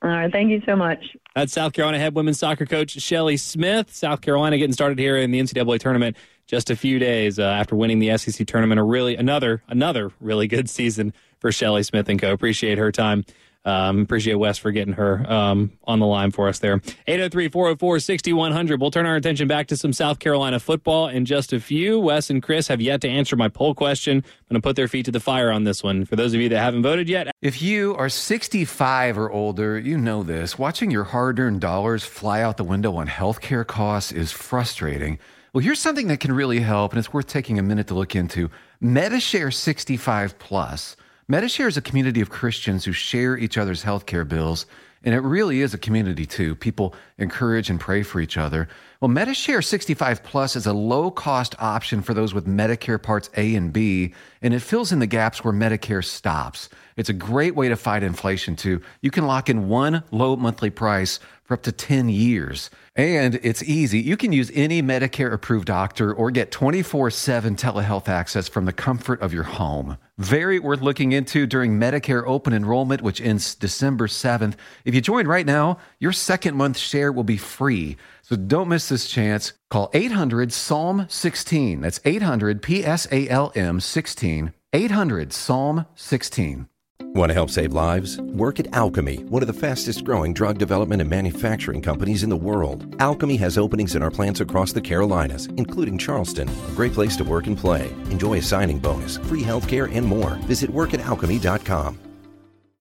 All 0.03 0.09
right, 0.09 0.31
thank 0.31 0.51
you 0.51 0.61
so 0.65 0.75
much. 0.75 0.99
That's 1.33 1.53
South 1.53 1.71
Carolina 1.71 1.97
head 1.97 2.13
women's 2.13 2.37
soccer 2.37 2.65
coach 2.65 2.91
Shelley 2.91 3.37
Smith. 3.37 3.95
South 3.95 4.19
Carolina 4.19 4.57
getting 4.57 4.73
started 4.73 4.99
here 4.99 5.15
in 5.17 5.31
the 5.31 5.39
NCAA 5.39 5.79
tournament 5.79 6.17
just 6.53 6.69
a 6.69 6.75
few 6.75 6.99
days 6.99 7.39
uh, 7.39 7.45
after 7.45 7.75
winning 7.75 7.97
the 7.97 8.15
SEC 8.15 8.45
tournament. 8.45 8.79
A 8.79 8.83
really 8.83 9.15
another 9.15 9.63
another 9.67 10.11
really 10.21 10.47
good 10.47 10.69
season 10.69 11.11
for 11.39 11.51
Shelley 11.51 11.81
Smith 11.81 12.07
and 12.09 12.21
Co. 12.21 12.31
Appreciate 12.31 12.77
her 12.77 12.91
time. 12.91 13.25
Um, 13.65 14.01
appreciate 14.01 14.35
Wes 14.35 14.59
for 14.59 14.71
getting 14.71 14.93
her 14.93 15.25
um, 15.27 15.71
on 15.85 15.97
the 15.97 16.05
line 16.05 16.29
for 16.29 16.47
us 16.47 16.59
there. 16.59 16.79
803 17.07 17.47
404 17.47 17.99
6100. 18.01 18.79
We'll 18.79 18.91
turn 18.91 19.07
our 19.07 19.15
attention 19.15 19.47
back 19.47 19.65
to 19.67 19.77
some 19.77 19.93
South 19.93 20.19
Carolina 20.19 20.59
football 20.59 21.07
in 21.07 21.25
just 21.25 21.53
a 21.53 21.59
few. 21.59 21.99
Wes 21.99 22.29
and 22.29 22.43
Chris 22.43 22.67
have 22.67 22.81
yet 22.81 23.01
to 23.01 23.09
answer 23.09 23.35
my 23.35 23.47
poll 23.47 23.73
question. 23.73 24.17
I'm 24.17 24.23
going 24.49 24.61
to 24.61 24.67
put 24.67 24.75
their 24.75 24.87
feet 24.87 25.05
to 25.05 25.11
the 25.11 25.19
fire 25.19 25.49
on 25.49 25.63
this 25.63 25.81
one. 25.81 26.05
For 26.05 26.15
those 26.15 26.35
of 26.35 26.41
you 26.41 26.49
that 26.49 26.59
haven't 26.59 26.83
voted 26.83 27.09
yet, 27.09 27.31
if 27.41 27.63
you 27.63 27.95
are 27.95 28.09
65 28.09 29.17
or 29.17 29.31
older, 29.31 29.79
you 29.79 29.97
know 29.97 30.21
this. 30.21 30.59
Watching 30.59 30.91
your 30.91 31.05
hard 31.05 31.39
earned 31.39 31.61
dollars 31.61 32.03
fly 32.03 32.41
out 32.41 32.57
the 32.57 32.63
window 32.63 32.95
on 32.97 33.07
healthcare 33.07 33.65
costs 33.65 34.11
is 34.11 34.31
frustrating. 34.31 35.17
Well, 35.53 35.63
here's 35.63 35.79
something 35.79 36.07
that 36.07 36.19
can 36.19 36.31
really 36.33 36.61
help, 36.61 36.93
and 36.93 36.97
it's 36.97 37.13
worth 37.13 37.27
taking 37.27 37.59
a 37.59 37.61
minute 37.61 37.85
to 37.89 37.93
look 37.93 38.15
into 38.15 38.49
Medi-Share 38.81 39.51
65 39.51 40.39
Plus. 40.39 40.95
Medi-Share 41.27 41.67
is 41.67 41.77
a 41.77 41.81
community 41.81 42.21
of 42.21 42.31
Christians 42.31 42.85
who 42.85 42.91
share 42.91 43.37
each 43.37 43.55
other's 43.55 43.83
healthcare 43.83 44.27
bills, 44.27 44.65
and 45.03 45.13
it 45.13 45.19
really 45.19 45.61
is 45.61 45.75
a 45.75 45.77
community 45.77 46.25
too. 46.25 46.55
People 46.55 46.95
encourage 47.19 47.69
and 47.69 47.79
pray 47.79 48.01
for 48.01 48.19
each 48.19 48.35
other. 48.35 48.67
Well, 48.99 49.09
Medi-Share 49.09 49.61
65 49.61 50.23
Plus 50.23 50.55
is 50.55 50.65
a 50.65 50.73
low 50.73 51.11
cost 51.11 51.53
option 51.59 52.01
for 52.01 52.15
those 52.15 52.33
with 52.33 52.47
Medicare 52.47 52.99
Parts 52.99 53.29
A 53.37 53.53
and 53.53 53.71
B, 53.71 54.15
and 54.41 54.55
it 54.55 54.61
fills 54.61 54.91
in 54.91 54.97
the 54.97 55.05
gaps 55.05 55.43
where 55.43 55.53
Medicare 55.53 56.03
stops. 56.03 56.67
It's 56.97 57.09
a 57.09 57.13
great 57.13 57.55
way 57.55 57.69
to 57.69 57.75
fight 57.75 58.03
inflation 58.03 58.55
too. 58.55 58.81
You 59.01 59.11
can 59.11 59.27
lock 59.27 59.49
in 59.49 59.67
one 59.67 60.03
low 60.11 60.35
monthly 60.35 60.69
price 60.69 61.19
for 61.43 61.55
up 61.55 61.63
to 61.63 61.71
10 61.71 62.09
years. 62.09 62.69
And 62.95 63.39
it's 63.43 63.63
easy. 63.63 63.99
You 63.99 64.17
can 64.17 64.31
use 64.31 64.51
any 64.53 64.81
Medicare 64.81 65.33
approved 65.33 65.67
doctor 65.67 66.13
or 66.13 66.31
get 66.31 66.51
24 66.51 67.11
7 67.11 67.55
telehealth 67.55 68.07
access 68.07 68.47
from 68.47 68.65
the 68.65 68.73
comfort 68.73 69.21
of 69.21 69.33
your 69.33 69.43
home. 69.43 69.97
Very 70.17 70.59
worth 70.59 70.81
looking 70.81 71.11
into 71.11 71.47
during 71.47 71.79
Medicare 71.79 72.23
open 72.25 72.53
enrollment, 72.53 73.01
which 73.01 73.19
ends 73.19 73.55
December 73.55 74.07
7th. 74.07 74.55
If 74.85 74.93
you 74.93 75.01
join 75.01 75.27
right 75.27 75.45
now, 75.45 75.79
your 75.99 76.11
second 76.11 76.55
month 76.55 76.77
share 76.77 77.11
will 77.11 77.23
be 77.23 77.37
free. 77.37 77.97
So 78.21 78.35
don't 78.35 78.69
miss 78.69 78.89
this 78.89 79.07
chance. 79.07 79.53
Call 79.69 79.89
800 79.93 80.53
Psalm 80.53 81.07
16. 81.09 81.81
That's 81.81 81.99
800 82.05 82.61
P 82.61 82.85
S 82.85 83.07
A 83.11 83.27
L 83.27 83.51
M 83.55 83.79
16. 83.79 84.53
800 84.71 85.33
Psalm 85.33 85.85
16. 85.95 86.67
Want 87.15 87.29
to 87.29 87.35
help 87.35 87.51
save 87.51 87.73
lives? 87.73 88.19
Work 88.21 88.59
at 88.59 88.65
Alcami, 88.71 89.23
one 89.25 89.43
of 89.43 89.47
the 89.47 89.53
fastest 89.53 90.03
growing 90.03 90.33
drug 90.33 90.57
development 90.57 90.99
and 90.99 91.07
manufacturing 91.07 91.79
companies 91.79 92.23
in 92.23 92.29
the 92.31 92.35
world. 92.35 92.97
Alcami 92.97 93.37
has 93.37 93.55
openings 93.55 93.95
in 93.95 94.01
our 94.01 94.09
plants 94.09 94.39
across 94.39 94.73
the 94.73 94.81
Carolinas, 94.81 95.45
including 95.57 95.99
Charleston. 95.99 96.49
A 96.49 96.71
great 96.75 96.91
place 96.91 97.15
to 97.17 97.23
work 97.23 97.45
and 97.45 97.55
play. 97.55 97.89
Enjoy 98.09 98.39
a 98.39 98.41
signing 98.41 98.79
bonus, 98.79 99.17
free 99.17 99.43
healthcare, 99.43 99.95
and 99.95 100.07
more. 100.07 100.31
Visit 100.47 100.71
workatalcami.com. 100.71 101.99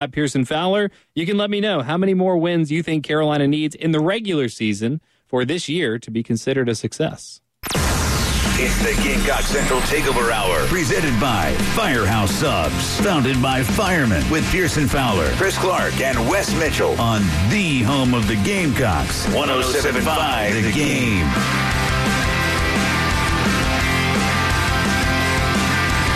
At 0.01 0.13
Pearson 0.13 0.47
Fowler, 0.47 0.91
you 1.15 1.27
can 1.27 1.37
let 1.37 1.51
me 1.51 1.61
know 1.61 1.83
how 1.83 1.99
many 1.99 2.15
more 2.15 2.39
wins 2.39 2.73
you 2.73 2.83
think 2.83 3.05
Carolina 3.05 3.47
needs 3.47 3.75
in 3.75 3.93
the 3.93 4.01
regular 4.01 4.49
season 4.49 5.03
for 5.27 5.45
this 5.45 5.69
year 5.69 5.99
to 5.99 6.11
be 6.11 6.23
considered 6.23 6.71
a 6.71 6.75
success. 6.75 7.42
It's 8.57 8.79
the 8.83 9.03
Gamecock 9.03 9.41
Central 9.41 9.81
Takeover 9.81 10.31
Hour, 10.31 10.67
presented 10.67 11.19
by 11.19 11.55
Firehouse 11.75 12.31
Subs, 12.31 13.01
founded 13.01 13.41
by 13.41 13.63
firemen 13.63 14.29
with 14.29 14.45
Pearson 14.53 14.87
Fowler, 14.87 15.31
Chris 15.37 15.57
Clark, 15.57 15.99
and 16.03 16.29
Wes 16.29 16.55
Mitchell 16.59 17.01
on 17.01 17.23
the 17.49 17.81
home 17.83 18.13
of 18.13 18.29
the 18.29 18.37
Gamecocks, 18.45 19.27
1075 19.35 20.63
The 20.65 20.71
Game. 20.71 21.27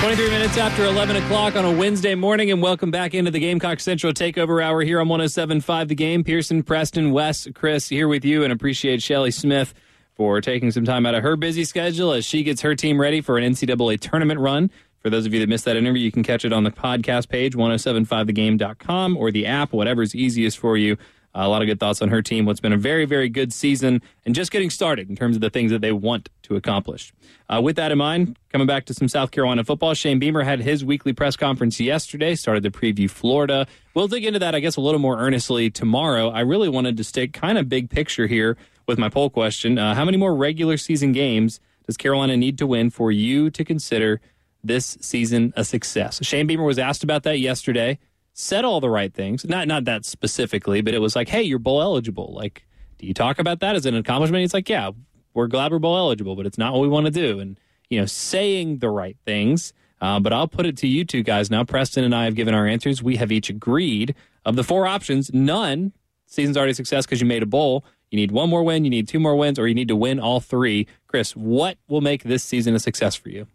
23 0.00 0.28
minutes 0.28 0.58
after 0.58 0.84
11 0.84 1.16
o'clock 1.16 1.56
on 1.56 1.64
a 1.64 1.72
Wednesday 1.72 2.14
morning, 2.14 2.50
and 2.50 2.60
welcome 2.60 2.90
back 2.90 3.14
into 3.14 3.30
the 3.30 3.40
Gamecock 3.40 3.80
Central 3.80 4.12
Takeover 4.12 4.62
Hour 4.62 4.82
here 4.82 5.00
on 5.00 5.08
1075 5.08 5.88
The 5.88 5.94
Game. 5.94 6.22
Pearson, 6.22 6.62
Preston, 6.62 7.12
Wes, 7.12 7.48
Chris 7.54 7.88
here 7.88 8.06
with 8.06 8.26
you, 8.26 8.44
and 8.44 8.52
appreciate 8.52 9.02
Shelley 9.02 9.30
Smith 9.30 9.72
for 10.16 10.40
taking 10.40 10.70
some 10.70 10.84
time 10.84 11.06
out 11.06 11.14
of 11.14 11.22
her 11.22 11.36
busy 11.36 11.64
schedule 11.64 12.12
as 12.12 12.24
she 12.24 12.42
gets 12.42 12.62
her 12.62 12.74
team 12.74 13.00
ready 13.00 13.20
for 13.20 13.38
an 13.38 13.44
NCAA 13.52 14.00
tournament 14.00 14.40
run. 14.40 14.70
For 15.02 15.10
those 15.10 15.26
of 15.26 15.32
you 15.32 15.40
that 15.40 15.48
missed 15.48 15.66
that 15.66 15.76
interview, 15.76 16.02
you 16.02 16.10
can 16.10 16.22
catch 16.22 16.44
it 16.44 16.52
on 16.52 16.64
the 16.64 16.70
podcast 16.70 17.28
page, 17.28 17.54
1075thegame.com, 17.54 19.16
or 19.16 19.30
the 19.30 19.46
app, 19.46 19.72
whatever's 19.72 20.14
easiest 20.14 20.58
for 20.58 20.76
you. 20.76 20.96
Uh, 21.36 21.42
a 21.44 21.48
lot 21.48 21.60
of 21.60 21.66
good 21.66 21.78
thoughts 21.78 22.00
on 22.00 22.08
her 22.08 22.22
team. 22.22 22.46
What's 22.46 22.60
been 22.60 22.72
a 22.72 22.78
very, 22.78 23.04
very 23.04 23.28
good 23.28 23.52
season 23.52 24.00
and 24.24 24.34
just 24.34 24.50
getting 24.50 24.70
started 24.70 25.10
in 25.10 25.16
terms 25.16 25.36
of 25.36 25.42
the 25.42 25.50
things 25.50 25.70
that 25.70 25.82
they 25.82 25.92
want 25.92 26.30
to 26.44 26.56
accomplish. 26.56 27.12
Uh, 27.48 27.60
with 27.62 27.76
that 27.76 27.92
in 27.92 27.98
mind, 27.98 28.38
coming 28.50 28.66
back 28.66 28.86
to 28.86 28.94
some 28.94 29.06
South 29.06 29.32
Carolina 29.32 29.62
football, 29.62 29.92
Shane 29.92 30.18
Beamer 30.18 30.42
had 30.42 30.60
his 30.60 30.82
weekly 30.82 31.12
press 31.12 31.36
conference 31.36 31.78
yesterday, 31.78 32.34
started 32.34 32.62
to 32.62 32.70
preview 32.70 33.10
Florida. 33.10 33.66
We'll 33.92 34.08
dig 34.08 34.24
into 34.24 34.38
that, 34.38 34.54
I 34.54 34.60
guess, 34.60 34.76
a 34.76 34.80
little 34.80 34.98
more 34.98 35.18
earnestly 35.18 35.68
tomorrow. 35.68 36.30
I 36.30 36.40
really 36.40 36.70
wanted 36.70 36.96
to 36.96 37.04
stick 37.04 37.34
kind 37.34 37.58
of 37.58 37.68
big 37.68 37.90
picture 37.90 38.26
here 38.26 38.56
with 38.86 38.98
my 38.98 39.08
poll 39.08 39.30
question. 39.30 39.78
Uh, 39.78 39.94
how 39.94 40.04
many 40.04 40.16
more 40.16 40.34
regular 40.34 40.76
season 40.76 41.12
games 41.12 41.60
does 41.86 41.96
Carolina 41.96 42.36
need 42.36 42.58
to 42.58 42.66
win 42.66 42.90
for 42.90 43.10
you 43.12 43.50
to 43.50 43.64
consider 43.64 44.20
this 44.62 44.98
season 45.00 45.52
a 45.56 45.64
success? 45.64 46.24
Shane 46.24 46.46
Beamer 46.46 46.64
was 46.64 46.78
asked 46.78 47.04
about 47.04 47.22
that 47.24 47.38
yesterday 47.38 47.98
said 48.38 48.64
all 48.66 48.80
the 48.80 48.90
right 48.90 49.14
things. 49.14 49.44
Not 49.44 49.66
not 49.66 49.84
that 49.86 50.04
specifically, 50.04 50.82
but 50.82 50.94
it 50.94 50.98
was 50.98 51.16
like, 51.16 51.28
hey, 51.28 51.42
you're 51.42 51.58
bowl 51.58 51.80
eligible. 51.80 52.32
Like, 52.34 52.66
do 52.98 53.06
you 53.06 53.14
talk 53.14 53.38
about 53.38 53.60
that 53.60 53.76
as 53.76 53.86
an 53.86 53.96
accomplishment? 53.96 54.42
He's 54.42 54.54
like, 54.54 54.68
yeah, 54.68 54.90
we're 55.34 55.46
glad 55.46 55.72
we're 55.72 55.78
bowl 55.78 55.96
eligible, 55.96 56.36
but 56.36 56.46
it's 56.46 56.58
not 56.58 56.72
what 56.72 56.82
we 56.82 56.88
want 56.88 57.06
to 57.06 57.12
do. 57.12 57.40
And 57.40 57.58
you 57.88 57.98
know, 57.98 58.06
saying 58.06 58.78
the 58.78 58.90
right 58.90 59.16
things. 59.24 59.72
Uh, 60.00 60.20
but 60.20 60.32
I'll 60.32 60.48
put 60.48 60.66
it 60.66 60.76
to 60.78 60.86
you 60.86 61.06
two 61.06 61.22
guys 61.22 61.50
now. 61.50 61.64
Preston 61.64 62.04
and 62.04 62.14
I 62.14 62.24
have 62.24 62.34
given 62.34 62.52
our 62.52 62.66
answers. 62.66 63.02
We 63.02 63.16
have 63.16 63.32
each 63.32 63.48
agreed 63.48 64.14
of 64.44 64.54
the 64.54 64.64
four 64.64 64.86
options. 64.86 65.32
None 65.32 65.92
season's 66.26 66.56
already 66.56 66.72
a 66.72 66.74
success 66.74 67.06
because 67.06 67.20
you 67.20 67.26
made 67.26 67.42
a 67.42 67.46
bowl. 67.46 67.84
You 68.10 68.16
need 68.16 68.30
one 68.30 68.48
more 68.48 68.62
win, 68.62 68.84
you 68.84 68.90
need 68.90 69.08
two 69.08 69.18
more 69.18 69.36
wins, 69.36 69.58
or 69.58 69.66
you 69.66 69.74
need 69.74 69.88
to 69.88 69.96
win 69.96 70.20
all 70.20 70.40
three. 70.40 70.86
Chris, 71.08 71.34
what 71.34 71.76
will 71.88 72.00
make 72.00 72.22
this 72.22 72.42
season 72.44 72.74
a 72.74 72.78
success 72.78 73.14
for 73.16 73.28
you? 73.30 73.46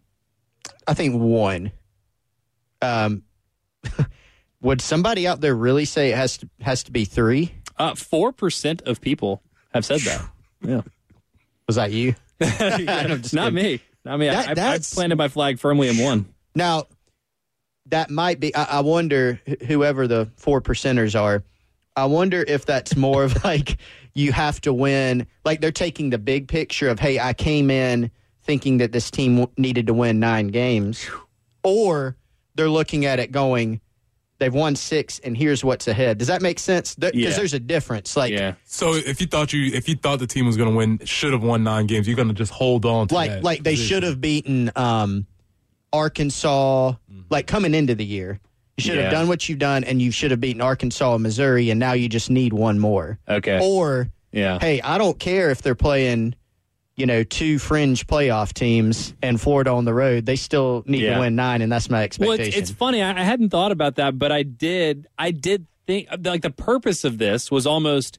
I 0.86 0.94
think 0.94 1.20
one. 1.20 1.72
Um, 2.80 3.22
would 4.60 4.80
somebody 4.80 5.26
out 5.26 5.40
there 5.40 5.54
really 5.54 5.84
say 5.84 6.10
it 6.10 6.16
has 6.16 6.36
to 6.38 6.48
has 6.60 6.82
to 6.84 6.92
be 6.92 7.04
three? 7.04 7.54
Uh, 7.78 7.94
Four 7.94 8.32
percent 8.32 8.82
of 8.82 9.00
people 9.00 9.42
have 9.72 9.84
said 9.84 10.00
that. 10.00 10.28
Yeah, 10.64 10.82
was 11.66 11.74
that 11.74 11.90
you? 11.90 12.14
yeah, 12.40 13.18
not 13.32 13.52
me. 13.52 13.80
Not 14.04 14.20
me. 14.20 14.28
That- 14.28 14.56
I, 14.56 14.70
I, 14.70 14.74
I 14.74 14.78
planted 14.78 15.16
my 15.16 15.26
flag 15.26 15.58
firmly 15.58 15.88
in 15.88 15.98
one. 15.98 16.32
Now, 16.54 16.84
that 17.86 18.10
might 18.10 18.38
be. 18.38 18.54
I, 18.54 18.78
I 18.78 18.80
wonder 18.82 19.40
whoever 19.66 20.06
the 20.06 20.30
four 20.36 20.60
percenters 20.60 21.20
are. 21.20 21.42
I 21.96 22.06
wonder 22.06 22.44
if 22.46 22.64
that's 22.66 22.96
more 22.96 23.24
of 23.24 23.44
like 23.44 23.76
you 24.14 24.32
have 24.32 24.60
to 24.62 24.72
win. 24.72 25.26
Like 25.44 25.60
they're 25.60 25.72
taking 25.72 26.10
the 26.10 26.18
big 26.18 26.48
picture 26.48 26.88
of, 26.88 26.98
hey, 26.98 27.18
I 27.18 27.32
came 27.32 27.70
in 27.70 28.10
thinking 28.42 28.78
that 28.78 28.92
this 28.92 29.10
team 29.10 29.36
w- 29.36 29.52
needed 29.56 29.86
to 29.86 29.94
win 29.94 30.18
nine 30.20 30.48
games, 30.48 31.08
or 31.62 32.16
they're 32.54 32.68
looking 32.68 33.06
at 33.06 33.20
it 33.20 33.30
going, 33.30 33.80
they've 34.38 34.52
won 34.52 34.74
six, 34.74 35.20
and 35.20 35.36
here's 35.36 35.62
what's 35.64 35.86
ahead. 35.86 36.18
Does 36.18 36.26
that 36.28 36.42
make 36.42 36.58
sense? 36.58 36.94
Because 36.96 37.14
Yeah. 37.14 37.30
there's 37.30 37.54
a 37.54 37.60
difference. 37.60 38.16
Like, 38.16 38.32
yeah. 38.32 38.54
So 38.64 38.94
if 38.94 39.20
you 39.20 39.26
thought 39.28 39.52
you 39.52 39.72
if 39.72 39.88
you 39.88 39.94
thought 39.94 40.18
the 40.18 40.26
team 40.26 40.46
was 40.46 40.56
going 40.56 40.70
to 40.70 40.76
win, 40.76 40.98
should 41.04 41.32
have 41.32 41.42
won 41.44 41.62
nine 41.62 41.86
games, 41.86 42.06
you're 42.08 42.16
going 42.16 42.28
to 42.28 42.34
just 42.34 42.52
hold 42.52 42.84
on 42.84 43.08
to 43.08 43.14
like 43.14 43.30
that 43.30 43.44
like 43.44 43.62
they 43.62 43.76
should 43.76 44.02
have 44.02 44.20
beaten 44.20 44.70
um, 44.76 45.26
Arkansas 45.92 46.94
like 47.30 47.46
coming 47.46 47.74
into 47.74 47.94
the 47.94 48.04
year. 48.04 48.40
You 48.84 48.90
should 48.90 48.96
Yeah. 48.96 49.02
have 49.04 49.12
done 49.12 49.28
what 49.28 49.48
you've 49.48 49.58
done, 49.58 49.84
and 49.84 50.00
you 50.02 50.10
should 50.10 50.30
have 50.30 50.40
beaten 50.40 50.60
Arkansas 50.60 51.14
and 51.14 51.22
Missouri, 51.22 51.70
and 51.70 51.78
now 51.78 51.92
you 51.92 52.08
just 52.08 52.30
need 52.30 52.52
one 52.52 52.78
more. 52.78 53.18
Okay. 53.28 53.60
Or 53.62 54.08
Yeah. 54.32 54.58
hey, 54.60 54.80
I 54.80 54.98
don't 54.98 55.18
care 55.18 55.50
if 55.50 55.62
they're 55.62 55.74
playing, 55.74 56.34
you 56.96 57.06
know, 57.06 57.22
two 57.22 57.58
fringe 57.58 58.06
playoff 58.06 58.52
teams 58.52 59.14
and 59.22 59.40
Florida 59.40 59.70
on 59.70 59.84
the 59.84 59.94
road. 59.94 60.26
They 60.26 60.36
still 60.36 60.82
need 60.86 61.02
Yeah. 61.02 61.14
to 61.14 61.20
win 61.20 61.36
nine, 61.36 61.62
and 61.62 61.70
that's 61.70 61.88
my 61.88 61.98
Well, 61.98 62.04
expectation. 62.04 62.48
it's, 62.60 62.70
it's 62.70 62.78
funny. 62.78 63.02
I, 63.02 63.10
I 63.18 63.24
hadn't 63.24 63.50
thought 63.50 63.72
about 63.72 63.96
that, 63.96 64.18
but 64.18 64.32
I 64.32 64.42
did. 64.42 65.06
I 65.18 65.30
did 65.30 65.66
think 65.86 66.08
like 66.24 66.42
the 66.42 66.50
purpose 66.50 67.04
of 67.04 67.18
this 67.18 67.50
was 67.50 67.66
almost 67.66 68.18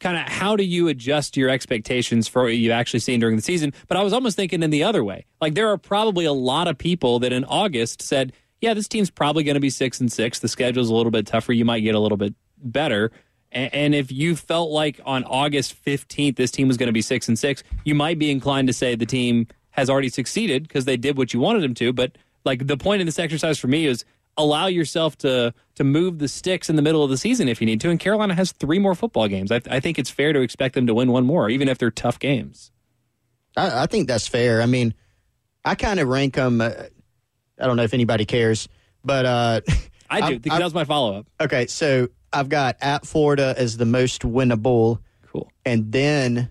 kind 0.00 0.16
of 0.16 0.22
how 0.32 0.56
do 0.56 0.64
you 0.64 0.88
adjust 0.88 1.36
your 1.36 1.50
expectations 1.50 2.26
for 2.26 2.44
what 2.44 2.56
you've 2.56 2.72
actually 2.72 3.00
seen 3.00 3.20
during 3.20 3.36
the 3.36 3.42
season. 3.42 3.72
But 3.86 3.98
I 3.98 4.02
was 4.02 4.12
almost 4.14 4.34
thinking 4.34 4.62
in 4.62 4.70
the 4.70 4.82
other 4.82 5.04
way. 5.04 5.26
Like 5.42 5.54
there 5.54 5.68
are 5.68 5.76
probably 5.76 6.24
a 6.24 6.32
lot 6.32 6.68
of 6.68 6.78
people 6.78 7.18
that 7.18 7.32
in 7.34 7.44
August 7.44 8.00
said, 8.00 8.32
"Yeah, 8.60 8.74
this 8.74 8.88
team's 8.88 9.10
probably 9.10 9.42
going 9.44 9.54
to 9.54 9.60
be 9.60 9.70
six 9.70 10.00
and 10.00 10.10
six. 10.10 10.38
The 10.38 10.48
schedule's 10.48 10.88
a 10.90 10.94
little 10.94 11.10
bit 11.12 11.26
tougher. 11.26 11.52
You 11.52 11.64
might 11.64 11.80
get 11.80 11.94
a 11.94 12.00
little 12.00 12.18
bit 12.18 12.34
better." 12.58 13.10
A- 13.52 13.74
And 13.74 13.94
if 13.94 14.12
you 14.12 14.36
felt 14.36 14.70
like 14.70 15.00
on 15.04 15.24
August 15.24 15.74
15th 15.84 16.36
this 16.36 16.50
team 16.50 16.68
was 16.68 16.76
going 16.76 16.86
to 16.88 16.92
be 16.92 17.02
six 17.02 17.26
and 17.28 17.38
six, 17.38 17.62
you 17.84 17.94
might 17.94 18.18
be 18.18 18.30
inclined 18.30 18.68
to 18.68 18.72
say 18.74 18.94
the 18.94 19.06
team 19.06 19.46
has 19.70 19.88
already 19.90 20.08
succeeded 20.08 20.64
because 20.64 20.84
they 20.84 20.96
did 20.96 21.16
what 21.16 21.32
you 21.34 21.40
wanted 21.40 21.62
them 21.62 21.74
to. 21.74 21.92
But 21.92 22.16
like 22.44 22.66
the 22.66 22.76
point 22.76 23.00
of 23.02 23.06
this 23.06 23.18
exercise 23.18 23.58
for 23.58 23.66
me 23.68 23.86
is 23.86 24.04
allow 24.36 24.66
yourself 24.68 25.18
to 25.18 25.52
to 25.74 25.84
move 25.84 26.18
the 26.18 26.28
sticks 26.28 26.70
in 26.70 26.76
the 26.76 26.82
middle 26.82 27.02
of 27.02 27.10
the 27.10 27.16
season 27.16 27.48
if 27.48 27.60
you 27.60 27.66
need 27.66 27.80
to. 27.80 27.90
And 27.90 27.98
Carolina 27.98 28.34
has 28.34 28.52
three 28.52 28.78
more 28.78 28.94
football 28.94 29.26
games. 29.28 29.50
I, 29.50 29.60
I 29.70 29.80
think 29.80 29.98
it's 29.98 30.10
fair 30.10 30.32
to 30.32 30.40
expect 30.40 30.74
them 30.74 30.86
to 30.86 30.94
win 30.94 31.10
one 31.10 31.24
more, 31.26 31.48
even 31.50 31.68
if 31.68 31.78
they're 31.78 31.90
tough 31.90 32.18
games. 32.18 32.70
I, 33.56 33.82
I 33.82 33.86
think 33.86 34.06
that's 34.06 34.28
fair. 34.28 34.62
I 34.62 34.66
mean, 34.66 34.94
I 35.64 35.74
kind 35.74 35.98
of 35.98 36.06
rank 36.08 36.34
them. 36.34 36.60
Uh, 36.60 36.72
I 37.60 37.66
don't 37.66 37.76
know 37.76 37.82
if 37.84 37.94
anybody 37.94 38.24
cares, 38.24 38.68
but 39.04 39.26
uh, 39.26 39.60
I 40.08 40.30
do. 40.30 40.38
Because 40.38 40.52
I'm- 40.52 40.60
that 40.60 40.64
was 40.64 40.74
my 40.74 40.84
follow 40.84 41.18
up. 41.18 41.26
Okay, 41.40 41.66
so 41.66 42.08
I've 42.32 42.48
got 42.48 42.76
at 42.80 43.06
Florida 43.06 43.54
as 43.56 43.76
the 43.76 43.86
most 43.86 44.22
winnable. 44.22 44.98
Cool. 45.32 45.50
And 45.64 45.92
then 45.92 46.48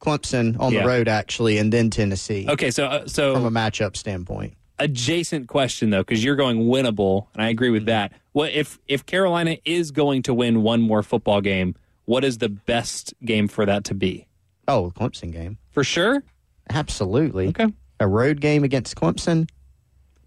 Clemson 0.00 0.58
on 0.60 0.72
Yeah. 0.72 0.82
the 0.82 0.88
road, 0.88 1.08
actually, 1.08 1.58
and 1.58 1.72
then 1.72 1.90
Tennessee. 1.90 2.46
Okay, 2.48 2.70
so 2.70 2.86
uh, 2.86 3.06
so 3.06 3.34
from 3.34 3.44
a 3.46 3.50
matchup 3.50 3.96
standpoint. 3.96 4.54
adjacent 4.78 5.48
question 5.48 5.90
though, 5.90 6.02
because 6.02 6.22
you're 6.22 6.36
going 6.36 6.66
winnable, 6.68 7.26
and 7.34 7.42
I 7.42 7.48
agree 7.48 7.70
with 7.70 7.86
that. 7.86 8.12
What 8.32 8.52
if 8.52 8.78
if 8.86 9.04
Carolina 9.06 9.56
is 9.64 9.90
going 9.90 10.22
to 10.24 10.34
win 10.34 10.62
one 10.62 10.80
more 10.80 11.02
football 11.02 11.40
game? 11.40 11.74
What 12.04 12.24
is 12.24 12.38
the 12.38 12.48
best 12.48 13.12
game 13.24 13.48
for 13.48 13.66
that 13.66 13.84
to 13.84 13.94
be? 13.94 14.26
Oh, 14.68 14.92
Clemson 14.96 15.32
game 15.32 15.58
for 15.70 15.82
sure. 15.84 16.22
Absolutely. 16.70 17.48
Okay. 17.48 17.66
A 18.00 18.06
road 18.06 18.40
game 18.40 18.62
against 18.64 18.94
Clemson. 18.96 19.48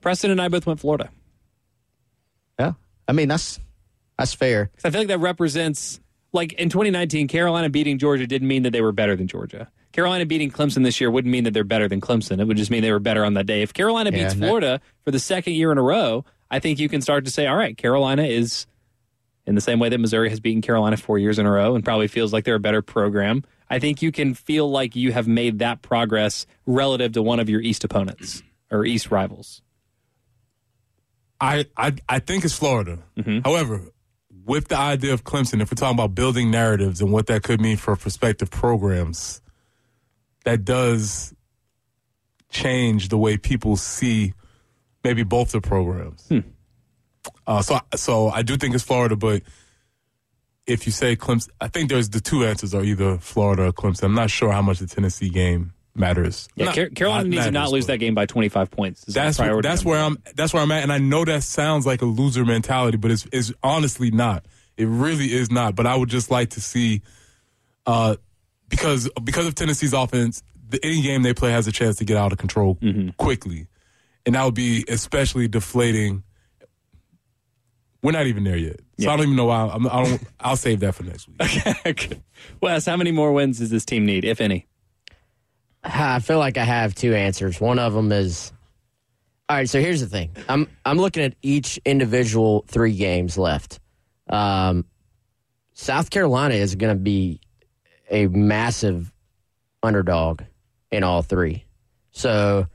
Preston 0.02 0.32
and 0.32 0.42
I 0.42 0.48
both 0.50 0.66
went 0.66 0.80
Florida. 0.80 1.10
Yeah, 2.60 2.74
I 3.08 3.14
mean 3.14 3.28
that's 3.28 3.60
that's 4.18 4.34
fair. 4.34 4.70
I 4.84 4.90
feel 4.90 5.02
like 5.02 5.08
that 5.08 5.20
represents 5.20 6.00
like 6.34 6.54
in 6.54 6.70
2019, 6.70 7.28
Carolina 7.28 7.70
beating 7.70 7.98
Georgia 7.98 8.26
didn't 8.28 8.48
mean 8.48 8.64
that 8.64 8.72
they 8.72 8.82
were 8.82 8.92
better 8.92 9.16
than 9.16 9.28
Georgia. 9.28 9.70
Carolina 9.92 10.26
beating 10.26 10.50
Clemson 10.50 10.84
this 10.86 11.02
year 11.02 11.12
wouldn't 11.12 11.32
mean 11.32 11.44
that 11.44 11.52
they're 11.54 11.66
better 11.66 11.90
than 11.90 12.00
Clemson. 12.00 12.40
It 12.40 12.46
would 12.46 12.56
just 12.56 12.72
mean 12.72 12.82
they 12.82 12.92
were 12.94 13.00
better 13.00 13.26
on 13.26 13.34
that 13.34 13.46
day. 13.46 13.62
If 13.62 13.74
Carolina 13.74 14.10
Yeah, 14.12 14.20
beats 14.24 14.34
and 14.34 14.42
that- 14.42 14.48
Florida 14.48 14.82
for 15.04 15.12
the 15.12 15.20
second 15.20 15.54
year 15.56 15.72
in 15.72 15.78
a 15.78 15.82
row, 15.82 16.24
I 16.50 16.60
think 16.60 16.80
you 16.80 16.88
can 16.88 17.02
start 17.02 17.26
to 17.26 17.32
say, 17.32 17.46
all 17.48 17.58
right, 17.58 17.76
Carolina 17.78 18.24
is 18.24 18.68
in 19.46 19.56
the 19.56 19.62
same 19.62 19.80
way 19.80 19.90
that 19.90 19.98
Missouri 19.98 20.30
has 20.30 20.40
beaten 20.40 20.62
Carolina 20.62 20.96
four 20.96 21.18
years 21.20 21.38
in 21.40 21.46
a 21.46 21.52
row 21.52 21.76
and 21.76 21.84
probably 21.84 22.08
feels 22.08 22.32
like 22.32 22.46
they're 22.46 22.56
a 22.56 22.60
better 22.60 22.82
program. 22.82 23.44
I 23.70 23.80
think 23.80 24.02
you 24.02 24.14
can 24.14 24.34
feel 24.34 24.70
like 24.72 24.96
you 24.96 25.12
have 25.12 25.28
made 25.28 25.60
that 25.60 25.82
progress 25.82 26.46
relative 26.66 27.12
to 27.14 27.22
one 27.22 27.40
of 27.42 27.50
your 27.50 27.60
East 27.60 27.84
opponents 27.84 28.44
or 28.70 28.86
East 28.86 29.12
rivals. 29.12 29.62
I, 31.42 31.66
I 31.76 31.94
I 32.08 32.20
think 32.20 32.46
it's 32.46 32.58
Florida. 32.58 33.00
Mm-hmm. 33.18 33.40
However, 33.44 33.82
with 34.46 34.68
the 34.68 34.78
idea 34.78 35.14
of 35.14 35.24
Clemson, 35.24 35.62
if 35.62 35.72
we're 35.72 35.76
talking 35.76 35.98
about 35.98 36.14
building 36.16 36.52
narratives 36.52 37.02
and 37.02 37.12
what 37.12 37.28
that 37.28 37.44
could 37.44 37.60
mean 37.60 37.78
for 37.78 37.96
prospective 37.96 38.52
programs, 38.52 39.42
that 40.46 40.64
does 40.64 41.34
change 42.50 43.10
the 43.10 43.18
way 43.18 43.38
people 43.38 43.76
see 43.76 44.34
maybe 45.04 45.24
both 45.24 45.52
the 45.52 45.62
programs. 45.62 46.28
Hmm. 46.28 46.40
Uh, 47.48 47.62
so, 47.62 47.80
so 47.96 48.30
I 48.30 48.42
do 48.42 48.58
think 48.58 48.76
it's 48.76 48.84
Florida, 48.84 49.16
but 49.16 49.42
if 50.68 50.86
you 50.86 50.92
say 50.92 51.16
Clemson, 51.16 51.50
I 51.60 51.68
think 51.68 51.90
there's 51.90 52.10
the 52.10 52.20
two 52.20 52.46
answers 52.46 52.74
are 52.74 52.84
either 52.84 53.18
Florida 53.18 53.66
or 53.66 53.72
Clemson. 53.72 54.04
I'm 54.04 54.16
not 54.16 54.30
sure 54.30 54.52
how 54.52 54.62
much 54.62 54.80
the 54.80 54.88
Tennessee 54.88 55.30
game 55.30 55.74
matters. 55.96 56.48
Yeah, 56.56 56.66
Not- 56.66 56.76
Car- 56.76 56.90
Carolina 56.90 57.24
not 57.24 57.30
needs 57.30 57.46
to 57.46 57.52
not 57.52 57.72
lose 57.72 57.86
that 57.88 57.98
game 57.98 58.16
by 58.16 58.26
25 58.26 58.72
points. 58.72 59.08
is 59.08 59.14
That's 59.14 59.38
my 59.40 59.46
priority 59.46 59.68
that's 59.68 59.84
where 59.86 60.00
I'm. 60.00 60.18
That's 60.36 60.54
where 60.54 60.62
I'm 60.64 60.72
at, 60.72 60.84
and 60.84 60.92
I 60.92 60.98
know 60.98 61.26
that 61.26 61.44
sounds 61.44 61.86
like 61.86 62.02
a 62.02 62.06
loser 62.06 62.46
mentality, 62.46 62.98
but 62.98 63.12
it's 63.12 63.28
it's 63.34 63.52
honestly 63.64 64.12
not. 64.12 64.46
It 64.78 64.86
really 64.88 65.34
is 65.34 65.52
not. 65.52 65.76
But 65.76 65.86
I 65.88 65.96
would 65.96 66.10
just 66.10 66.32
like 66.32 66.52
to 66.52 66.62
see, 66.62 67.02
uh, 67.86 68.16
because 68.70 69.10
because 69.24 69.46
of 69.48 69.56
Tennessee's 69.56 69.94
offense, 69.94 70.44
the, 70.70 70.80
any 70.84 71.02
game 71.02 71.24
they 71.24 71.34
play 71.34 71.52
has 71.52 71.68
a 71.68 71.72
chance 71.72 71.98
to 71.98 72.06
get 72.06 72.18
out 72.18 72.32
of 72.32 72.38
control 72.38 72.76
Mm-hmm. 72.76 73.10
quickly, 73.18 73.68
and 74.26 74.36
that 74.36 74.44
would 74.46 74.56
be 74.56 74.86
especially 74.88 75.48
deflating. 75.48 76.24
We're 78.04 78.14
not 78.14 78.26
even 78.26 78.44
there 78.44 78.58
yet, 78.58 78.80
so 79.00 79.12
I 79.12 79.16
don't 79.16 79.26
even 79.26 79.36
know 79.36 79.46
why. 79.46 79.70
I'm, 79.72 79.86
I 79.86 80.04
don't. 80.04 80.24
I'll 80.40 80.56
save 80.56 80.80
that 80.80 80.96
for 80.96 81.04
next 81.04 81.28
week. 81.28 81.40
okay. 81.86 82.20
Wes, 82.60 82.88
how 82.88 82.98
many 82.98 83.12
more 83.12 83.32
wins 83.32 83.60
does 83.60 83.70
this 83.70 83.86
team 83.86 84.08
need, 84.08 84.26
if 84.26 84.42
any? 84.42 84.66
I 85.84 86.20
feel 86.20 86.40
like 86.40 86.58
I 86.58 86.64
have 86.64 86.94
two 86.96 87.16
answers. 87.16 87.60
One 87.60 87.80
of 87.80 87.94
them 87.94 88.12
is 88.12 88.52
all 89.50 89.58
right. 89.58 89.70
So 89.70 89.82
here's 89.82 90.00
the 90.00 90.08
thing. 90.08 90.32
I'm 90.48 90.68
I'm 90.86 90.98
looking 90.98 91.24
at 91.24 91.36
each 91.42 91.80
individual 91.86 92.64
three 92.68 92.96
games 92.96 93.38
left. 93.38 93.80
Um, 94.30 94.86
South 95.74 96.10
Carolina 96.10 96.56
is 96.56 96.76
going 96.76 96.96
to 96.96 97.02
be 97.02 97.42
a 98.10 98.28
massive 98.28 99.12
underdog 99.84 100.44
in 100.92 101.04
all 101.04 101.22
three. 101.22 101.66
So 102.12 102.68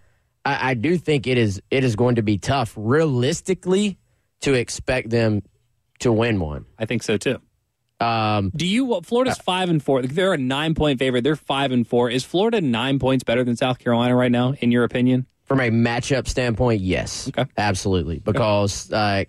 I, 0.45 0.71
I 0.71 0.75
do 0.75 0.99
think 0.99 1.27
it 1.27 1.39
is 1.39 1.63
it 1.71 1.85
is 1.85 1.97
going 1.97 2.17
to 2.17 2.23
be 2.23 2.39
tough, 2.39 2.75
realistically, 2.77 3.99
to 4.41 4.55
expect 4.55 5.11
them 5.11 5.43
to 6.01 6.13
win 6.13 6.41
one. 6.41 6.67
I 6.79 6.87
think 6.87 7.03
so 7.03 7.17
too. 7.17 7.41
Um, 8.01 8.53
Do 8.55 8.67
you? 8.67 9.01
Florida's 9.03 9.39
five 9.39 9.69
and 9.71 9.83
four. 9.83 10.03
They're 10.03 10.35
a 10.35 10.39
nine 10.39 10.75
point 10.75 10.99
favorite. 10.99 11.25
They're 11.25 11.37
five 11.37 11.73
and 11.73 11.87
four. 11.87 12.11
Is 12.11 12.25
Florida 12.25 12.61
nine 12.61 12.99
points 12.99 13.25
better 13.25 13.43
than 13.45 13.57
South 13.57 13.79
Carolina 13.79 14.15
right 14.15 14.31
now, 14.31 14.53
in 14.61 14.71
your 14.71 14.85
opinion? 14.85 15.27
From 15.45 15.61
a 15.61 15.71
matchup 15.71 16.27
standpoint, 16.29 16.81
yes, 16.83 17.29
okay. 17.29 17.47
absolutely. 17.57 18.19
Because 18.19 18.91
uh, 18.93 19.25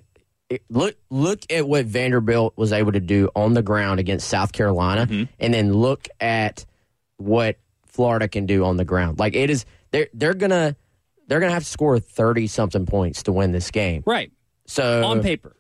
it- 0.50 0.64
look 0.70 0.96
look 1.10 1.40
at 1.52 1.68
what 1.68 1.86
Vanderbilt 1.86 2.54
was 2.58 2.72
able 2.74 2.92
to 2.94 3.00
do 3.00 3.30
on 3.36 3.54
the 3.54 3.62
ground 3.62 4.00
against 4.00 4.28
South 4.28 4.52
Carolina, 4.52 5.06
Mm-hmm. 5.08 5.24
and 5.40 5.54
then 5.54 5.74
look 5.74 6.08
at 6.20 6.66
what 7.18 7.58
Florida 7.86 8.28
can 8.28 8.46
do 8.46 8.66
on 8.66 8.78
the 8.78 8.86
ground. 8.86 9.20
Like 9.20 9.36
it 9.36 9.50
is, 9.50 9.66
they're 9.92 10.08
they're 10.14 10.34
gonna 10.34 10.76
they're 11.28 11.40
gonna 11.40 11.52
have 11.54 11.64
to 11.64 11.70
score 11.70 12.00
thirty 12.00 12.48
something 12.48 12.86
points 12.86 13.24
to 13.24 13.32
win 13.32 13.52
this 13.52 13.70
game. 13.72 14.04
Right. 14.06 14.32
So 14.66 15.04
on 15.06 15.22
paper. 15.22 15.56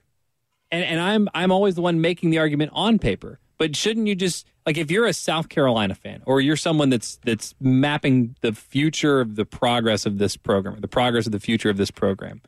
And 0.71 0.83
and 0.83 0.99
I'm 0.99 1.29
I'm 1.33 1.51
always 1.51 1.75
the 1.75 1.81
one 1.81 2.01
making 2.01 2.29
the 2.29 2.39
argument 2.39 2.71
on 2.73 2.99
paper. 2.99 3.39
But 3.57 3.75
shouldn't 3.75 4.07
you 4.07 4.15
just 4.15 4.45
like 4.65 4.77
if 4.77 4.91
you're 4.91 5.05
a 5.05 5.13
South 5.13 5.49
Carolina 5.49 5.95
fan 5.95 6.21
or 6.25 6.41
you're 6.41 6.57
someone 6.57 6.89
that's 6.89 7.19
that's 7.23 7.55
mapping 7.59 8.35
the 8.41 8.53
future 8.53 9.19
of 9.21 9.35
the 9.35 9.45
progress 9.45 10.05
of 10.05 10.17
this 10.17 10.37
program, 10.37 10.79
the 10.79 10.87
progress 10.87 11.25
of 11.25 11.31
the 11.31 11.39
future 11.39 11.69
of 11.69 11.77
this 11.77 11.91
program. 11.91 12.41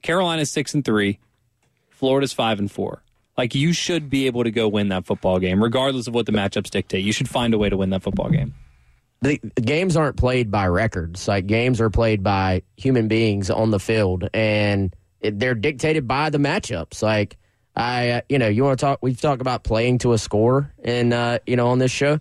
Carolina's 0.00 0.50
6 0.52 0.74
and 0.74 0.84
3, 0.84 1.18
Florida's 1.90 2.32
5 2.32 2.60
and 2.60 2.70
4. 2.70 3.02
Like 3.36 3.54
you 3.54 3.72
should 3.72 4.08
be 4.08 4.26
able 4.26 4.44
to 4.44 4.50
go 4.50 4.68
win 4.68 4.88
that 4.88 5.06
football 5.06 5.38
game 5.38 5.62
regardless 5.62 6.06
of 6.06 6.14
what 6.14 6.26
the 6.26 6.32
matchups 6.32 6.70
dictate. 6.70 7.04
You 7.04 7.12
should 7.12 7.28
find 7.28 7.54
a 7.54 7.58
way 7.58 7.68
to 7.68 7.76
win 7.76 7.90
that 7.90 8.02
football 8.02 8.30
game. 8.30 8.54
the 9.20 9.38
games 9.60 9.96
aren't 9.96 10.16
played 10.16 10.50
by 10.50 10.66
records. 10.68 11.26
Like 11.28 11.46
games 11.46 11.80
are 11.80 11.90
played 11.90 12.22
by 12.22 12.62
human 12.76 13.08
beings 13.08 13.50
on 13.50 13.70
the 13.70 13.80
field, 13.80 14.28
and 14.32 14.94
they're 15.20 15.54
dictated 15.56 16.06
by 16.06 16.30
the 16.30 16.38
matchups. 16.38 17.02
Like 17.02 17.36
I, 17.78 18.10
uh, 18.10 18.20
you 18.28 18.38
know, 18.38 18.48
you 18.48 18.64
want 18.64 18.78
to 18.78 18.84
talk? 18.84 18.98
We've 19.02 19.20
talked 19.20 19.40
about 19.40 19.62
playing 19.62 19.98
to 19.98 20.12
a 20.12 20.18
score, 20.18 20.72
and 20.82 21.14
uh, 21.14 21.38
you 21.46 21.56
know, 21.56 21.68
on 21.68 21.78
this 21.78 21.92
show, 21.92 22.18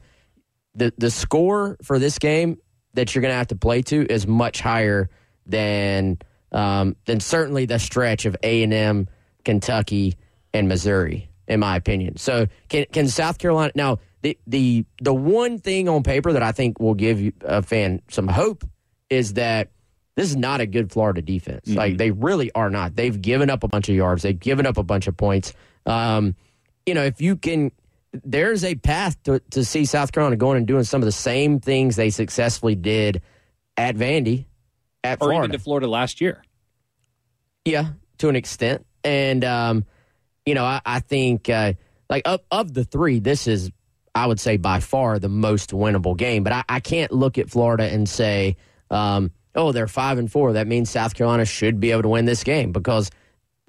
the 0.75 0.93
the 0.97 1.09
score 1.09 1.77
for 1.83 1.97
this 1.97 2.19
game 2.19 2.59
that 2.93 3.13
you're 3.13 3.21
going 3.21 3.31
to 3.31 3.37
have 3.37 3.47
to 3.47 3.55
play 3.55 3.81
to 3.83 4.05
is 4.05 4.27
much 4.27 4.61
higher 4.61 5.09
than 5.47 6.19
um, 6.51 6.95
than 7.05 7.19
certainly 7.19 7.65
the 7.65 7.79
stretch 7.79 8.25
of 8.25 8.37
A 8.43 8.61
and 8.61 8.73
M, 8.73 9.07
Kentucky, 9.43 10.15
and 10.53 10.67
Missouri, 10.67 11.29
in 11.47 11.59
my 11.59 11.75
opinion. 11.75 12.17
So 12.17 12.47
can 12.69 12.85
can 12.91 13.07
South 13.07 13.39
Carolina 13.39 13.71
now? 13.73 13.97
The, 14.21 14.37
the 14.45 14.85
the 15.01 15.13
one 15.13 15.57
thing 15.57 15.89
on 15.89 16.03
paper 16.03 16.33
that 16.33 16.43
I 16.43 16.51
think 16.51 16.79
will 16.79 16.95
give 16.95 17.33
a 17.41 17.63
fan 17.63 18.01
some 18.09 18.27
hope 18.27 18.63
is 19.09 19.33
that 19.33 19.71
this 20.17 20.29
is 20.31 20.35
not 20.35 20.61
a 20.61 20.65
good 20.65 20.91
Florida 20.91 21.21
defense. 21.21 21.67
Like 21.69 21.97
they 21.97 22.09
really 22.09 22.51
are 22.53 22.71
not. 22.71 22.95
They've 22.95 23.21
given 23.21 23.51
up 23.51 23.63
a 23.63 23.67
bunch 23.67 23.87
of 23.87 23.95
yards. 23.95 24.23
They've 24.23 24.37
given 24.37 24.65
up 24.65 24.77
a 24.77 24.83
bunch 24.83 25.05
of 25.07 25.15
points. 25.15 25.53
Um, 25.85 26.35
you 26.87 26.95
know, 26.95 27.03
if 27.03 27.21
you 27.21 27.35
can, 27.35 27.71
there's 28.11 28.63
a 28.63 28.73
path 28.73 29.21
to, 29.23 29.39
to 29.51 29.63
see 29.63 29.85
South 29.85 30.11
Carolina 30.11 30.35
going 30.35 30.57
and 30.57 30.65
doing 30.65 30.83
some 30.85 31.01
of 31.03 31.05
the 31.05 31.11
same 31.11 31.59
things 31.59 31.95
they 31.95 32.09
successfully 32.09 32.73
did 32.73 33.21
at 33.77 33.95
Vandy, 33.95 34.45
at 35.03 35.19
Or 35.21 35.29
Florida. 35.29 35.37
even 35.49 35.51
to 35.51 35.59
Florida 35.59 35.87
last 35.87 36.19
year. 36.19 36.43
Yeah, 37.63 37.89
to 38.17 38.29
an 38.29 38.35
extent. 38.35 38.85
And 39.03 39.45
um, 39.45 39.85
you 40.47 40.55
know, 40.55 40.65
I, 40.65 40.81
I 40.83 40.99
think 40.99 41.47
uh, 41.47 41.73
like 42.09 42.23
of 42.25 42.41
of 42.49 42.73
the 42.73 42.85
three, 42.85 43.19
this 43.19 43.45
is 43.47 43.69
I 44.15 44.25
would 44.25 44.39
say 44.39 44.57
by 44.57 44.79
far 44.79 45.19
the 45.19 45.29
most 45.29 45.69
winnable 45.71 46.17
game. 46.17 46.43
But 46.43 46.53
I, 46.53 46.63
I 46.67 46.79
can't 46.79 47.11
look 47.11 47.37
at 47.37 47.51
Florida 47.51 47.83
and 47.83 48.09
say, 48.09 48.57
um, 48.89 49.31
oh, 49.57 49.71
they're 49.71 49.87
five 49.87 50.17
and 50.17 50.31
four. 50.31 50.53
That 50.53 50.67
means 50.67 50.89
South 50.89 51.15
Carolina 51.15 51.45
should 51.45 51.79
be 51.79 51.91
able 51.91 52.03
to 52.03 52.09
win 52.09 52.25
this 52.25 52.43
game 52.43 52.71
because 52.71 53.11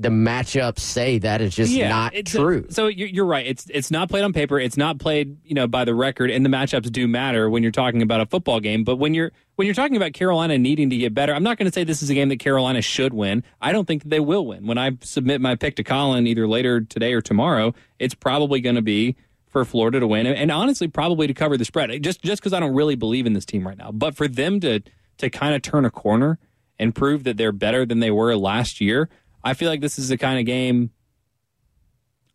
the 0.01 0.11
matchups 0.11 0.79
say 0.79 1.19
that 1.19 1.41
is 1.41 1.57
just 1.57 1.77
not 1.77 2.15
it's 2.15 2.33
a- 2.33 2.39
true. 2.39 2.67
so 2.71 2.87
you're, 2.87 3.09
you're 3.09 3.27
right. 3.27 3.45
It's 3.45 3.67
it's 3.69 3.91
not 3.91 4.09
played 4.09 4.23
on 4.23 4.33
paper. 4.33 4.61
It's 4.61 4.77
not 4.77 4.99
played, 4.99 5.39
you 5.45 5.55
know, 5.55 5.67
by 5.67 5.85
the 5.85 5.95
record. 5.95 6.31
And 6.31 6.45
the 6.45 6.51
matchups 6.51 6.93
do 6.93 7.09
matter 7.09 7.51
when 7.51 7.65
you're 7.65 7.73
talking 7.73 8.01
about 8.01 8.21
a 8.21 8.27
football 8.27 8.61
game. 8.61 8.85
But 8.85 8.97
when 8.97 9.13
you're 9.13 9.33
when 9.57 9.67
you're 9.67 9.75
talking 9.75 9.97
about 9.97 10.13
Carolina 10.13 10.57
needing 10.57 10.89
to 10.91 10.97
get 10.97 11.15
better, 11.15 11.35
I'm 11.35 11.43
not 11.43 11.59
going 11.59 11.69
to 11.69 11.75
say 11.75 11.83
this 11.83 12.01
is 12.01 12.11
a 12.11 12.15
game 12.15 12.29
that 12.29 12.39
Carolina 12.39 12.81
should 12.81 13.13
win. 13.13 13.43
I 13.61 13.73
don't 13.73 13.87
think 13.87 14.05
they 14.05 14.21
will 14.21 14.47
win. 14.47 14.69
When 14.69 14.79
I 14.79 14.97
submit 15.01 15.41
my 15.41 15.57
pick 15.57 15.75
to 15.77 15.85
Colin 15.85 16.29
either 16.29 16.47
later 16.47 16.81
today 16.81 17.13
or 17.13 17.21
tomorrow, 17.21 17.75
it's 17.99 18.15
probably 18.15 18.61
going 18.61 18.77
to 18.77 18.83
be 18.83 19.17
for 19.49 19.65
Florida 19.65 19.99
to 19.99 20.07
win, 20.07 20.27
and, 20.27 20.37
and 20.37 20.53
honestly, 20.53 20.89
probably 20.89 21.27
to 21.27 21.35
cover 21.35 21.57
the 21.57 21.65
spread. 21.65 21.91
Just 22.05 22.23
just 22.23 22.41
because 22.41 22.53
I 22.53 22.61
don't 22.61 22.75
really 22.75 22.95
believe 22.95 23.27
in 23.27 23.33
this 23.33 23.47
team 23.47 23.67
right 23.67 23.79
now, 23.79 23.91
but 23.91 24.15
for 24.15 24.29
them 24.29 24.61
to 24.61 24.81
to 25.19 25.31
kind 25.31 25.55
of 25.55 25.63
turn 25.63 25.85
a 25.85 25.91
corner 25.91 26.39
and 26.79 26.95
prove 26.95 27.25
that 27.25 27.37
they're 27.37 27.53
better 27.53 27.85
than 27.85 28.01
they 28.01 28.11
were 28.11 28.35
last 28.37 28.81
year, 28.81 29.09
I 29.45 29.55
feel 29.55 29.69
like 29.69 29.81
this 29.81 29.99
is 29.99 30.09
the 30.09 30.17
kind 30.19 30.39
of 30.39 30.47
game. 30.47 30.91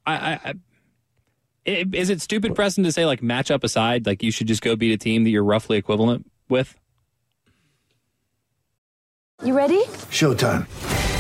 I, 0.06 0.14
I, 0.14 0.32
I 0.34 0.54
i- 1.68 1.86
is 1.94 2.10
it 2.10 2.22
stupid, 2.22 2.56
Preston, 2.56 2.84
to 2.84 2.92
say 2.92 3.06
like 3.06 3.22
matchup 3.22 3.64
aside, 3.64 4.06
like 4.06 4.22
you 4.24 4.32
should 4.32 4.48
just 4.48 4.62
go 4.62 4.76
beat 4.76 4.92
a 4.94 4.98
team 4.98 5.24
that 5.24 5.30
you're 5.30 5.44
roughly 5.44 5.78
equivalent 5.78 6.30
with? 6.50 6.76
You 9.44 9.56
ready? 9.58 9.84
Showtime. 10.10 10.68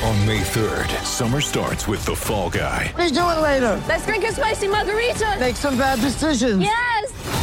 On 0.03 0.27
May 0.27 0.41
3rd, 0.41 1.03
summer 1.03 1.39
starts 1.39 1.87
with 1.87 2.03
The 2.05 2.15
Fall 2.15 2.49
Guy. 2.49 2.93
Let's 2.97 3.11
do 3.13 3.19
it 3.21 3.39
later. 3.41 3.81
Let's 3.87 4.05
drink 4.05 4.25
a 4.25 4.33
spicy 4.33 4.67
margarita. 4.67 5.37
Make 5.39 5.55
some 5.55 5.77
bad 5.77 5.99
decisions. 6.01 6.61
Yes. 6.61 7.42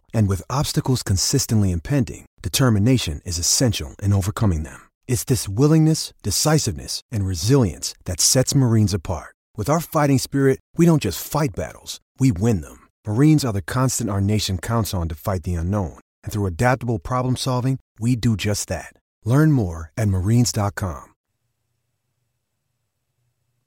And 0.11 0.27
with 0.27 0.41
obstacles 0.49 1.03
consistently 1.03 1.69
impending, 1.69 2.25
determination 2.41 3.21
is 3.25 3.37
essential 3.37 3.95
in 4.01 4.13
overcoming 4.13 4.63
them. 4.63 4.89
It's 5.07 5.23
this 5.23 5.47
willingness, 5.47 6.13
decisiveness, 6.23 7.01
and 7.11 7.25
resilience 7.25 7.93
that 8.05 8.19
sets 8.19 8.55
Marines 8.55 8.93
apart. 8.95 9.35
With 9.55 9.69
our 9.69 9.79
fighting 9.79 10.17
spirit, 10.17 10.59
we 10.77 10.87
don't 10.87 11.03
just 11.03 11.23
fight 11.23 11.55
battles, 11.55 11.99
we 12.19 12.31
win 12.31 12.61
them. 12.61 12.87
Marines 13.05 13.45
are 13.45 13.53
the 13.53 13.61
constant 13.61 14.09
our 14.09 14.21
nation 14.21 14.57
counts 14.57 14.93
on 14.93 15.07
to 15.09 15.15
fight 15.15 15.43
the 15.43 15.53
unknown. 15.53 15.99
And 16.23 16.33
through 16.33 16.47
adaptable 16.47 16.97
problem 16.97 17.35
solving, 17.35 17.77
we 17.99 18.15
do 18.15 18.35
just 18.35 18.69
that. 18.69 18.93
Learn 19.23 19.51
more 19.51 19.91
at 19.95 20.07
marines.com. 20.07 21.09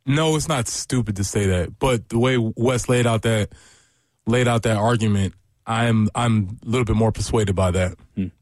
No, 0.06 0.36
it's 0.36 0.48
not 0.48 0.68
stupid 0.68 1.16
to 1.16 1.24
say 1.24 1.46
that, 1.46 1.78
but 1.78 2.10
the 2.10 2.18
way 2.18 2.36
Wes 2.38 2.88
laid 2.88 3.06
out 3.06 3.22
that 3.22 3.52
laid 4.26 4.48
out 4.48 4.62
that 4.64 4.76
argument, 4.76 5.34
I'm 5.66 6.08
I'm 6.14 6.58
a 6.64 6.68
little 6.68 6.84
bit 6.84 6.96
more 6.96 7.12
persuaded 7.12 7.56
by 7.56 7.70
that. 7.70 7.96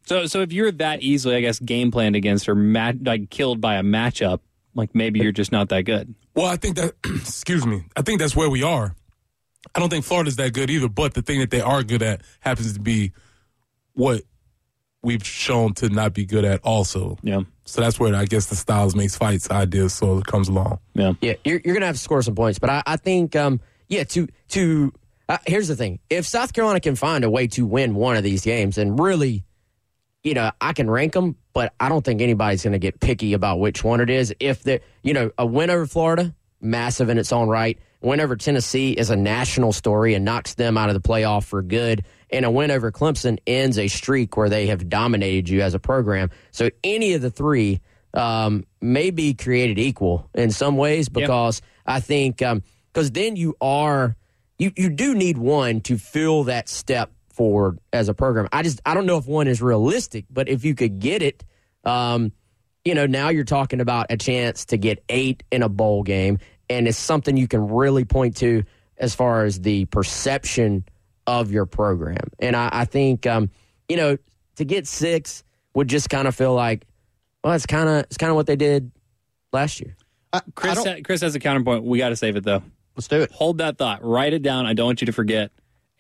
So, 0.05 0.27
so 0.27 0.41
if 0.41 0.53
you're 0.53 0.73
that 0.73 1.03
easily, 1.03 1.37
I 1.37 1.41
guess, 1.41 1.59
game 1.59 1.91
planned 1.91 2.17
against 2.17 2.49
or 2.49 2.55
mat, 2.55 2.97
like 3.05 3.31
killed 3.31 3.61
by 3.61 3.77
a 3.77 3.83
matchup, 3.83 4.41
like 4.75 4.95
maybe 4.95 5.21
you're 5.21 5.33
just 5.33 5.53
not 5.53 5.69
that 5.69 5.83
good. 5.83 6.15
Well, 6.35 6.47
I 6.47 6.57
think 6.57 6.77
that, 6.77 6.95
excuse 7.05 7.65
me, 7.65 7.85
I 7.97 8.03
think 8.03 8.21
that's 8.21 8.35
where 8.35 8.51
we 8.51 8.63
are. 8.63 8.95
I 9.75 9.81
don't 9.81 9.89
think 9.89 10.05
Florida's 10.05 10.37
that 10.37 10.53
good 10.53 10.71
either, 10.71 10.89
but 10.89 11.15
the 11.15 11.23
thing 11.23 11.39
that 11.41 11.51
they 11.51 11.61
are 11.61 11.83
good 11.83 12.03
at 12.03 12.23
happens 12.41 12.73
to 12.73 12.81
be 12.81 13.13
what 13.93 14.23
we've 15.03 15.25
shown 15.25 15.75
to 15.75 15.89
not 15.89 16.15
be 16.15 16.25
good 16.25 16.45
at 16.45 16.61
also. 16.65 17.19
Yeah. 17.23 17.43
So 17.65 17.81
that's 17.81 18.01
where 18.01 18.15
I 18.15 18.25
guess 18.25 18.47
the 18.47 18.57
styles 18.57 18.97
makes 18.97 19.17
fights 19.17 19.51
idea 19.51 19.89
so 19.89 20.19
it 20.19 20.27
comes 20.27 20.49
along. 20.49 20.79
Yeah. 20.95 21.13
Yeah, 21.21 21.35
you're, 21.45 21.61
you're 21.65 21.75
going 21.75 21.81
to 21.83 21.87
have 21.87 21.97
to 21.97 22.03
score 22.03 22.23
some 22.23 22.35
points, 22.35 22.59
but 22.59 22.71
I, 22.71 22.83
I 22.87 22.97
think, 22.97 23.37
um, 23.37 23.61
yeah, 23.89 24.05
to 24.05 24.27
to 24.49 24.93
uh, 25.29 25.39
here's 25.47 25.69
the 25.69 25.77
thing: 25.77 25.99
if 26.11 26.27
South 26.27 26.53
Carolina 26.53 26.81
can 26.81 26.97
find 26.97 27.25
a 27.25 27.31
way 27.31 27.47
to 27.49 27.67
win 27.67 27.95
one 27.95 28.17
of 28.17 28.23
these 28.23 28.43
games, 28.43 28.79
and 28.79 28.99
really, 28.99 29.45
you 30.23 30.35
know, 30.35 30.51
I 30.61 30.73
can 30.73 30.91
rank 30.91 31.13
them, 31.13 31.37
but 31.53 31.73
I 31.81 31.89
don't 31.89 32.05
think 32.05 32.21
anybody's 32.21 32.63
going 32.63 32.73
to 32.73 32.79
get 32.79 33.01
picky 33.01 33.33
about 33.33 33.59
which 33.61 33.85
one 33.85 34.01
it 34.01 34.11
is. 34.11 34.35
If 34.41 34.63
the, 34.63 34.81
you 35.03 35.15
know, 35.15 35.31
a 35.39 35.47
win 35.47 35.71
over 35.71 35.87
Florida, 35.87 36.35
massive 36.61 37.09
in 37.09 37.19
its 37.19 37.33
own 37.33 37.49
right. 37.49 37.79
Win 38.01 38.21
over 38.21 38.35
Tennessee 38.37 38.93
is 38.93 39.11
a 39.11 39.17
national 39.17 39.73
story 39.73 40.15
and 40.15 40.25
knocks 40.25 40.55
them 40.55 40.77
out 40.77 40.89
of 40.89 41.01
the 41.01 41.07
playoff 41.07 41.45
for 41.45 41.63
good. 41.63 42.05
And 42.31 42.45
a 42.45 42.51
win 42.51 42.71
over 42.71 42.91
Clemson 42.91 43.39
ends 43.47 43.79
a 43.79 43.89
streak 43.89 44.37
where 44.37 44.49
they 44.49 44.67
have 44.69 44.89
dominated 44.89 45.49
you 45.49 45.61
as 45.61 45.75
a 45.75 45.79
program. 45.79 46.31
So 46.51 46.71
any 46.83 47.13
of 47.15 47.23
the 47.23 47.31
three 47.31 47.81
um, 48.15 48.65
may 48.81 49.11
be 49.11 49.35
created 49.35 49.79
equal 49.79 50.29
in 50.35 50.51
some 50.51 50.77
ways 50.77 51.09
because 51.09 51.63
I 51.87 52.01
think 52.01 52.39
because 52.39 53.11
then 53.11 53.37
you 53.37 53.57
are 53.61 54.17
you 54.63 54.73
you 54.77 54.89
do 54.89 55.15
need 55.15 55.39
one 55.39 55.81
to 55.83 55.99
fill 55.99 56.45
that 56.45 56.69
step 56.69 57.11
forward 57.31 57.79
as 57.93 58.09
a 58.09 58.15
program. 58.15 58.49
I 58.53 58.63
just 58.63 58.81
I 58.87 58.95
don't 58.95 59.07
know 59.07 59.19
if 59.19 59.27
one 59.27 59.49
is 59.49 59.61
realistic, 59.61 60.27
but 60.31 60.49
if 60.49 60.65
you 60.65 60.75
could 60.75 61.01
get 61.01 61.23
it, 61.23 61.45
um, 61.85 62.33
you 62.85 62.95
know, 62.95 63.07
now 63.07 63.29
you're 63.29 63.45
talking 63.45 63.81
about 63.81 64.07
a 64.11 64.17
chance 64.17 64.67
to 64.67 64.77
get 64.77 65.03
eight 65.09 65.43
in 65.51 65.63
a 65.63 65.69
bowl 65.69 66.05
game, 66.05 66.39
and 66.71 66.87
it's 66.87 66.97
something 66.97 67.37
you 67.37 67.49
can 67.49 67.69
really 67.69 68.05
point 68.05 68.37
to 68.37 68.63
as 68.99 69.15
far 69.15 69.45
as 69.45 69.61
the 69.61 69.85
perception 69.87 70.85
of 71.27 71.51
your 71.51 71.67
program. 71.67 72.31
And 72.39 72.55
I, 72.55 72.69
I 72.73 72.85
think 72.85 73.27
um, 73.27 73.51
you 73.89 73.97
know 73.97 74.17
to 74.57 74.65
get 74.65 74.87
six 74.87 75.43
would 75.75 75.89
just 75.89 76.09
kind 76.09 76.29
of 76.29 76.37
feel 76.37 76.55
like, 76.55 76.87
well, 77.43 77.55
it's 77.55 77.67
kind 77.67 77.89
of 77.89 78.05
it's 78.05 78.17
kind 78.17 78.31
of 78.31 78.37
what 78.37 78.47
they 78.47 78.57
did 78.57 78.93
last 79.53 79.81
year. 79.81 79.97
Chris, 80.55 80.79
Chris 81.05 81.21
has 81.21 81.35
a 81.35 81.41
counterpoint. 81.41 81.85
We 81.85 81.99
got 81.99 82.11
to 82.11 82.17
save 82.17 82.37
it 82.37 82.45
though. 82.45 82.63
Let's 82.97 83.09
do 83.09 83.23
it. 83.23 83.31
Hold 83.33 83.59
that 83.59 83.79
thought. 83.79 84.05
Write 84.05 84.33
it 84.33 84.43
down. 84.43 84.67
I 84.67 84.75
don't 84.75 84.87
want 84.87 85.01
you 85.01 85.07
to 85.07 85.13
forget. 85.13 85.51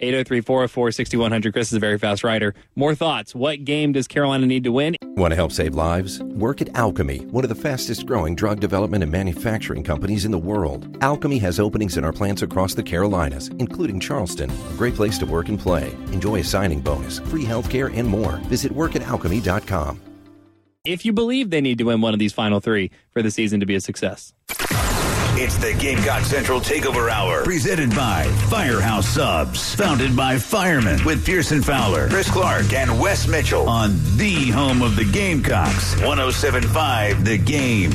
803 0.01 0.41
404 0.41 0.91
6100. 0.93 1.53
Chris 1.53 1.69
is 1.69 1.75
a 1.75 1.81
very 1.81 1.97
fast 1.97 2.25
writer. 2.25 2.55
More 2.75 2.95
thoughts. 2.95 3.35
What 3.35 3.65
game 3.65 3.93
does 3.93 4.09
Carolina 4.09 4.47
need 4.47 4.65
to 4.65 4.73
win? 4.73 4.97
Want 5.03 5.31
to 5.31 5.37
help 5.37 5.53
save 5.53 5.75
lives? 5.75 6.21
Work 6.23 6.61
at 6.61 6.69
Alcami, 6.69 7.25
one 7.31 7.45
of 7.45 7.49
the 7.49 7.55
fastest 7.55 8.07
growing 8.07 8.35
drug 8.35 8.59
development 8.59 9.03
and 9.03 9.13
manufacturing 9.13 9.85
companies 9.85 10.25
in 10.25 10.33
the 10.33 10.39
world. 10.39 10.99
Alcami 11.01 11.41
has 11.41 11.61
openings 11.61 11.97
in 11.97 12.05
our 12.05 12.13
plants 12.13 12.43
across 12.43 12.75
the 12.75 12.83
Carolinas, 12.83 13.49
including 13.59 14.01
Charleston. 14.01 14.51
A 14.51 14.77
great 14.77 14.95
place 14.95 15.19
to 15.19 15.27
work 15.27 15.49
and 15.49 15.59
play. 15.59 15.93
Enjoy 16.13 16.37
a 16.37 16.45
signing 16.45 16.81
bonus, 16.81 17.21
free 17.21 17.45
healthcare, 17.45 17.97
and 17.97 18.09
more. 18.09 18.39
Visit 18.49 18.73
workatalcami.com. 18.73 20.01
If 20.85 21.05
you 21.05 21.13
believe 21.13 21.51
they 21.51 21.61
need 21.61 21.79
to 21.79 21.85
win 21.85 22.01
one 22.01 22.13
of 22.13 22.19
these 22.19 22.33
final 22.33 22.59
three 22.59 22.91
for 23.13 23.23
the 23.23 23.31
season 23.31 23.61
to 23.61 23.67
be 23.67 23.77
a 23.77 23.81
success. 23.81 24.35
It's 25.45 25.57
the 25.57 25.75
Gamecock 25.75 26.23
Central 26.23 26.61
Takeover 26.61 27.11
Hour, 27.11 27.43
presented 27.43 27.91
by 27.97 28.23
Firehouse 28.49 29.09
Subs, 29.09 29.75
founded 29.75 30.15
by 30.17 30.39
firemen 30.39 31.05
with 31.05 31.27
Pearson 31.27 31.61
Fowler, 31.61 32.09
Chris 32.09 32.31
Clark, 32.31 32.73
and 32.73 33.01
Wes 33.01 33.27
Mitchell 33.27 33.69
on 33.69 33.99
the 34.17 34.53
home 34.53 34.83
of 34.83 34.95
the 34.95 35.05
Gamecocks, 35.05 35.97
1075 35.97 37.25
The 37.25 37.39
Game. 37.39 37.91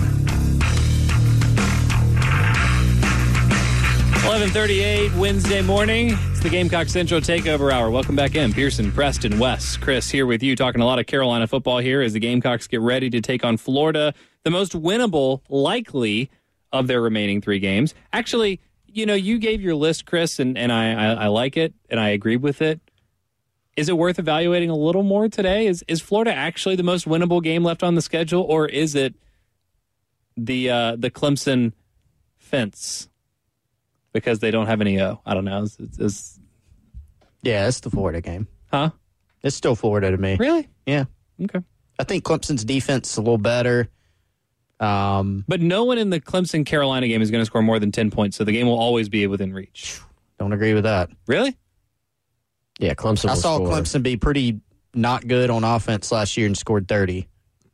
1138 4.28 5.16
Wednesday 5.16 5.62
morning. 5.62 6.18
It's 6.32 6.42
the 6.42 6.50
Gamecock 6.50 6.90
Central 6.90 7.22
Takeover 7.22 7.72
Hour. 7.72 7.90
Welcome 7.90 8.18
back 8.18 8.36
in. 8.36 8.52
Pearson, 8.52 8.92
Preston, 8.92 9.40
Wes, 9.40 9.78
Chris 9.78 10.10
here 10.10 10.26
with 10.26 10.44
you, 10.44 10.58
talking 10.58 10.82
a 10.82 10.86
lot 10.86 11.00
of 11.00 11.06
Carolina 11.06 11.48
football 11.48 11.78
here 11.78 12.02
as 12.02 12.12
the 12.12 12.20
Gamecocks 12.20 12.68
get 12.68 12.82
ready 12.82 13.10
to 13.10 13.22
take 13.22 13.46
on 13.46 13.56
Florida, 13.56 14.14
the 14.44 14.52
most 14.52 14.74
winnable, 14.74 15.40
likely, 15.48 16.30
of 16.72 16.88
their 16.88 17.02
remaining 17.02 17.42
three 17.42 17.60
games. 17.60 17.94
Actually, 18.14 18.60
you 18.88 19.06
know, 19.06 19.14
you 19.14 19.38
gave 19.40 19.62
your 19.62 19.76
list, 19.76 20.06
Chris, 20.06 20.40
and, 20.40 20.58
and 20.58 20.72
I, 20.72 20.94
I, 20.94 21.14
I 21.14 21.28
like 21.28 21.58
it 21.58 21.74
and 21.90 22.00
I 22.00 22.10
agree 22.10 22.38
with 22.38 22.62
it. 22.62 22.80
Is 23.76 23.90
it 23.90 23.98
worth 23.98 24.18
evaluating 24.18 24.72
a 24.72 24.76
little 24.76 25.04
more 25.04 25.30
today? 25.30 25.68
Is 25.68 25.86
is 25.88 26.02
Florida 26.02 26.34
actually 26.34 26.76
the 26.76 26.84
most 26.84 27.06
winnable 27.08 27.44
game 27.44 27.64
left 27.64 27.84
on 27.84 27.94
the 27.94 28.02
schedule, 28.02 28.42
or 28.42 28.68
is 28.68 28.96
it 28.96 29.14
the 30.36 30.72
uh, 30.72 30.96
the 30.96 31.12
Clemson 31.12 31.74
fence 32.38 33.08
because 34.14 34.40
they 34.40 34.50
don't 34.50 34.66
have 34.66 34.82
any 34.82 35.00
O? 35.00 35.22
I 35.28 35.36
don't 35.36 35.46
know. 35.46 35.62
It's, 35.62 35.78
it's, 35.78 36.00
it's, 36.00 36.40
Yeah, 37.44 37.68
it's 37.68 37.82
the 37.82 37.92
Florida 37.92 38.20
game. 38.20 38.48
Huh? 38.72 38.90
It's 39.44 39.56
still 39.56 39.76
Florida 39.76 40.10
to 40.10 40.18
me. 40.18 40.38
Really? 40.40 40.68
Yeah. 40.88 41.06
Okay. 41.44 41.60
I 42.00 42.04
think 42.04 42.24
Clemson's 42.24 42.66
defense 42.66 43.12
is 43.12 43.18
a 43.18 43.22
little 43.22 43.38
better. 43.38 43.90
Um, 44.80 45.44
but 45.48 45.60
no 45.62 45.84
one 45.86 45.98
in 45.98 46.10
the 46.12 46.20
Clemson 46.22 46.66
Carolina 46.66 47.08
game 47.08 47.22
is 47.22 47.32
going 47.32 47.42
to 47.42 47.46
score 47.46 47.62
more 47.62 47.80
than 47.80 47.92
ten 47.92 48.12
points, 48.12 48.38
so 48.38 48.44
the 48.44 48.52
game 48.52 48.68
will 48.68 48.78
always 48.80 49.10
be 49.10 49.26
within 49.28 49.54
reach. 49.54 50.00
Don't 50.40 50.54
agree 50.54 50.74
with 50.74 50.84
that. 50.84 51.10
Really? 51.26 51.58
Yeah, 52.80 52.94
Clemson. 52.94 53.30
I 53.30 53.34
will 53.34 53.42
saw 53.42 53.56
score. 53.56 53.70
Clemson 53.70 54.04
be 54.04 54.18
pretty 54.18 54.60
not 54.94 55.28
good 55.28 55.50
on 55.50 55.64
offense 55.64 56.12
last 56.12 56.38
year 56.38 56.46
and 56.46 56.58
scored 56.58 56.88
thirty. 56.88 57.28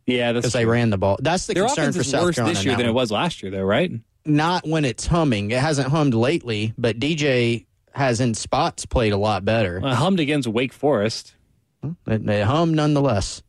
Yeah, 0.05 0.33
because 0.33 0.53
they 0.53 0.65
ran 0.65 0.89
the 0.89 0.97
ball. 0.97 1.17
That's 1.21 1.47
the 1.47 1.53
Their 1.53 1.63
concern 1.65 1.83
offense 1.83 1.95
for 1.95 2.01
is 2.01 2.09
South 2.09 2.23
worse 2.23 2.35
Carolina 2.35 2.55
this 2.55 2.65
year 2.65 2.73
now. 2.73 2.77
than 2.77 2.87
it 2.87 2.93
was 2.93 3.11
last 3.11 3.41
year, 3.41 3.51
though, 3.51 3.63
right? 3.63 3.91
Not 4.25 4.65
when 4.67 4.85
it's 4.85 5.05
humming. 5.05 5.51
It 5.51 5.59
hasn't 5.59 5.89
hummed 5.89 6.13
lately, 6.13 6.73
but 6.77 6.99
DJ 6.99 7.65
has 7.93 8.19
in 8.21 8.33
spots 8.33 8.85
played 8.85 9.13
a 9.13 9.17
lot 9.17 9.45
better. 9.45 9.79
Well, 9.81 9.95
hummed 9.95 10.19
against 10.19 10.47
Wake 10.47 10.73
Forest. 10.73 11.35
It, 12.07 12.29
it 12.29 12.43
hummed 12.45 12.75
nonetheless. 12.75 13.43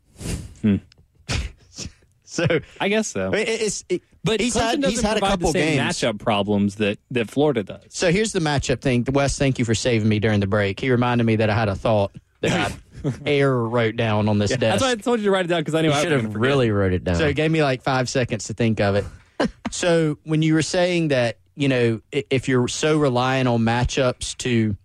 so 2.46 2.60
I 2.80 2.88
guess 2.88 3.08
so. 3.08 3.32
it- 3.32 3.48
it's 3.48 3.84
it, 3.88 4.02
But 4.24 4.40
he's 4.40 4.54
Clemson 4.54 4.60
had 4.60 4.80
doesn't 4.80 4.90
he's 4.90 5.02
had 5.02 5.16
a 5.16 5.20
couple 5.20 5.52
the 5.52 5.58
same 5.58 5.78
games. 5.78 5.98
matchup 5.98 6.18
problems 6.18 6.76
that 6.76 6.98
that 7.10 7.30
Florida 7.30 7.62
does. 7.62 7.84
So 7.90 8.10
here's 8.10 8.32
the 8.32 8.40
matchup 8.40 8.80
thing. 8.80 9.04
Wes, 9.12 9.38
thank 9.38 9.58
you 9.58 9.64
for 9.64 9.74
saving 9.74 10.08
me 10.08 10.18
during 10.18 10.40
the 10.40 10.46
break. 10.46 10.80
He 10.80 10.90
reminded 10.90 11.24
me 11.24 11.36
that 11.36 11.50
I 11.50 11.54
had 11.54 11.68
a 11.68 11.74
thought 11.76 12.12
that 12.40 12.72
I 12.72 13.12
error 13.26 13.68
wrote 13.68 13.96
down 13.96 14.28
on 14.28 14.38
this 14.38 14.50
desk. 14.50 14.60
That's 14.60 14.82
why 14.82 14.90
I 14.90 14.94
told 14.96 15.20
you 15.20 15.26
to 15.26 15.30
write 15.30 15.44
it 15.44 15.48
down 15.48 15.60
because 15.60 15.74
I 15.74 15.82
knew 15.82 15.88
You 15.88 15.94
I 15.94 16.02
should 16.02 16.12
have 16.12 16.34
really 16.34 16.70
wrote 16.70 16.92
it 16.92 17.04
down. 17.04 17.16
So 17.16 17.26
it 17.26 17.34
gave 17.34 17.50
me 17.50 17.62
like 17.62 17.82
five 17.82 18.08
seconds 18.08 18.44
to 18.44 18.54
think 18.54 18.80
of 18.80 18.96
it. 18.96 19.04
so 19.70 20.18
when 20.24 20.42
you 20.42 20.54
were 20.54 20.62
saying 20.62 21.08
that, 21.08 21.38
you 21.54 21.68
know, 21.68 22.00
if 22.10 22.48
you're 22.48 22.68
so 22.68 22.98
reliant 22.98 23.48
on 23.48 23.60
matchups 23.60 24.36
to, 24.38 24.76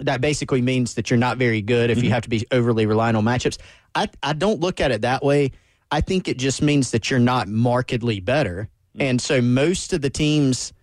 that 0.00 0.20
basically 0.20 0.60
means 0.60 0.94
that 0.94 1.10
you're 1.10 1.18
not 1.18 1.38
very 1.38 1.62
good 1.62 1.90
if 1.90 1.98
you 1.98 2.04
mm-hmm. 2.04 2.12
have 2.12 2.22
to 2.24 2.28
be 2.28 2.46
overly 2.50 2.86
reliant 2.86 3.16
on 3.16 3.24
matchups. 3.24 3.58
I, 3.94 4.08
I 4.22 4.34
don't 4.34 4.60
look 4.60 4.80
at 4.80 4.90
it 4.90 5.02
that 5.02 5.24
way. 5.24 5.52
I 5.96 6.02
think 6.02 6.28
it 6.28 6.36
just 6.36 6.60
means 6.60 6.90
that 6.90 7.10
you're 7.10 7.18
not 7.18 7.48
markedly 7.48 8.20
better. 8.20 8.68
Hmm. 8.96 9.02
And 9.02 9.20
so 9.20 9.40
most 9.40 9.94
of 9.94 10.02
the 10.02 10.10
teams, 10.10 10.74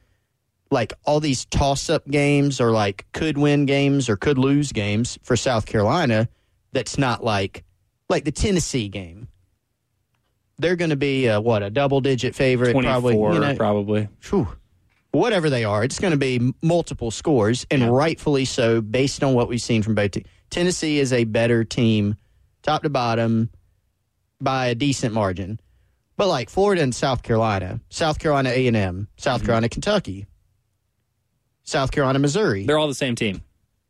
like 0.72 0.92
all 1.06 1.20
these 1.20 1.46
toss 1.46 1.88
up 1.88 2.08
games 2.08 2.60
or 2.60 2.72
like 2.72 3.06
could 3.14 3.38
win 3.38 3.68
games 3.68 4.10
or 4.10 4.18
could 4.18 4.40
lose 4.40 4.72
games 4.72 5.20
for 5.22 5.36
South 5.36 5.68
Carolina, 5.68 6.30
that's 6.72 6.98
not 6.98 7.24
like 7.24 7.64
like 8.10 8.26
the 8.26 8.32
Tennessee 8.32 8.90
game. 8.90 9.28
They're 10.58 10.76
going 10.76 10.90
to 10.90 10.96
be 10.96 11.28
a, 11.28 11.40
what 11.40 11.62
a 11.62 11.70
double 11.70 12.02
digit 12.02 12.34
favorite, 12.34 12.76
probably. 12.76 13.14
You 13.16 13.40
know, 13.40 13.56
probably. 13.56 14.10
Phew. 14.20 14.48
whatever 15.12 15.48
they 15.52 15.64
are, 15.64 15.84
it's 15.84 16.00
going 16.00 16.14
to 16.14 16.18
be 16.18 16.54
multiple 16.64 17.12
scores, 17.12 17.68
and 17.70 17.96
rightfully 17.96 18.46
so, 18.46 18.82
based 18.82 19.24
on 19.24 19.36
what 19.36 19.48
we've 19.48 19.62
seen 19.62 19.84
from 19.84 19.94
both 19.94 20.10
teams. 20.10 20.26
Tennessee 20.50 20.98
is 20.98 21.14
a 21.14 21.24
better 21.26 21.64
team, 21.64 22.16
top 22.64 22.82
to 22.82 22.90
bottom, 22.90 23.52
by 24.44 24.68
a 24.68 24.76
decent 24.76 25.14
margin. 25.14 25.60
But 26.16 26.28
like 26.28 26.50
Florida 26.50 26.82
and 26.84 26.94
South 26.94 27.24
Carolina, 27.24 27.80
South 27.90 28.20
Carolina 28.20 28.50
A 28.50 28.68
and 28.68 28.76
M, 28.78 29.08
South 29.18 29.38
Mm-hmm. 29.40 29.46
Carolina 29.46 29.70
Kentucky, 29.70 30.28
South 31.64 31.92
Carolina 31.92 32.20
Missouri, 32.20 32.66
They're 32.66 32.78
all 32.78 32.88
the 32.88 32.94
same 32.94 33.16
team. 33.16 33.42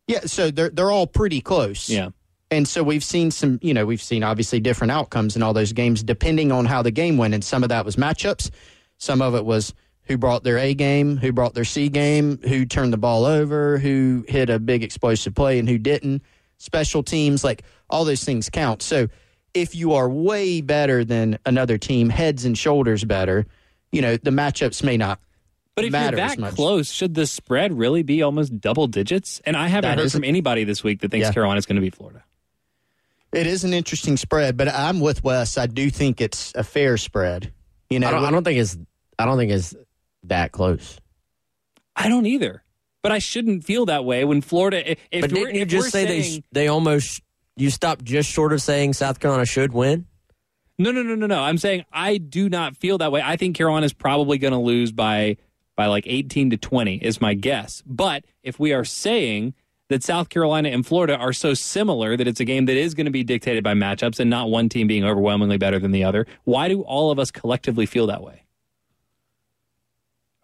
yeah, 0.07 0.21
so 0.21 0.51
they're 0.51 0.69
they're 0.69 0.91
all 0.91 1.07
pretty 1.07 1.41
close. 1.41 1.89
Yeah. 1.89 2.09
And 2.51 2.67
so 2.67 2.83
we've 2.83 3.03
seen 3.03 3.31
some, 3.31 3.57
you 3.63 3.73
know, 3.73 3.83
we've 3.85 4.01
seen 4.01 4.23
obviously 4.23 4.59
different 4.59 4.91
outcomes 4.91 5.35
in 5.35 5.41
all 5.41 5.53
those 5.53 5.73
games 5.73 6.03
depending 6.03 6.51
on 6.51 6.65
how 6.65 6.83
the 6.83 6.91
game 6.91 7.17
went. 7.17 7.33
And 7.33 7.43
some 7.43 7.63
of 7.63 7.69
that 7.69 7.83
was 7.83 7.95
matchups. 7.95 8.51
Some 8.99 9.23
of 9.23 9.33
it 9.33 9.43
was 9.43 9.73
who 10.03 10.17
brought 10.17 10.43
their 10.43 10.59
A 10.59 10.75
game, 10.75 11.17
who 11.17 11.31
brought 11.31 11.55
their 11.55 11.63
C 11.65 11.89
game, 11.89 12.37
who 12.47 12.65
turned 12.65 12.93
the 12.93 12.97
ball 12.97 13.25
over, 13.25 13.79
who 13.79 14.23
hit 14.27 14.51
a 14.51 14.59
big 14.59 14.83
explosive 14.83 15.33
play 15.33 15.57
and 15.57 15.67
who 15.67 15.79
didn't. 15.79 16.21
Special 16.59 17.01
teams, 17.01 17.43
like 17.43 17.63
all 17.89 18.05
those 18.05 18.23
things 18.23 18.49
count. 18.51 18.83
So 18.83 19.07
if 19.53 19.75
you 19.75 19.93
are 19.93 20.09
way 20.09 20.61
better 20.61 21.03
than 21.05 21.37
another 21.45 21.77
team, 21.77 22.09
heads 22.09 22.45
and 22.45 22.57
shoulders 22.57 23.03
better, 23.03 23.45
you 23.91 24.01
know, 24.01 24.17
the 24.17 24.31
matchups 24.31 24.83
may 24.83 24.97
not 24.97 25.19
But 25.75 25.85
if 25.85 25.91
matter 25.91 26.17
you're 26.17 26.27
that 26.27 26.55
close, 26.55 26.91
should 26.91 27.13
the 27.13 27.25
spread 27.27 27.73
really 27.73 28.03
be 28.03 28.21
almost 28.23 28.59
double 28.59 28.87
digits? 28.87 29.41
And 29.45 29.55
I 29.55 29.67
haven't 29.67 29.89
That 29.89 30.01
heard 30.01 30.11
from 30.11 30.23
anybody 30.23 30.63
this 30.63 30.83
week 30.83 31.01
that 31.01 31.11
thinks 31.11 31.27
Yeah. 31.27 31.33
Carolina's 31.33 31.65
going 31.65 31.75
to 31.75 31.81
be 31.81 31.89
Florida. 31.89 32.23
It 33.31 33.47
is 33.47 33.63
an 33.63 33.73
interesting 33.73 34.17
spread, 34.17 34.57
but 34.57 34.67
I'm 34.67 34.99
with 34.99 35.23
Wes. 35.23 35.57
I 35.57 35.65
do 35.65 35.89
think 35.89 36.21
it's 36.21 36.53
a 36.55 36.63
fair 36.63 36.97
spread. 36.97 37.51
You 37.89 37.99
know, 37.99 38.07
I 38.07 38.11
don't, 38.11 38.25
I 38.25 38.31
don't 38.31 38.43
think 38.43 38.59
it's. 38.59 38.77
I 39.17 39.25
don't 39.25 39.37
think 39.37 39.51
it's 39.51 39.75
that 40.25 40.51
close. 40.51 40.99
I 41.95 42.09
don't 42.09 42.25
either. 42.25 42.63
But 43.01 43.11
I 43.11 43.19
shouldn't 43.19 43.65
feel 43.65 43.87
that 43.87 44.05
way 44.05 44.23
when 44.23 44.41
Florida. 44.41 44.91
If, 44.91 44.99
if 45.11 45.21
but 45.21 45.31
we're, 45.31 45.45
didn't 45.47 45.55
you 45.55 45.61
if 45.63 45.67
just 45.67 45.89
say 45.91 46.05
they 46.05 46.21
saying, 46.21 46.41
sh- 46.41 46.45
they 46.51 46.67
almost 46.67 47.21
you 47.55 47.69
stopped 47.69 48.03
just 48.03 48.29
short 48.29 48.53
of 48.53 48.61
saying 48.61 48.93
South 48.93 49.19
Carolina 49.19 49.45
should 49.45 49.73
win? 49.73 50.07
No, 50.77 50.91
no, 50.91 51.03
no, 51.03 51.15
no, 51.15 51.27
no. 51.27 51.39
I'm 51.39 51.57
saying 51.57 51.85
I 51.91 52.17
do 52.17 52.49
not 52.49 52.75
feel 52.75 52.97
that 52.97 53.11
way. 53.11 53.21
I 53.23 53.35
think 53.35 53.55
Carolina 53.55 53.85
is 53.85 53.93
probably 53.93 54.37
going 54.37 54.53
to 54.53 54.59
lose 54.59 54.91
by 54.91 55.37
by 55.75 55.87
like 55.87 56.05
18 56.05 56.51
to 56.51 56.57
20 56.57 56.97
is 56.97 57.19
my 57.19 57.33
guess. 57.33 57.81
But 57.85 58.25
if 58.43 58.59
we 58.59 58.73
are 58.73 58.85
saying 58.85 59.53
that 59.89 60.03
South 60.03 60.29
Carolina 60.29 60.69
and 60.69 60.85
Florida 60.85 61.17
are 61.17 61.33
so 61.33 61.53
similar 61.53 62.15
that 62.15 62.27
it's 62.27 62.39
a 62.39 62.45
game 62.45 62.65
that 62.65 62.77
is 62.77 62.93
going 62.93 63.05
to 63.05 63.11
be 63.11 63.23
dictated 63.23 63.63
by 63.63 63.73
matchups 63.73 64.19
and 64.19 64.29
not 64.29 64.49
one 64.49 64.69
team 64.69 64.87
being 64.87 65.03
overwhelmingly 65.03 65.57
better 65.57 65.79
than 65.79 65.91
the 65.91 66.03
other, 66.03 66.25
why 66.43 66.67
do 66.67 66.81
all 66.81 67.11
of 67.11 67.19
us 67.19 67.31
collectively 67.31 67.85
feel 67.85 68.07
that 68.07 68.23
way? 68.23 68.43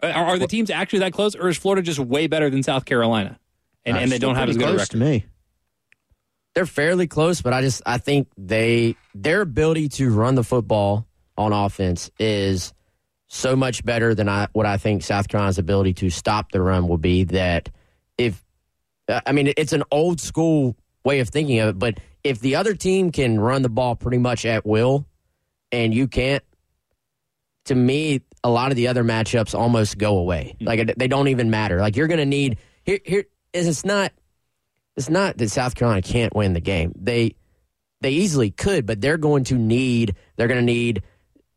Are, 0.01 0.10
are 0.12 0.39
the 0.39 0.47
teams 0.47 0.70
actually 0.70 0.99
that 0.99 1.14
close, 1.14 1.36
or 1.36 1.49
is 1.49 1.57
Florida 1.57 1.82
just 1.82 1.99
way 1.99 2.28
better 2.28 2.49
than 2.49 2.64
South 2.64 2.86
Carolina, 2.86 3.38
and, 3.86 3.97
and 3.97 4.12
they 4.12 4.18
don't 4.18 4.36
have 4.36 4.49
as 4.49 4.55
good 4.55 4.70
a 4.70 4.74
record? 4.74 4.91
to 4.91 4.97
me. 4.97 5.26
They're 6.60 6.66
fairly 6.66 7.07
close, 7.07 7.41
but 7.41 7.53
I 7.53 7.62
just 7.62 7.82
I 7.86 7.99
think 7.99 8.28
they 8.38 8.97
their 9.16 9.39
ability 9.39 9.88
to 9.88 10.10
run 10.10 10.36
the 10.36 10.43
football 10.43 11.07
on 11.38 11.53
offense 11.53 12.12
is 12.20 12.74
so 13.30 13.55
much 13.55 13.86
better 13.86 14.14
than 14.14 14.28
I 14.28 14.49
what 14.51 14.66
I 14.66 14.76
think 14.76 15.03
South 15.03 15.30
Carolina's 15.30 15.57
ability 15.57 15.93
to 15.93 16.10
stop 16.10 16.51
the 16.51 16.62
run 16.62 16.89
will 16.89 16.97
be. 16.97 17.24
That 17.24 17.70
if 18.18 18.43
uh, 19.07 19.22
I 19.26 19.32
mean 19.32 19.53
it's 19.55 19.72
an 19.72 19.84
old 19.89 20.20
school 20.20 20.76
way 21.05 21.22
of 21.22 21.30
thinking 21.30 21.60
of 21.60 21.70
it, 21.70 21.80
but 21.80 22.01
if 22.26 22.41
the 22.41 22.57
other 22.57 22.74
team 22.74 23.14
can 23.14 23.39
run 23.39 23.62
the 23.62 23.70
ball 23.70 23.95
pretty 23.95 24.18
much 24.18 24.45
at 24.45 24.66
will, 24.66 25.07
and 25.72 25.93
you 25.93 26.10
can't, 26.10 26.43
to 27.68 27.74
me, 27.74 28.20
a 28.43 28.49
lot 28.49 28.70
of 28.72 28.76
the 28.76 28.89
other 28.89 29.05
matchups 29.05 29.57
almost 29.57 29.97
go 29.97 30.18
away. 30.18 30.57
Hmm. 30.60 30.66
Like 30.66 30.95
they 30.97 31.07
don't 31.07 31.30
even 31.30 31.49
matter. 31.49 31.80
Like 31.80 31.95
you're 31.95 32.07
going 32.07 32.20
to 32.20 32.26
need 32.26 32.57
here. 32.84 32.99
Here 33.05 33.24
is 33.53 33.66
it's 33.66 33.86
not. 33.86 34.12
It's 34.99 35.09
not 35.09 35.37
that 35.37 35.49
South 35.49 35.75
Carolina 35.75 36.01
can't 36.01 36.35
win 36.35 36.51
the 36.51 36.59
game. 36.59 36.91
They 36.97 37.35
they 38.01 38.11
easily 38.11 38.51
could, 38.51 38.85
but 38.85 38.99
they're 38.99 39.17
going 39.17 39.45
to 39.45 39.55
need. 39.55 40.15
They're 40.35 40.49
going 40.49 40.59
to 40.59 40.73
need. 40.73 41.03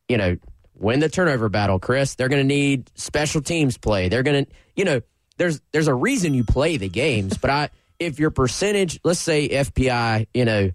You 0.09 0.16
know, 0.16 0.36
win 0.76 1.01
the 1.01 1.09
turnover 1.09 1.49
battle, 1.49 1.80
Chris. 1.80 2.14
They're 2.14 2.28
going 2.28 2.43
to 2.43 2.47
need 2.47 2.88
special 2.95 3.43
teams 3.43 3.76
play. 3.76 4.09
They're 4.09 4.22
going 4.22 4.45
to. 4.45 4.53
You 4.76 4.84
know, 4.84 5.01
there's 5.38 5.61
there's 5.72 5.88
a 5.88 5.95
reason 5.95 6.34
you 6.34 6.45
play 6.45 6.76
the 6.76 6.88
games, 6.88 7.36
but 7.36 7.51
I 7.51 7.70
if 7.99 8.20
your 8.20 8.30
percentage, 8.30 9.01
let's 9.03 9.18
say 9.18 9.49
FPI, 9.49 10.28
you 10.32 10.45
know, 10.45 10.70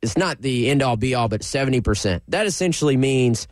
it's 0.00 0.16
not 0.16 0.40
the 0.40 0.70
end 0.70 0.82
all 0.82 0.96
be 0.96 1.16
all, 1.16 1.28
but 1.28 1.40
70%. 1.40 2.20
That 2.28 2.46
essentially 2.46 2.96
means, 2.96 3.48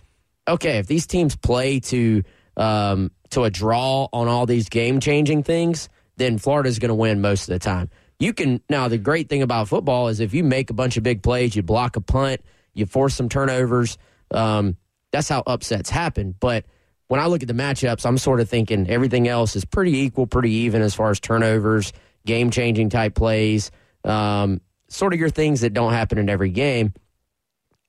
okay, 0.46 0.78
if 0.78 0.86
these 0.86 1.08
teams 1.08 1.34
play 1.34 1.80
to 1.80 2.22
um, 2.56 3.10
to 3.30 3.42
a 3.42 3.50
draw 3.50 4.06
on 4.12 4.28
all 4.28 4.46
these 4.46 4.68
game 4.68 5.00
changing 5.00 5.42
things, 5.42 5.88
then 6.16 6.38
Florida's 6.38 6.78
going 6.78 6.90
to 6.90 6.94
win 6.94 7.20
most 7.20 7.48
of 7.48 7.52
the 7.54 7.58
time. 7.58 7.90
You 8.24 8.32
can 8.32 8.62
now 8.70 8.88
the 8.88 8.96
great 8.96 9.28
thing 9.28 9.42
about 9.42 9.68
football 9.68 10.08
is 10.08 10.18
if 10.18 10.32
you 10.32 10.44
make 10.44 10.70
a 10.70 10.72
bunch 10.72 10.96
of 10.96 11.02
big 11.02 11.22
plays, 11.22 11.54
you 11.54 11.62
block 11.62 11.96
a 11.96 12.00
punt, 12.00 12.40
you 12.72 12.86
force 12.86 13.14
some 13.14 13.28
turnovers. 13.28 13.98
Um, 14.30 14.78
that's 15.12 15.28
how 15.28 15.42
upsets 15.46 15.90
happen. 15.90 16.34
But 16.40 16.64
when 17.08 17.20
I 17.20 17.26
look 17.26 17.42
at 17.42 17.48
the 17.48 17.54
matchups, 17.54 18.06
I'm 18.06 18.16
sort 18.16 18.40
of 18.40 18.48
thinking 18.48 18.88
everything 18.88 19.28
else 19.28 19.56
is 19.56 19.66
pretty 19.66 19.98
equal, 19.98 20.26
pretty 20.26 20.52
even 20.52 20.80
as 20.80 20.94
far 20.94 21.10
as 21.10 21.20
turnovers, 21.20 21.92
game 22.24 22.50
changing 22.50 22.88
type 22.88 23.14
plays, 23.14 23.70
um, 24.04 24.62
sort 24.88 25.12
of 25.12 25.20
your 25.20 25.28
things 25.28 25.60
that 25.60 25.74
don't 25.74 25.92
happen 25.92 26.16
in 26.16 26.30
every 26.30 26.48
game. 26.48 26.94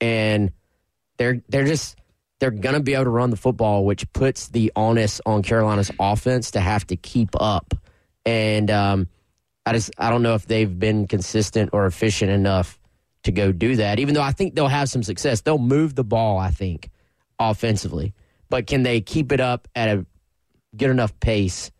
And 0.02 0.52
they're 1.16 1.42
they're 1.48 1.64
just 1.64 1.98
they're 2.40 2.52
gonna 2.52 2.82
be 2.82 2.94
able 2.94 3.06
to 3.06 3.10
run 3.10 3.30
the 3.30 3.38
football, 3.38 3.86
which 3.86 4.12
puts 4.12 4.50
the 4.50 4.74
onus 4.76 5.22
on 5.26 5.44
Carolina's 5.44 5.92
offense 5.98 6.52
to 6.52 6.60
have 6.60 6.86
to 6.88 6.98
keep 6.98 7.30
up. 7.40 7.74
And 8.26 8.70
um, 8.70 9.08
I 9.66 9.74
just 9.74 9.92
I 9.98 10.10
don't 10.10 10.22
know 10.22 10.36
if 10.36 10.46
they've 10.46 10.80
been 10.80 11.08
consistent 11.08 11.72
or 11.74 11.86
efficient 11.86 12.32
enough 12.32 12.80
to 13.24 13.32
go 13.32 13.52
do 13.52 13.78
that. 13.78 14.00
Even 14.00 14.14
though 14.14 14.22
I 14.22 14.32
think 14.32 14.56
they'll 14.56 14.68
have 14.68 14.90
some 14.90 15.04
success, 15.04 15.42
they'll 15.42 15.58
move 15.58 15.96
the 15.96 16.04
ball. 16.04 16.38
I 16.38 16.52
think 16.52 16.90
offensively, 17.40 18.14
but 18.50 18.68
can 18.68 18.84
they 18.84 19.02
keep 19.02 19.32
it 19.32 19.40
up 19.40 19.68
at 19.76 19.90
a 19.90 20.06
good 20.76 20.90
enough 20.90 21.20
pace 21.20 21.72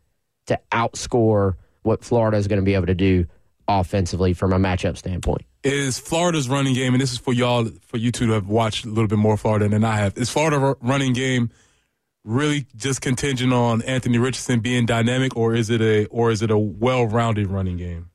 to 0.48 0.60
outscore 0.72 1.56
what 1.84 2.04
Florida 2.04 2.38
is 2.38 2.48
going 2.48 2.60
to 2.60 2.66
be 2.66 2.74
able 2.74 2.88
to 2.88 2.96
do 2.96 3.26
offensively 3.68 4.34
from 4.34 4.54
a 4.54 4.58
matchup 4.58 4.98
standpoint? 4.98 5.46
is 5.66 5.98
Florida's 5.98 6.48
running 6.48 6.76
game, 6.76 6.94
and 6.94 7.02
this 7.02 7.12
is 7.12 7.18
for 7.18 7.34
y'all, 7.34 7.66
for 7.82 7.98
you 7.98 8.12
two 8.12 8.28
to 8.28 8.34
have 8.34 8.48
watched 8.48 8.86
a 8.86 8.88
little 8.88 9.08
bit 9.08 9.18
more 9.18 9.36
Florida 9.36 9.68
than 9.68 9.84
I 9.84 9.98
have. 9.98 10.16
Is 10.18 10.30
Florida 10.30 10.76
running 10.80 11.14
game 11.14 11.50
really 12.26 12.66
just 12.76 13.00
contingent 13.02 13.54
on 13.54 13.82
Anthony 13.84 14.18
Richardson 14.18 14.60
being 14.60 14.86
dynamic, 14.86 15.38
or 15.38 15.56
is 15.56 15.70
it 15.70 15.80
a 15.82 16.06
or 16.08 16.32
is 16.32 16.42
it 16.42 16.52
a 16.52 16.58
well-rounded 16.58 17.48
running 17.48 17.78
game? 17.78 18.10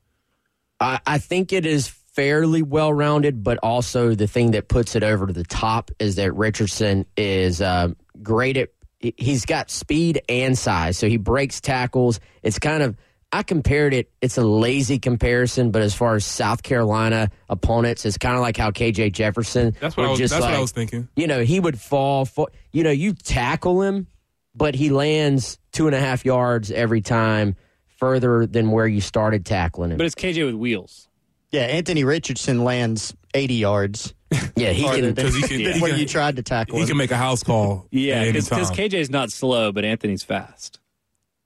I, 0.79 0.99
I 1.07 1.17
think 1.17 1.53
it 1.53 1.65
is 1.65 1.87
fairly 1.87 2.61
well 2.61 2.91
rounded, 2.93 3.43
but 3.43 3.57
also 3.63 4.13
the 4.13 4.27
thing 4.27 4.51
that 4.51 4.67
puts 4.67 4.95
it 4.95 5.03
over 5.03 5.25
to 5.27 5.33
the 5.33 5.45
top 5.45 5.89
is 5.97 6.15
that 6.17 6.33
Richardson 6.35 7.05
is 7.17 7.61
uh, 7.61 7.89
great 8.21 8.57
at. 8.57 8.69
he- 8.99 9.15
He's 9.17 9.45
got 9.45 9.71
speed 9.71 10.21
and 10.27 10.57
size, 10.57 10.97
so 10.97 11.07
he 11.07 11.17
breaks 11.17 11.61
tackles. 11.61 12.19
It's 12.43 12.59
kind 12.59 12.83
of 12.83 12.97
I 13.33 13.43
compared 13.43 13.93
it. 13.93 14.11
It's 14.21 14.37
a 14.37 14.43
lazy 14.43 14.99
comparison, 14.99 15.71
but 15.71 15.81
as 15.81 15.93
far 15.95 16.15
as 16.15 16.25
South 16.25 16.63
Carolina 16.63 17.29
opponents, 17.47 18.05
it's 18.05 18.17
kind 18.17 18.35
of 18.35 18.41
like 18.41 18.57
how 18.57 18.71
KJ 18.71 19.13
Jefferson. 19.13 19.75
That's 19.79 19.95
what 19.95 20.03
would 20.03 20.07
I 20.07 20.09
was, 20.11 20.19
just 20.19 20.33
that's 20.33 20.43
what 20.45 20.53
I 20.53 20.59
was 20.59 20.71
thinking. 20.71 21.07
you 21.15 21.27
know, 21.27 21.41
he 21.43 21.59
would 21.59 21.79
fall. 21.79 22.25
For, 22.25 22.49
you 22.73 22.83
know, 22.83 22.91
you 22.91 23.13
tackle 23.13 23.81
him, 23.81 24.07
but 24.53 24.75
he 24.75 24.89
lands 24.89 25.59
two 25.71 25.87
and 25.87 25.95
a 25.95 25.99
half 25.99 26.25
yards 26.25 26.71
every 26.71 26.99
time 27.01 27.55
further 27.97 28.45
than 28.45 28.71
where 28.71 28.87
you 28.87 28.99
started 28.99 29.45
tackling 29.45 29.91
him. 29.91 29.97
But 29.97 30.07
it's 30.07 30.15
KJ 30.15 30.45
with 30.45 30.55
wheels. 30.55 31.07
Yeah, 31.51 31.61
Anthony 31.61 32.03
Richardson 32.03 32.63
lands 32.65 33.13
80 33.33 33.53
yards. 33.53 34.13
yeah, 34.57 34.71
he 34.71 34.83
farther 34.83 34.97
can- 35.01 35.15
than 35.15 35.25
'Cause 35.27 35.35
he 35.35 35.41
can- 35.43 35.59
he 35.73 35.79
can- 35.79 35.99
you 35.99 36.05
tried 36.05 36.35
to 36.35 36.43
tackle 36.43 36.75
He 36.75 36.81
him. 36.81 36.87
can 36.89 36.97
make 36.97 37.11
a 37.11 37.17
house 37.17 37.43
call. 37.43 37.87
Yeah, 37.91 38.25
because 38.25 38.49
time. 38.49 38.63
KJ's 38.65 39.09
not 39.09 39.31
slow, 39.31 39.71
but 39.71 39.85
Anthony's 39.85 40.23
fast. 40.23 40.79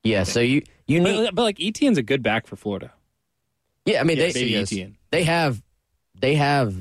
Yeah, 0.05 0.23
so 0.23 0.39
you 0.39 0.61
you 0.87 0.99
need, 1.01 1.25
but, 1.25 1.35
but 1.35 1.41
like 1.43 1.59
Etienne's 1.59 1.97
a 1.97 2.03
good 2.03 2.23
back 2.23 2.47
for 2.47 2.55
Florida. 2.55 2.93
yeah. 3.85 3.99
I 3.99 4.03
mean, 4.03 4.17
Yeah, 4.17 4.27
they 4.27 4.33
baby 4.33 4.55
Etienne. 4.55 4.97
they 5.11 5.23
have 5.23 5.61
they 6.21 6.35
have 6.35 6.75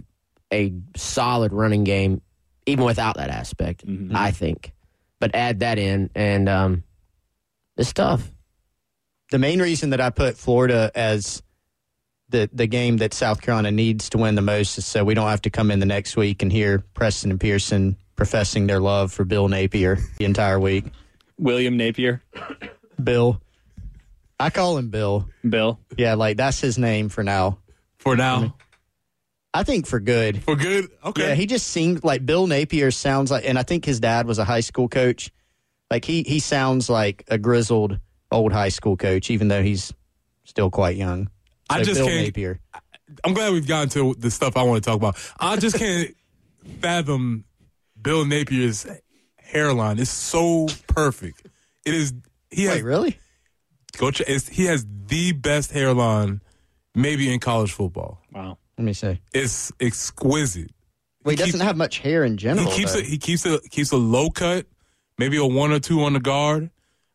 a 0.52 0.72
solid 0.94 1.52
running 1.52 1.82
game, 1.84 2.20
even 2.66 2.84
without 2.84 3.16
that 3.16 3.30
aspect. 3.30 3.86
Mm-hmm. 3.86 4.14
I 4.14 4.30
think, 4.30 4.72
but 5.20 5.34
add 5.34 5.60
that 5.60 5.78
in, 5.78 6.10
and 6.14 6.48
um, 6.48 6.84
it's 7.76 7.92
tough. 7.92 8.30
the 9.30 9.38
main 9.38 9.60
reason 9.60 9.90
that 9.90 10.00
I 10.00 10.10
put 10.10 10.36
Florida 10.36 10.90
as 10.94 11.42
the 12.28 12.48
the 12.52 12.66
game 12.66 12.98
that 12.98 13.14
South 13.14 13.40
Carolina 13.40 13.70
needs 13.70 14.10
to 14.10 14.18
win 14.18 14.34
the 14.34 14.42
most 14.42 14.76
is 14.78 14.84
so 14.86 15.02
we 15.02 15.14
don't 15.14 15.28
have 15.28 15.42
to 15.42 15.50
come 15.50 15.70
in 15.70 15.80
the 15.80 15.86
next 15.86 16.16
week 16.16 16.42
and 16.42 16.52
hear 16.52 16.80
Preston 16.94 17.30
and 17.30 17.40
Pearson 17.40 17.96
professing 18.16 18.66
their 18.66 18.80
love 18.80 19.12
for 19.12 19.24
Bill 19.24 19.48
Napier 19.48 19.98
the 20.18 20.24
entire 20.26 20.60
week. 20.60 20.84
William 21.38 21.76
Napier. 21.76 22.22
Bill. 23.02 23.40
I 24.38 24.50
call 24.50 24.78
him 24.78 24.90
Bill. 24.90 25.28
Bill. 25.48 25.78
Yeah, 25.96 26.14
like 26.14 26.36
that's 26.36 26.60
his 26.60 26.78
name 26.78 27.08
for 27.08 27.22
now. 27.22 27.58
For 27.98 28.16
now. 28.16 28.56
I 29.52 29.62
think 29.62 29.86
for 29.86 30.00
good. 30.00 30.42
For 30.42 30.56
good? 30.56 30.88
Okay. 31.04 31.28
Yeah, 31.28 31.34
he 31.34 31.46
just 31.46 31.68
seemed 31.68 32.02
like 32.02 32.26
Bill 32.26 32.46
Napier 32.46 32.90
sounds 32.90 33.30
like 33.30 33.44
and 33.48 33.58
I 33.58 33.62
think 33.62 33.84
his 33.84 34.00
dad 34.00 34.26
was 34.26 34.38
a 34.38 34.44
high 34.44 34.60
school 34.60 34.88
coach. 34.88 35.30
Like 35.90 36.04
he 36.04 36.22
he 36.24 36.40
sounds 36.40 36.90
like 36.90 37.24
a 37.28 37.38
grizzled 37.38 37.98
old 38.32 38.52
high 38.52 38.70
school 38.70 38.96
coach, 38.96 39.30
even 39.30 39.48
though 39.48 39.62
he's 39.62 39.92
still 40.44 40.70
quite 40.70 40.96
young. 40.96 41.30
I 41.70 41.82
just 41.82 42.00
Bill 42.00 42.08
can't- 42.08 42.26
Napier. 42.26 42.60
I'm 43.22 43.32
glad 43.34 43.52
we've 43.52 43.66
gotten 43.68 43.90
to 43.90 44.14
the 44.18 44.30
stuff 44.30 44.56
I 44.56 44.62
want 44.64 44.82
to 44.82 44.90
talk 44.90 44.96
about. 44.96 45.16
I 45.38 45.56
just 45.56 45.76
can't 45.78 46.14
fathom 46.80 47.44
Bill 48.00 48.24
Napier's 48.24 48.86
hairline. 49.36 49.98
It's 50.00 50.10
so 50.10 50.66
perfect. 50.88 51.46
It 51.84 51.94
is. 51.94 52.12
He 52.54 52.64
has 52.64 52.82
really? 52.82 53.18
go. 53.98 54.10
Ch- 54.10 54.22
it's, 54.26 54.48
he 54.48 54.64
has 54.66 54.86
the 55.06 55.32
best 55.32 55.70
hairline, 55.72 56.40
maybe 56.94 57.32
in 57.32 57.40
college 57.40 57.72
football. 57.72 58.20
Wow. 58.32 58.58
Let 58.78 58.84
me 58.84 58.92
see. 58.92 59.20
It's 59.32 59.70
exquisite. 59.80 60.70
Well, 61.24 61.30
he 61.30 61.36
doesn't 61.36 61.60
have 61.60 61.76
much 61.76 61.98
hair 62.00 62.24
in 62.24 62.36
general. 62.36 62.68
He 62.70 62.76
keeps 62.76 62.92
though. 62.92 62.98
it. 62.98 63.06
He 63.06 63.18
keeps 63.18 63.46
it. 63.46 63.70
Keeps 63.70 63.92
a 63.92 63.96
low 63.96 64.30
cut, 64.30 64.66
maybe 65.18 65.36
a 65.38 65.44
one 65.46 65.72
or 65.72 65.78
two 65.80 66.02
on 66.02 66.12
the 66.12 66.20
guard. 66.20 66.70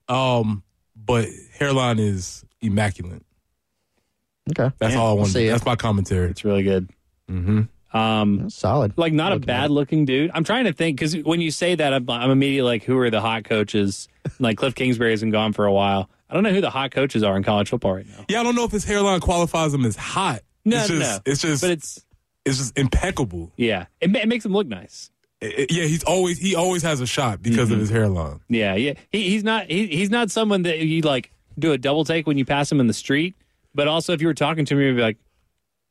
Um, 0.08 0.64
but 0.96 1.28
hairline 1.54 2.00
is 2.00 2.44
immaculate. 2.62 3.24
Okay, 4.52 4.74
That's 4.80 4.94
Yeah, 4.96 5.00
all 5.00 5.08
I 5.08 5.12
we'll 5.12 5.18
want. 5.20 5.32
see 5.32 5.46
it. 5.48 5.52
That's 5.52 5.66
my 5.66 5.76
commentary. 5.76 6.32
It's 6.32 6.44
really 6.44 6.64
good. 6.64 6.90
Mm-hmm. 7.30 7.62
Um, 7.92 8.50
solid. 8.50 8.94
Like 8.98 9.14
not 9.14 9.32
a 9.32 9.40
bad 9.40 9.72
looking 9.72 10.06
dude. 10.06 10.32
I'm 10.34 10.44
trying 10.44 10.66
to 10.66 10.74
think 10.74 10.98
because 10.98 11.16
when 11.18 11.42
you 11.42 11.50
say 11.52 11.76
that, 11.76 11.94
I'm, 11.94 12.10
I'm 12.10 12.30
immediately 12.32 12.70
like, 12.70 12.84
who 12.84 12.98
are 13.00 13.10
the 13.10 13.22
hot 13.22 13.46
coaches? 13.46 14.08
like 14.40 14.58
Cliff 14.58 14.76
Kingsbury 14.76 15.12
hasn't 15.12 15.32
gone 15.32 15.54
for 15.54 15.66
a 15.66 15.74
while. 15.74 16.10
I 16.30 16.36
don't 16.36 16.44
know 16.44 16.52
who 16.54 16.62
the 16.62 16.70
hot 16.70 16.92
coaches 16.92 17.24
are 17.24 17.36
in 17.36 17.42
college 17.44 17.70
football 17.70 17.96
right 17.96 18.06
now. 18.08 18.26
Yeah, 18.30 18.42
I 18.42 18.44
don't 18.44 18.56
know 18.56 18.64
if 18.66 18.72
his 18.72 18.86
hairline 18.86 19.20
qualifies 19.20 19.74
him 19.74 19.86
as 19.86 19.96
hot. 19.96 20.42
No, 20.66 20.78
it's 20.82 20.90
no, 20.90 21.00
just, 21.00 21.12
no. 21.26 21.32
It's 21.32 21.42
just. 21.42 21.62
But 21.64 21.72
it's 21.72 22.06
it's 22.46 22.58
just 22.58 22.78
impeccable. 22.78 23.52
yeah, 23.58 23.86
it, 24.00 24.16
it 24.16 24.28
makes 24.28 24.46
him 24.46 24.54
look 24.54 24.68
nice. 24.68 25.10
I- 25.42 25.46
I- 25.48 25.68
yeah, 25.70 25.86
he's 25.86 26.04
always 26.04 26.38
he 26.38 26.54
always 26.56 26.84
has 26.84 27.02
a 27.02 27.08
shot 27.08 27.42
because 27.42 27.66
Mm-hmm. 27.70 27.74
of 27.74 27.80
his 27.80 27.90
hairline. 27.90 28.40
Yeah, 28.50 28.76
yeah. 28.76 28.94
He, 29.12 29.30
he's 29.32 29.44
not 29.44 29.66
he, 29.72 29.88
he's 29.88 30.12
not 30.12 30.30
someone 30.30 30.62
that 30.64 30.80
you 30.80 31.02
like 31.02 31.32
do 31.58 31.72
a 31.72 31.78
double 31.80 32.06
take 32.06 32.28
when 32.28 32.38
you 32.38 32.46
pass 32.46 32.72
him 32.72 32.80
in 32.80 32.86
the 32.88 32.94
street. 32.94 33.36
But 33.74 33.88
also, 33.88 34.14
if 34.14 34.22
you 34.22 34.28
were 34.28 34.34
talking 34.36 34.66
to 34.66 34.74
him, 34.76 34.82
you'd 34.82 34.96
be 34.98 35.02
like, 35.02 35.18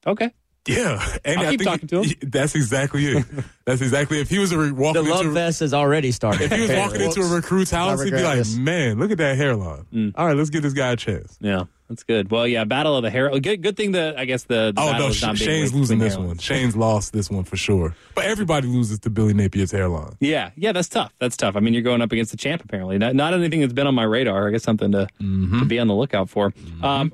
okay. 0.07 0.33
Yeah, 0.69 1.17
and 1.25 1.41
I'll 1.41 1.47
I 1.47 1.51
keep 1.51 1.61
think 1.61 1.71
talking 1.71 1.89
to 1.89 2.03
him. 2.03 2.15
That's 2.31 2.55
exactly 2.55 3.07
it. 3.07 3.25
That's 3.65 3.81
exactly 3.81 4.21
if 4.21 4.29
he 4.31 4.39
was 4.39 4.53
a 4.53 4.59
re- 4.59 4.69
The 4.71 5.03
love 5.03 5.23
into 5.23 5.33
fest 5.35 5.61
has 5.61 5.75
already 5.75 6.13
started. 6.13 6.43
if 6.43 6.53
he 6.53 6.61
was 6.63 6.71
walking 6.71 7.01
into 7.01 7.21
a 7.23 7.29
recruit's 7.35 7.71
house, 7.71 8.03
he'd 8.03 8.13
be 8.13 8.23
like, 8.23 8.47
"Man, 8.57 8.99
look 8.99 9.11
at 9.11 9.19
that 9.19 9.37
hairline. 9.37 9.87
Mm. 9.93 10.13
All 10.17 10.27
right, 10.27 10.37
let's 10.37 10.51
give 10.51 10.63
this 10.63 10.73
guy 10.75 10.93
a 10.93 10.97
chance." 10.97 11.37
Yeah, 11.41 11.65
that's 11.89 12.03
good. 12.03 12.31
Well, 12.31 12.47
yeah, 12.47 12.65
battle 12.65 12.97
of 12.97 13.03
the 13.03 13.11
hair. 13.11 13.31
Good, 13.41 13.63
good 13.63 13.77
thing 13.77 13.93
that 13.93 14.19
I 14.19 14.25
guess 14.25 14.45
the, 14.45 14.73
the 14.75 14.81
Oh 14.81 14.91
battle 14.93 15.07
no, 15.07 15.11
is 15.13 15.23
not 15.23 15.37
Sh- 15.39 15.43
Shane's 15.43 15.75
losing 15.75 15.99
this 15.99 16.17
hairlines. 16.17 16.27
one. 16.27 16.39
Shane's 16.39 16.77
lost 16.77 17.13
this 17.13 17.31
one 17.31 17.45
for 17.45 17.57
sure. 17.57 17.95
But 18.15 18.25
everybody 18.27 18.69
loses 18.69 18.99
to 19.01 19.11
Billy 19.11 19.35
Napier's 19.35 19.71
hairline. 19.73 20.17
Yeah, 20.21 20.51
yeah, 20.57 20.73
that's 20.73 20.89
tough. 20.89 21.13
That's 21.19 21.37
tough. 21.37 21.57
I 21.57 21.61
mean, 21.61 21.73
you're 21.75 21.83
going 21.83 22.03
up 22.03 22.13
against 22.13 22.31
the 22.31 22.37
champ 22.37 22.63
apparently. 22.65 22.99
Not, 22.99 23.15
not 23.15 23.33
anything 23.35 23.61
that's 23.61 23.73
been 23.73 23.87
on 23.87 23.95
my 23.95 24.05
radar. 24.05 24.49
I 24.49 24.51
guess 24.53 24.63
something 24.65 24.93
to, 24.93 25.09
Mm-hmm. 25.21 25.59
to 25.61 25.65
be 25.65 25.79
on 25.79 25.89
the 25.89 25.95
lookout 25.95 26.29
for. 26.31 26.53
Um, 26.83 27.13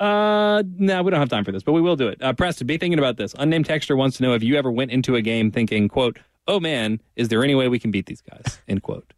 uh, 0.00 0.62
no, 0.76 1.02
we 1.02 1.10
don't 1.10 1.20
have 1.20 1.28
time 1.28 1.44
for 1.44 1.52
this, 1.52 1.62
but 1.62 1.72
we 1.72 1.80
will 1.80 1.96
do 1.96 2.08
it. 2.08 2.22
Uh, 2.22 2.32
Preston, 2.32 2.66
be 2.66 2.78
thinking 2.78 2.98
about 2.98 3.16
this. 3.16 3.34
Unnamed 3.38 3.66
texter 3.66 3.96
wants 3.96 4.16
to 4.18 4.22
know 4.22 4.34
if 4.34 4.42
you 4.42 4.56
ever 4.56 4.70
went 4.70 4.90
into 4.90 5.16
a 5.16 5.22
game 5.22 5.50
thinking, 5.50 5.88
"quote 5.88 6.18
Oh 6.46 6.60
man, 6.60 7.00
is 7.16 7.28
there 7.28 7.44
any 7.44 7.54
way 7.54 7.68
we 7.68 7.78
can 7.78 7.90
beat 7.90 8.06
these 8.06 8.22
guys?" 8.22 8.60
End 8.68 8.82
quote. 8.82 9.12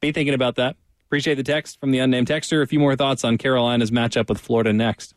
Be 0.00 0.12
thinking 0.12 0.34
about 0.34 0.56
that. 0.56 0.76
Appreciate 1.06 1.36
the 1.36 1.42
text 1.42 1.78
from 1.80 1.90
the 1.90 1.98
unnamed 1.98 2.26
texter. 2.26 2.62
A 2.62 2.66
few 2.66 2.80
more 2.80 2.96
thoughts 2.96 3.24
on 3.24 3.38
Carolina's 3.38 3.90
matchup 3.90 4.28
with 4.28 4.40
Florida 4.40 4.72
next. 4.72 5.14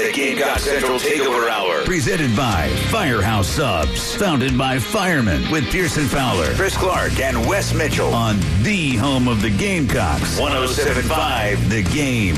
The 0.00 0.12
Gamecock 0.12 0.60
Central 0.60 0.98
Takeover 0.98 1.50
Hour, 1.50 1.84
presented 1.84 2.34
by 2.34 2.70
Firehouse 2.90 3.46
Subs, 3.46 4.14
founded 4.14 4.56
by 4.56 4.78
firemen 4.78 5.50
with 5.50 5.70
Pearson 5.70 6.06
Fowler, 6.06 6.54
Chris 6.54 6.74
Clark, 6.74 7.20
and 7.20 7.46
Wes 7.46 7.74
Mitchell. 7.74 8.14
On 8.14 8.40
the 8.62 8.96
home 8.96 9.28
of 9.28 9.42
the 9.42 9.50
Gamecocks, 9.50 10.40
1075 10.40 11.68
The 11.68 11.82
Game. 11.82 12.36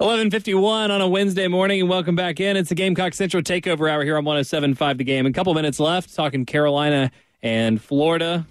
Eleven 0.00 0.30
fifty 0.30 0.54
one 0.54 0.90
on 0.90 1.02
a 1.02 1.08
Wednesday 1.08 1.46
morning, 1.46 1.80
and 1.80 1.90
welcome 1.90 2.16
back 2.16 2.40
in. 2.40 2.56
It's 2.56 2.70
the 2.70 2.74
Gamecock 2.74 3.12
Central 3.12 3.42
Takeover 3.42 3.90
Hour 3.90 4.02
here 4.02 4.16
on 4.16 4.24
107.5 4.24 4.96
The 4.96 5.04
Game. 5.04 5.26
A 5.26 5.32
couple 5.32 5.52
minutes 5.52 5.78
left, 5.78 6.14
talking 6.14 6.46
Carolina 6.46 7.10
and 7.42 7.78
Florida. 7.78 8.46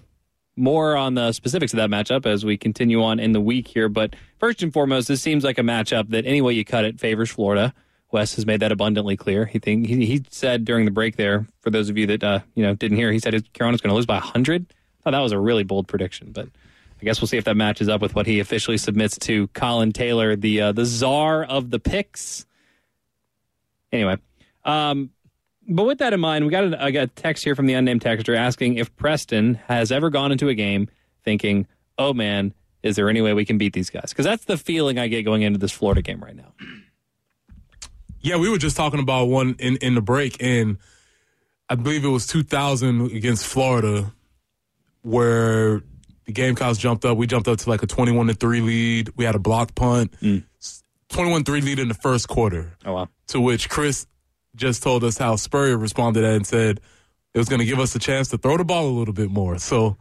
More 0.54 0.96
on 0.96 1.14
the 1.14 1.32
specifics 1.32 1.72
of 1.72 1.78
that 1.78 1.90
matchup 1.90 2.24
as 2.24 2.44
we 2.44 2.56
continue 2.56 3.02
on 3.02 3.18
in 3.18 3.32
the 3.32 3.40
week 3.40 3.66
here. 3.66 3.88
But 3.88 4.14
first 4.38 4.62
and 4.62 4.72
foremost, 4.72 5.08
this 5.08 5.22
seems 5.22 5.42
like 5.42 5.58
a 5.58 5.62
matchup 5.62 6.10
that 6.10 6.24
any 6.24 6.40
way 6.40 6.52
you 6.52 6.64
cut 6.64 6.84
it 6.84 7.00
favors 7.00 7.30
Florida. 7.30 7.74
Wes 8.12 8.36
has 8.36 8.46
made 8.46 8.60
that 8.60 8.70
abundantly 8.70 9.16
clear. 9.16 9.44
He 9.44 9.58
think 9.58 9.88
he, 9.88 10.06
he 10.06 10.22
said 10.30 10.64
during 10.64 10.84
the 10.84 10.92
break 10.92 11.16
there, 11.16 11.48
for 11.62 11.70
those 11.70 11.88
of 11.88 11.98
you 11.98 12.06
that 12.06 12.22
uh, 12.22 12.38
you 12.54 12.62
know 12.62 12.76
didn't 12.76 12.96
hear, 12.96 13.10
he 13.10 13.18
said 13.18 13.52
Carolina's 13.54 13.80
going 13.80 13.90
to 13.90 13.96
lose 13.96 14.06
by 14.06 14.18
hundred. 14.18 14.72
Thought 15.02 15.10
that 15.10 15.18
was 15.18 15.32
a 15.32 15.38
really 15.40 15.64
bold 15.64 15.88
prediction, 15.88 16.30
but 16.30 16.48
I 17.00 17.04
guess 17.04 17.20
we'll 17.20 17.28
see 17.28 17.38
if 17.38 17.44
that 17.44 17.56
matches 17.56 17.88
up 17.88 18.02
with 18.02 18.14
what 18.14 18.26
he 18.26 18.40
officially 18.40 18.76
submits 18.76 19.18
to 19.20 19.48
Colin 19.48 19.92
Taylor, 19.92 20.36
the 20.36 20.60
uh, 20.60 20.72
the 20.72 20.84
czar 20.84 21.44
of 21.44 21.70
the 21.70 21.78
picks. 21.78 22.46
Anyway, 23.90 24.18
um, 24.64 25.10
but 25.68 25.84
with 25.84 25.98
that 25.98 26.12
in 26.12 26.20
mind, 26.20 26.44
we 26.44 26.50
got 26.50 26.64
a, 26.64 26.82
I 26.84 26.90
got 26.90 27.04
a 27.04 27.06
text 27.06 27.42
here 27.42 27.54
from 27.54 27.66
the 27.66 27.74
unnamed 27.74 28.02
texter 28.02 28.36
asking 28.36 28.76
if 28.76 28.94
Preston 28.96 29.54
has 29.66 29.90
ever 29.90 30.10
gone 30.10 30.30
into 30.30 30.48
a 30.48 30.54
game 30.54 30.88
thinking, 31.24 31.66
"Oh 31.96 32.12
man, 32.12 32.52
is 32.82 32.96
there 32.96 33.08
any 33.08 33.22
way 33.22 33.32
we 33.32 33.46
can 33.46 33.56
beat 33.56 33.72
these 33.72 33.88
guys?" 33.88 34.10
Because 34.10 34.26
that's 34.26 34.44
the 34.44 34.58
feeling 34.58 34.98
I 34.98 35.08
get 35.08 35.22
going 35.22 35.42
into 35.42 35.58
this 35.58 35.72
Florida 35.72 36.02
game 36.02 36.22
right 36.22 36.36
now. 36.36 36.52
Yeah, 38.20 38.36
we 38.36 38.50
were 38.50 38.58
just 38.58 38.76
talking 38.76 39.00
about 39.00 39.26
one 39.26 39.56
in, 39.58 39.76
in 39.76 39.94
the 39.94 40.02
break, 40.02 40.36
and 40.40 40.76
I 41.70 41.76
believe 41.76 42.04
it 42.04 42.08
was 42.08 42.26
2000 42.26 43.12
against 43.12 43.46
Florida, 43.46 44.12
where 45.00 45.82
the 46.30 46.40
Gamecocks 46.40 46.78
jumped 46.78 47.04
up. 47.04 47.16
We 47.16 47.26
jumped 47.26 47.48
up 47.48 47.58
to 47.58 47.68
like 47.68 47.82
a 47.82 47.86
21 47.86 48.28
to 48.28 48.34
three 48.34 48.60
lead. 48.60 49.10
We 49.16 49.24
had 49.24 49.34
a 49.34 49.38
blocked 49.38 49.74
punt, 49.74 50.14
21 51.08 51.42
3 51.44 51.60
lead 51.60 51.78
in 51.80 51.88
the 51.88 51.94
first 51.94 52.28
quarter. 52.28 52.76
Oh 52.84 52.92
wow! 52.92 53.08
To 53.28 53.40
which 53.40 53.68
Chris 53.68 54.06
just 54.54 54.82
told 54.82 55.02
us 55.02 55.18
how 55.18 55.36
Spurrier 55.36 55.76
responded 55.76 56.24
and 56.24 56.46
said 56.46 56.80
it 57.34 57.38
was 57.38 57.48
going 57.48 57.60
to 57.60 57.66
give 57.66 57.78
us 57.80 57.94
a 57.94 57.98
chance 57.98 58.28
to 58.28 58.38
throw 58.38 58.56
the 58.56 58.64
ball 58.64 58.86
a 58.86 58.94
little 58.96 59.14
bit 59.14 59.30
more. 59.30 59.58
So 59.58 59.96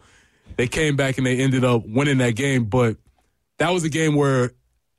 they 0.56 0.68
came 0.68 0.96
back 0.96 1.18
and 1.18 1.26
they 1.26 1.40
ended 1.40 1.64
up 1.64 1.84
winning 1.88 2.20
that 2.20 2.36
game. 2.36 2.66
But 2.66 2.98
that 3.58 3.72
was 3.72 3.84
a 3.84 3.90
game 3.90 4.16
where, 4.16 4.52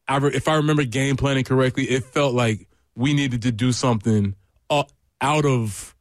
I 0.08 0.16
re- 0.18 0.32
if 0.34 0.48
I 0.48 0.56
remember 0.56 0.84
game 0.84 1.16
planning 1.16 1.44
correctly, 1.44 1.84
it 1.84 2.04
felt 2.04 2.34
like 2.34 2.68
we 2.94 3.14
needed 3.14 3.42
to 3.42 3.52
do 3.52 3.72
something 3.72 4.34
uh, 4.68 4.84
out 5.20 5.44
of 5.44 5.94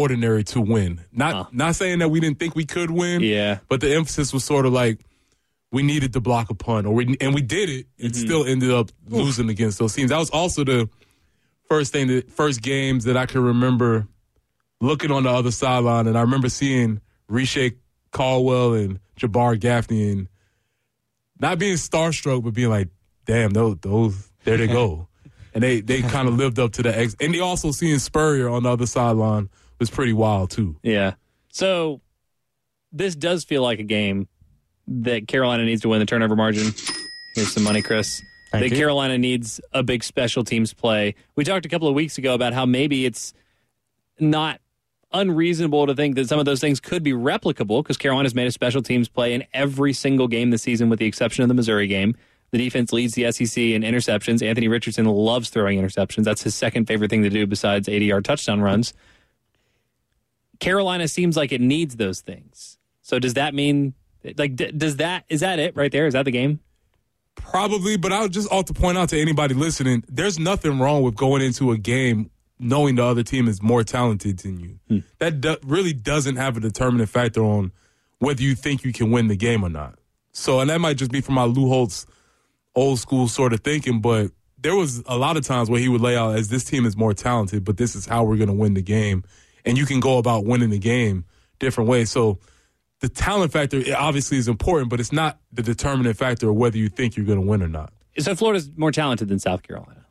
ordinary 0.00 0.44
to 0.44 0.60
win. 0.60 1.00
Not 1.12 1.54
not 1.54 1.74
saying 1.76 1.98
that 2.00 2.08
we 2.10 2.20
didn't 2.20 2.38
think 2.38 2.54
we 2.54 2.64
could 2.64 2.90
win. 2.90 3.20
Yeah. 3.22 3.58
But 3.68 3.80
the 3.80 3.94
emphasis 3.94 4.32
was 4.32 4.44
sort 4.44 4.66
of 4.66 4.72
like 4.72 4.98
we 5.72 5.82
needed 5.82 6.12
to 6.14 6.20
block 6.20 6.50
a 6.50 6.54
punt, 6.54 6.86
or 6.86 6.94
we 6.94 7.16
and 7.20 7.34
we 7.34 7.42
did 7.42 7.68
it. 7.68 7.86
It 7.98 8.12
Mm-hmm. 8.12 8.26
still 8.26 8.44
ended 8.46 8.70
up 8.70 8.90
losing 9.08 9.48
against 9.48 9.78
those 9.78 9.94
teams. 9.94 10.10
That 10.10 10.18
was 10.18 10.30
also 10.30 10.64
the 10.64 10.88
first 11.68 11.92
thing 11.92 12.06
the 12.08 12.20
first 12.22 12.62
games 12.62 13.04
that 13.04 13.16
I 13.16 13.26
can 13.26 13.42
remember 13.42 14.06
looking 14.80 15.10
on 15.10 15.24
the 15.24 15.30
other 15.30 15.50
sideline, 15.50 16.06
and 16.06 16.16
I 16.16 16.20
remember 16.20 16.48
seeing 16.48 17.00
Reche 17.28 17.74
Caldwell 18.12 18.74
and 18.74 19.00
Jabbar 19.18 19.58
Gaffney, 19.58 20.10
and 20.12 20.28
not 21.40 21.58
being 21.58 21.74
starstruck, 21.76 22.44
but 22.44 22.54
being 22.54 22.70
like, 22.70 22.88
"Damn, 23.26 23.50
those 23.50 23.76
those 23.80 24.30
there 24.44 24.56
they 24.56 24.66
go," 24.68 25.08
and 25.54 25.62
they 25.62 25.80
they 25.80 26.00
kind 26.02 26.28
of 26.28 26.34
lived 26.36 26.58
up 26.58 26.72
to 26.74 26.82
the 26.82 26.96
ex. 26.96 27.16
And 27.20 27.34
they 27.34 27.40
also 27.40 27.72
seeing 27.72 27.98
Spurrier 27.98 28.48
on 28.48 28.62
the 28.62 28.70
other 28.70 28.86
sideline 28.86 29.50
was 29.78 29.90
pretty 29.90 30.12
wild 30.12 30.50
too. 30.50 30.76
Yeah. 30.82 31.14
So 31.50 32.00
this 32.92 33.14
does 33.14 33.44
feel 33.44 33.62
like 33.62 33.78
a 33.78 33.84
game 33.84 34.28
that 34.88 35.28
Carolina 35.28 35.64
needs 35.64 35.82
to 35.82 35.88
win 35.88 36.00
the 36.00 36.06
turnover 36.06 36.36
margin. 36.36 36.72
Here's 37.34 37.52
some 37.52 37.64
money, 37.64 37.82
Chris. 37.82 38.22
Thank 38.52 38.64
that 38.64 38.70
you. 38.70 38.76
Carolina 38.76 39.18
needs 39.18 39.60
a 39.72 39.82
big 39.82 40.04
special 40.04 40.44
teams 40.44 40.72
play. 40.72 41.14
We 41.34 41.44
talked 41.44 41.66
a 41.66 41.68
couple 41.68 41.88
of 41.88 41.94
weeks 41.94 42.18
ago 42.18 42.34
about 42.34 42.52
how 42.52 42.64
maybe 42.64 43.04
it's 43.04 43.34
not 44.18 44.60
unreasonable 45.12 45.86
to 45.86 45.94
think 45.94 46.14
that 46.16 46.28
some 46.28 46.38
of 46.38 46.44
those 46.44 46.60
things 46.60 46.80
could 46.80 47.02
be 47.02 47.12
replicable 47.12 47.82
because 47.82 47.96
Carolina's 47.96 48.34
made 48.34 48.46
a 48.46 48.52
special 48.52 48.82
teams 48.82 49.08
play 49.08 49.34
in 49.34 49.44
every 49.52 49.92
single 49.92 50.28
game 50.28 50.50
this 50.50 50.62
season, 50.62 50.88
with 50.88 50.98
the 50.98 51.06
exception 51.06 51.42
of 51.42 51.48
the 51.48 51.54
Missouri 51.54 51.86
game. 51.86 52.16
The 52.52 52.58
defense 52.58 52.92
leads 52.92 53.14
the 53.14 53.30
SEC 53.32 53.58
in 53.60 53.82
interceptions. 53.82 54.46
Anthony 54.46 54.68
Richardson 54.68 55.04
loves 55.06 55.50
throwing 55.50 55.80
interceptions. 55.80 56.24
That's 56.24 56.42
his 56.42 56.54
second 56.54 56.86
favorite 56.86 57.10
thing 57.10 57.22
to 57.22 57.30
do 57.30 57.46
besides 57.46 57.88
80 57.88 58.04
yard 58.06 58.24
touchdown 58.24 58.60
runs. 58.60 58.94
Carolina 60.60 61.08
seems 61.08 61.36
like 61.36 61.52
it 61.52 61.60
needs 61.60 61.96
those 61.96 62.20
things. 62.20 62.78
So 63.02 63.18
does 63.18 63.34
that 63.34 63.54
mean 63.54 63.94
like 64.36 64.56
does 64.56 64.96
that 64.96 65.24
is 65.28 65.40
that 65.40 65.58
it 65.58 65.76
right 65.76 65.92
there? 65.92 66.06
Is 66.06 66.14
that 66.14 66.24
the 66.24 66.30
game? 66.30 66.60
Probably, 67.36 67.96
but 67.96 68.12
I 68.12 68.22
would 68.22 68.32
just 68.32 68.50
ought 68.50 68.66
to 68.68 68.72
point 68.72 68.96
out 68.96 69.10
to 69.10 69.20
anybody 69.20 69.54
listening, 69.54 70.02
there's 70.08 70.38
nothing 70.38 70.78
wrong 70.78 71.02
with 71.02 71.14
going 71.14 71.42
into 71.42 71.70
a 71.70 71.78
game 71.78 72.30
knowing 72.58 72.94
the 72.94 73.04
other 73.04 73.22
team 73.22 73.46
is 73.46 73.62
more 73.62 73.84
talented 73.84 74.38
than 74.38 74.58
you. 74.58 74.78
Hmm. 74.88 74.98
That 75.18 75.40
do- 75.42 75.58
really 75.62 75.92
doesn't 75.92 76.36
have 76.36 76.56
a 76.56 76.60
determinant 76.60 77.10
factor 77.10 77.42
on 77.42 77.72
whether 78.18 78.42
you 78.42 78.54
think 78.54 78.84
you 78.84 78.92
can 78.92 79.10
win 79.10 79.28
the 79.28 79.36
game 79.36 79.62
or 79.62 79.68
not. 79.68 79.98
So, 80.32 80.60
and 80.60 80.70
that 80.70 80.80
might 80.80 80.96
just 80.96 81.10
be 81.10 81.20
from 81.20 81.34
my 81.34 81.44
Lou 81.44 81.68
Holtz 81.68 82.06
old 82.74 82.98
school 82.98 83.28
sort 83.28 83.52
of 83.52 83.60
thinking, 83.60 84.00
but 84.00 84.30
there 84.58 84.74
was 84.74 85.02
a 85.06 85.16
lot 85.16 85.36
of 85.36 85.44
times 85.44 85.70
where 85.70 85.80
he 85.80 85.88
would 85.88 86.00
lay 86.00 86.16
out 86.16 86.36
as 86.36 86.48
this 86.48 86.64
team 86.64 86.86
is 86.86 86.96
more 86.96 87.14
talented, 87.14 87.64
but 87.64 87.76
this 87.76 87.94
is 87.94 88.06
how 88.06 88.24
we're 88.24 88.36
going 88.36 88.48
to 88.48 88.54
win 88.54 88.74
the 88.74 88.82
game. 88.82 89.22
And 89.66 89.76
you 89.76 89.84
can 89.84 90.00
go 90.00 90.18
about 90.18 90.44
winning 90.44 90.70
the 90.70 90.78
game 90.78 91.24
different 91.58 91.90
ways. 91.90 92.10
So, 92.10 92.38
the 93.00 93.08
talent 93.08 93.52
factor 93.52 93.82
obviously 93.96 94.38
is 94.38 94.48
important, 94.48 94.88
but 94.88 95.00
it's 95.00 95.12
not 95.12 95.38
the 95.52 95.62
determinant 95.62 96.16
factor 96.16 96.48
of 96.48 96.56
whether 96.56 96.78
you 96.78 96.88
think 96.88 97.16
you're 97.16 97.26
going 97.26 97.40
to 97.40 97.46
win 97.46 97.62
or 97.62 97.68
not. 97.68 97.92
So 98.18 98.34
Florida's 98.34 98.70
more 98.76 98.92
talented 98.92 99.28
than 99.28 99.38
South 99.38 99.62
Carolina. 99.62 100.06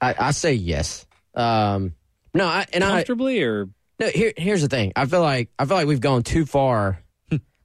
I, 0.00 0.14
I 0.18 0.30
say 0.32 0.52
yes. 0.52 1.06
Um, 1.34 1.94
no, 2.34 2.46
I, 2.46 2.66
and 2.72 2.84
I 2.84 2.90
comfortably 2.90 3.42
or 3.42 3.70
no. 3.98 4.08
Here, 4.08 4.32
here's 4.36 4.60
the 4.60 4.68
thing. 4.68 4.92
I 4.94 5.06
feel 5.06 5.22
like 5.22 5.50
I 5.58 5.64
feel 5.64 5.76
like 5.76 5.86
we've 5.86 6.00
gone 6.00 6.22
too 6.22 6.44
far. 6.44 7.02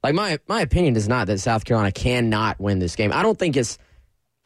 like 0.02 0.14
my 0.14 0.38
my 0.48 0.62
opinion 0.62 0.96
is 0.96 1.08
not 1.08 1.26
that 1.26 1.40
South 1.40 1.66
Carolina 1.66 1.92
cannot 1.92 2.58
win 2.58 2.78
this 2.78 2.96
game. 2.96 3.12
I 3.12 3.22
don't 3.22 3.38
think 3.38 3.56
it's. 3.56 3.76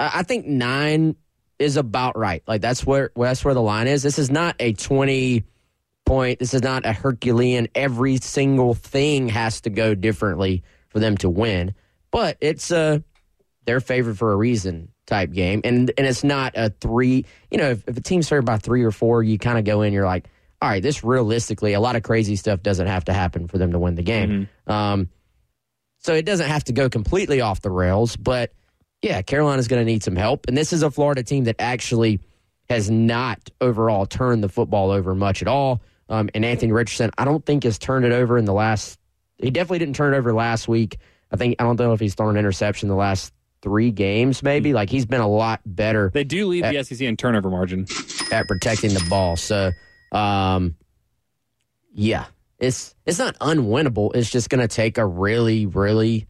I 0.00 0.10
I 0.14 0.22
think 0.24 0.46
nine 0.46 1.14
is 1.58 1.76
about 1.76 2.16
right. 2.16 2.42
Like 2.46 2.60
that's 2.60 2.86
where 2.86 3.10
that's 3.16 3.44
where 3.44 3.54
the 3.54 3.62
line 3.62 3.86
is. 3.86 4.02
This 4.02 4.18
is 4.18 4.30
not 4.30 4.56
a 4.60 4.72
twenty 4.72 5.44
point. 6.04 6.38
This 6.38 6.54
is 6.54 6.62
not 6.62 6.86
a 6.86 6.92
Herculean. 6.92 7.68
Every 7.74 8.18
single 8.18 8.74
thing 8.74 9.28
has 9.28 9.60
to 9.62 9.70
go 9.70 9.94
differently 9.94 10.62
for 10.88 11.00
them 11.00 11.16
to 11.18 11.30
win. 11.30 11.74
But 12.10 12.38
it's 12.40 12.70
a 12.70 13.02
they're 13.64 13.80
favored 13.80 14.16
for 14.16 14.32
a 14.32 14.36
reason 14.36 14.92
type 15.06 15.32
game, 15.32 15.60
and 15.64 15.90
and 15.96 16.06
it's 16.06 16.24
not 16.24 16.52
a 16.56 16.70
three. 16.70 17.24
You 17.50 17.58
know, 17.58 17.70
if, 17.70 17.86
if 17.88 17.96
a 17.96 18.00
team's 18.00 18.28
favored 18.28 18.46
by 18.46 18.58
three 18.58 18.82
or 18.82 18.90
four, 18.92 19.22
you 19.22 19.38
kind 19.38 19.58
of 19.58 19.64
go 19.64 19.82
in. 19.82 19.92
You're 19.92 20.06
like, 20.06 20.28
all 20.62 20.68
right, 20.68 20.82
this 20.82 21.04
realistically, 21.04 21.74
a 21.74 21.80
lot 21.80 21.96
of 21.96 22.02
crazy 22.02 22.36
stuff 22.36 22.62
doesn't 22.62 22.86
have 22.86 23.04
to 23.06 23.12
happen 23.12 23.48
for 23.48 23.58
them 23.58 23.72
to 23.72 23.78
win 23.78 23.94
the 23.94 24.02
game. 24.02 24.48
Um, 24.66 25.10
so 25.98 26.14
it 26.14 26.24
doesn't 26.24 26.48
have 26.48 26.64
to 26.64 26.72
go 26.72 26.88
completely 26.88 27.40
off 27.40 27.60
the 27.60 27.70
rails, 27.70 28.16
but 28.16 28.52
yeah, 29.02 29.22
Carolina's 29.22 29.68
going 29.68 29.84
to 29.84 29.90
need 29.90 30.02
some 30.02 30.16
help. 30.16 30.46
And 30.48 30.56
this 30.56 30.72
is 30.72 30.82
a 30.82 30.90
Florida 30.90 31.22
team 31.22 31.44
that 31.44 31.56
actually 31.58 32.20
has 32.68 32.90
not 32.90 33.50
overall 33.60 34.06
turned 34.06 34.42
the 34.42 34.48
football 34.48 34.90
over 34.90 35.14
much 35.14 35.42
at 35.42 35.48
all. 35.48 35.80
Um, 36.08 36.30
and 36.34 36.44
Anthony 36.44 36.72
Richardson, 36.72 37.10
I 37.18 37.24
don't 37.24 37.44
think 37.44 37.64
has 37.64 37.78
turned 37.78 38.04
it 38.04 38.12
over 38.12 38.38
in 38.38 38.44
the 38.44 38.52
last. 38.52 38.98
He 39.38 39.50
definitely 39.50 39.80
didn't 39.80 39.96
turn 39.96 40.14
it 40.14 40.16
over 40.16 40.32
last 40.32 40.68
week. 40.68 40.98
I 41.30 41.36
think 41.36 41.56
I 41.58 41.64
don't 41.64 41.78
know 41.78 41.92
if 41.92 42.00
he's 42.00 42.14
thrown 42.14 42.30
an 42.30 42.36
interception 42.38 42.88
the 42.88 42.94
last 42.94 43.32
three 43.62 43.90
games, 43.90 44.42
maybe. 44.42 44.72
Like 44.72 44.88
he's 44.88 45.06
been 45.06 45.20
a 45.20 45.28
lot 45.28 45.60
better. 45.66 46.10
They 46.12 46.24
do 46.24 46.46
lead 46.46 46.64
the 46.64 46.84
SEC 46.84 47.00
in 47.00 47.16
turnover 47.16 47.50
margin 47.50 47.86
at 48.30 48.46
protecting 48.46 48.94
the 48.94 49.04
ball. 49.10 49.36
So, 49.36 49.72
um, 50.12 50.76
yeah, 51.92 52.26
it's 52.58 52.94
it's 53.04 53.18
not 53.18 53.36
unwinnable. 53.40 54.14
It's 54.14 54.30
just 54.30 54.50
going 54.50 54.66
to 54.66 54.68
take 54.68 54.98
a 54.98 55.06
really, 55.06 55.66
really, 55.66 56.26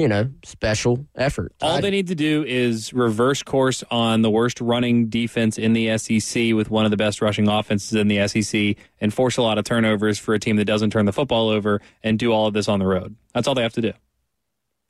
you 0.00 0.08
know, 0.08 0.30
special 0.44 1.06
effort. 1.14 1.52
All 1.60 1.78
they 1.82 1.90
need 1.90 2.06
to 2.06 2.14
do 2.14 2.42
is 2.42 2.94
reverse 2.94 3.42
course 3.42 3.84
on 3.90 4.22
the 4.22 4.30
worst 4.30 4.58
running 4.62 5.10
defense 5.10 5.58
in 5.58 5.74
the 5.74 5.98
SEC 5.98 6.54
with 6.54 6.70
one 6.70 6.86
of 6.86 6.90
the 6.90 6.96
best 6.96 7.20
rushing 7.20 7.48
offenses 7.48 7.92
in 7.92 8.08
the 8.08 8.26
SEC 8.26 8.76
and 8.98 9.12
force 9.12 9.36
a 9.36 9.42
lot 9.42 9.58
of 9.58 9.66
turnovers 9.66 10.18
for 10.18 10.32
a 10.32 10.38
team 10.38 10.56
that 10.56 10.64
doesn't 10.64 10.88
turn 10.88 11.04
the 11.04 11.12
football 11.12 11.50
over 11.50 11.82
and 12.02 12.18
do 12.18 12.32
all 12.32 12.46
of 12.46 12.54
this 12.54 12.66
on 12.66 12.78
the 12.78 12.86
road. 12.86 13.14
That's 13.34 13.46
all 13.46 13.54
they 13.54 13.62
have 13.62 13.74
to 13.74 13.82
do. 13.82 13.92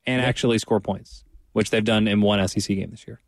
And 0.07 0.23
actually 0.23 0.59
score 0.59 0.79
points, 0.79 1.25
which 1.55 1.71
they've 1.71 1.85
done 1.85 2.07
in 2.07 2.21
one 2.21 2.47
SEC 2.47 2.69
game 2.69 2.91
this 2.93 3.05
year. 3.09 3.21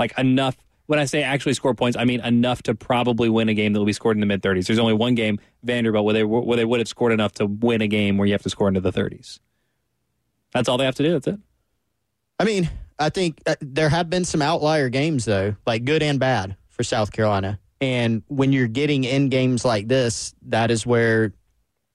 Like 0.00 0.18
enough. 0.18 0.56
When 0.86 0.98
I 0.98 1.04
say 1.04 1.22
actually 1.22 1.54
score 1.54 1.74
points, 1.74 1.96
I 1.96 2.04
mean 2.04 2.18
enough 2.22 2.64
to 2.64 2.74
probably 2.74 3.28
win 3.28 3.48
a 3.48 3.54
game 3.54 3.72
that 3.72 3.78
will 3.78 3.86
be 3.86 3.92
scored 3.92 4.16
in 4.16 4.20
the 4.20 4.26
mid 4.26 4.42
30s. 4.42 4.66
There's 4.66 4.80
only 4.80 4.94
one 4.94 5.14
game, 5.14 5.38
Vanderbilt, 5.62 6.04
where 6.04 6.14
they 6.14 6.24
where 6.24 6.56
they 6.56 6.64
would 6.64 6.80
have 6.80 6.88
scored 6.88 7.12
enough 7.12 7.30
to 7.34 7.46
win 7.46 7.80
a 7.80 7.86
game 7.86 8.18
where 8.18 8.26
you 8.26 8.32
have 8.32 8.42
to 8.42 8.50
score 8.50 8.66
into 8.66 8.80
the 8.80 8.92
30s. 8.92 9.38
That's 10.52 10.68
all 10.68 10.78
they 10.78 10.84
have 10.84 10.96
to 10.96 11.02
do. 11.02 11.12
That's 11.12 11.26
it. 11.28 11.38
I 12.38 12.44
mean, 12.44 12.70
I 12.98 13.10
think 13.10 13.42
uh, 13.46 13.56
there 13.60 13.88
have 13.88 14.10
been 14.10 14.24
some 14.24 14.42
outlier 14.42 14.88
games 14.88 15.24
though, 15.24 15.56
like 15.66 15.84
good 15.84 16.02
and 16.02 16.18
bad 16.18 16.56
for 16.68 16.82
South 16.82 17.12
Carolina. 17.12 17.58
And 17.80 18.22
when 18.28 18.52
you're 18.52 18.68
getting 18.68 19.04
in 19.04 19.30
games 19.30 19.64
like 19.64 19.88
this, 19.88 20.34
that 20.42 20.70
is 20.70 20.86
where 20.86 21.32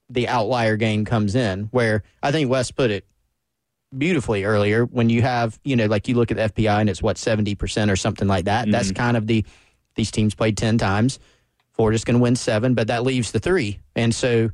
the 0.10 0.28
outlier 0.28 0.78
game 0.78 1.06
comes 1.06 1.36
in. 1.36 1.66
Where 1.72 2.04
I 2.24 2.32
think 2.32 2.50
Wes 2.50 2.72
put 2.72 2.92
it 2.92 3.06
beautifully 3.96 4.46
earlier. 4.46 4.86
When 4.86 5.10
you 5.10 5.22
have, 5.22 5.60
you 5.64 5.76
know, 5.76 5.86
like 5.86 6.08
you 6.08 6.16
look 6.16 6.32
at 6.32 6.38
the 6.38 6.64
FPI 6.64 6.82
and 6.82 6.90
it's 6.90 7.04
what 7.04 7.18
seventy 7.18 7.56
percent 7.56 7.92
or 7.92 7.96
something 7.96 8.28
like 8.28 8.46
that. 8.46 8.70
That's 8.72 8.92
kind 8.92 9.18
of 9.18 9.28
the 9.28 9.46
these 9.96 10.12
teams 10.12 10.34
played 10.34 10.58
ten 10.58 10.78
times. 10.78 11.20
Florida's 11.74 12.04
going 12.04 12.16
to 12.18 12.22
win 12.22 12.36
seven, 12.36 12.74
but 12.74 12.88
that 12.88 13.04
leaves 13.04 13.32
the 13.32 13.40
three, 13.40 13.80
and 13.96 14.14
so 14.16 14.50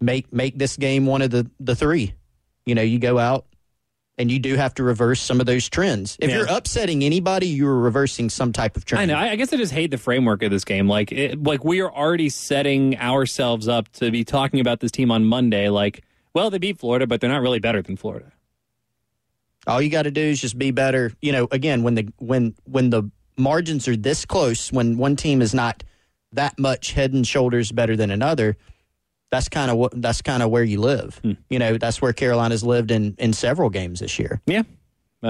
make 0.00 0.32
make 0.32 0.58
this 0.58 0.76
game 0.76 1.06
one 1.06 1.22
of 1.22 1.30
the 1.30 1.48
the 1.60 1.76
three. 1.76 2.14
You 2.66 2.74
know, 2.74 2.82
you 2.82 2.98
go 2.98 3.18
out 3.18 3.46
and 4.18 4.30
you 4.30 4.38
do 4.38 4.56
have 4.56 4.74
to 4.74 4.82
reverse 4.82 5.20
some 5.20 5.40
of 5.40 5.46
those 5.46 5.68
trends. 5.68 6.16
If 6.20 6.30
Yeah. 6.30 6.38
you're 6.38 6.46
upsetting 6.50 7.04
anybody, 7.04 7.46
you're 7.48 7.78
reversing 7.78 8.28
some 8.28 8.52
type 8.52 8.76
of 8.76 8.84
trend. 8.84 9.02
I 9.02 9.14
know. 9.14 9.18
I 9.20 9.36
guess 9.36 9.52
I 9.52 9.56
just 9.56 9.72
hate 9.72 9.90
the 9.90 9.98
framework 9.98 10.42
of 10.42 10.50
this 10.50 10.64
game. 10.64 10.88
Like, 10.88 11.12
it, 11.12 11.42
like 11.42 11.64
we 11.64 11.80
are 11.80 11.90
already 11.92 12.28
setting 12.28 12.96
ourselves 12.98 13.68
up 13.68 13.90
to 13.94 14.10
be 14.10 14.24
talking 14.24 14.58
about 14.60 14.80
this 14.80 14.90
team 14.90 15.10
on 15.10 15.24
Monday. 15.24 15.68
Like, 15.68 16.02
well, 16.34 16.50
they 16.50 16.58
beat 16.58 16.78
Florida, 16.78 17.06
but 17.06 17.20
they're 17.20 17.30
not 17.30 17.40
really 17.42 17.60
better 17.60 17.82
than 17.82 17.96
Florida. 17.96 18.32
All 19.66 19.82
you 19.82 19.90
got 19.90 20.02
to 20.02 20.10
do 20.10 20.20
is 20.22 20.40
just 20.40 20.58
be 20.58 20.70
better. 20.70 21.12
You 21.20 21.32
know, 21.32 21.48
again, 21.50 21.82
when 21.82 21.94
the 21.94 22.08
when 22.18 22.54
when 22.64 22.90
the 22.90 23.10
margins 23.36 23.88
are 23.88 23.96
this 23.96 24.24
close, 24.24 24.72
when 24.72 24.96
one 24.96 25.16
team 25.16 25.42
is 25.42 25.52
not 25.54 25.82
that 26.32 26.58
much 26.58 26.92
head 26.92 27.12
and 27.12 27.26
shoulders 27.26 27.72
better 27.72 27.96
than 27.96 28.10
another, 28.10 28.56
that's 29.30 29.48
kind 29.48 29.70
of 29.70 29.76
what 29.76 30.00
that's 30.00 30.22
kind 30.22 30.42
of 30.42 30.50
where 30.50 30.64
you 30.64 30.80
live. 30.80 31.18
Hmm. 31.22 31.32
You 31.50 31.58
know, 31.58 31.78
that's 31.78 32.00
where 32.00 32.12
Carolina's 32.12 32.62
lived 32.64 32.90
in 32.90 33.14
in 33.18 33.32
several 33.32 33.70
games 33.70 34.00
this 34.00 34.18
year. 34.18 34.40
Yeah. 34.46 34.62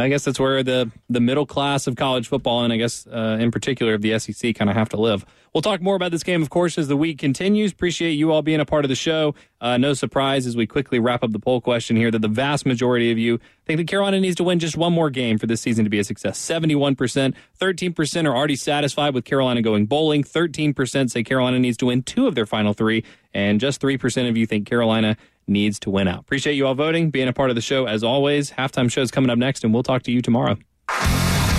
I 0.00 0.08
guess 0.08 0.24
that's 0.24 0.40
where 0.40 0.62
the 0.62 0.90
the 1.08 1.20
middle 1.20 1.46
class 1.46 1.86
of 1.86 1.96
college 1.96 2.28
football, 2.28 2.64
and 2.64 2.72
I 2.72 2.76
guess 2.76 3.06
uh, 3.06 3.38
in 3.40 3.50
particular 3.50 3.94
of 3.94 4.02
the 4.02 4.18
SEC, 4.18 4.54
kind 4.54 4.68
of 4.68 4.76
have 4.76 4.88
to 4.90 4.96
live. 4.96 5.24
We'll 5.54 5.62
talk 5.62 5.80
more 5.80 5.96
about 5.96 6.10
this 6.10 6.22
game, 6.22 6.42
of 6.42 6.50
course, 6.50 6.76
as 6.76 6.88
the 6.88 6.96
week 6.96 7.18
continues. 7.18 7.72
Appreciate 7.72 8.12
you 8.12 8.30
all 8.30 8.42
being 8.42 8.60
a 8.60 8.66
part 8.66 8.84
of 8.84 8.90
the 8.90 8.94
show. 8.94 9.34
Uh, 9.58 9.78
no 9.78 9.94
surprise 9.94 10.46
as 10.46 10.54
we 10.54 10.66
quickly 10.66 10.98
wrap 10.98 11.24
up 11.24 11.32
the 11.32 11.38
poll 11.38 11.62
question 11.62 11.96
here 11.96 12.10
that 12.10 12.20
the 12.20 12.28
vast 12.28 12.66
majority 12.66 13.10
of 13.10 13.16
you 13.16 13.40
think 13.64 13.78
that 13.78 13.88
Carolina 13.88 14.20
needs 14.20 14.36
to 14.36 14.44
win 14.44 14.58
just 14.58 14.76
one 14.76 14.92
more 14.92 15.08
game 15.08 15.38
for 15.38 15.46
this 15.46 15.62
season 15.62 15.84
to 15.84 15.90
be 15.90 15.98
a 15.98 16.04
success. 16.04 16.36
Seventy-one 16.36 16.94
percent, 16.94 17.34
thirteen 17.54 17.92
percent 17.92 18.26
are 18.26 18.36
already 18.36 18.56
satisfied 18.56 19.14
with 19.14 19.24
Carolina 19.24 19.62
going 19.62 19.86
bowling. 19.86 20.24
Thirteen 20.24 20.74
percent 20.74 21.10
say 21.10 21.22
Carolina 21.22 21.58
needs 21.58 21.76
to 21.78 21.86
win 21.86 22.02
two 22.02 22.26
of 22.26 22.34
their 22.34 22.46
final 22.46 22.74
three, 22.74 23.04
and 23.32 23.60
just 23.60 23.80
three 23.80 23.96
percent 23.96 24.28
of 24.28 24.36
you 24.36 24.46
think 24.46 24.66
Carolina 24.66 25.16
needs 25.46 25.78
to 25.80 25.90
win 25.90 26.08
out. 26.08 26.20
Appreciate 26.20 26.54
you 26.54 26.66
all 26.66 26.74
voting, 26.74 27.10
being 27.10 27.28
a 27.28 27.32
part 27.32 27.50
of 27.50 27.56
the 27.56 27.62
show 27.62 27.86
as 27.86 28.02
always. 28.02 28.50
Halftime 28.50 28.90
show's 28.90 29.10
coming 29.10 29.30
up 29.30 29.38
next, 29.38 29.64
and 29.64 29.72
we'll 29.72 29.82
talk 29.82 30.02
to 30.04 30.12
you 30.12 30.20
tomorrow. 30.22 30.56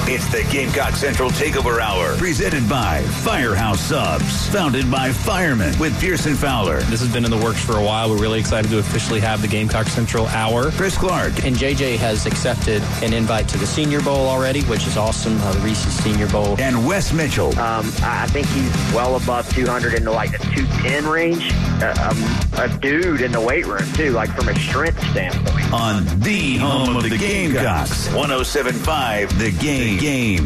It's 0.09 0.25
the 0.31 0.41
Gamecock 0.49 0.95
Central 0.95 1.29
Takeover 1.31 1.81
Hour, 1.81 2.15
presented 2.15 2.69
by 2.69 3.01
Firehouse 3.25 3.81
Subs, 3.81 4.47
founded 4.47 4.89
by 4.89 5.11
firemen 5.11 5.77
with 5.79 5.99
Pearson 5.99 6.33
Fowler. 6.33 6.79
This 6.83 7.01
has 7.01 7.11
been 7.11 7.25
in 7.25 7.29
the 7.29 7.35
works 7.35 7.59
for 7.59 7.75
a 7.75 7.83
while. 7.83 8.09
We're 8.09 8.21
really 8.21 8.39
excited 8.39 8.71
to 8.71 8.79
officially 8.79 9.19
have 9.19 9.41
the 9.41 9.49
Gamecock 9.49 9.87
Central 9.87 10.25
Hour. 10.27 10.71
Chris 10.71 10.97
Clark. 10.97 11.43
And 11.43 11.57
JJ 11.57 11.97
has 11.97 12.25
accepted 12.25 12.81
an 13.03 13.11
invite 13.11 13.49
to 13.49 13.57
the 13.57 13.67
Senior 13.67 13.99
Bowl 13.99 14.27
already, 14.27 14.61
which 14.63 14.87
is 14.87 14.95
awesome. 14.95 15.37
Uh, 15.41 15.51
the 15.51 15.59
Reese's 15.59 15.93
Senior 15.95 16.29
Bowl. 16.29 16.55
And 16.57 16.87
Wes 16.87 17.11
Mitchell. 17.11 17.49
Um, 17.59 17.91
I 18.01 18.23
I 18.23 18.27
think 18.27 18.47
he's 18.47 18.93
well 18.93 19.17
above 19.17 19.49
200 19.53 19.93
into 19.93 20.11
like 20.11 20.31
the 20.31 20.37
210 20.37 21.05
range. 21.05 21.51
Uh, 21.81 22.09
um, 22.09 22.59
a 22.59 22.79
dude 22.79 23.21
in 23.21 23.31
the 23.33 23.41
weight 23.41 23.65
room 23.65 23.91
too, 23.93 24.11
like 24.11 24.29
from 24.33 24.47
a 24.47 24.55
strength 24.57 24.99
standpoint. 25.11 25.71
On 25.73 26.05
the 26.21 26.57
home 26.57 26.95
of 26.95 27.03
the 27.03 27.17
Gamecocks, 27.17 28.07
1075 28.13 29.37
The 29.37 29.51
Game. 29.51 29.96
Game. 29.99 30.45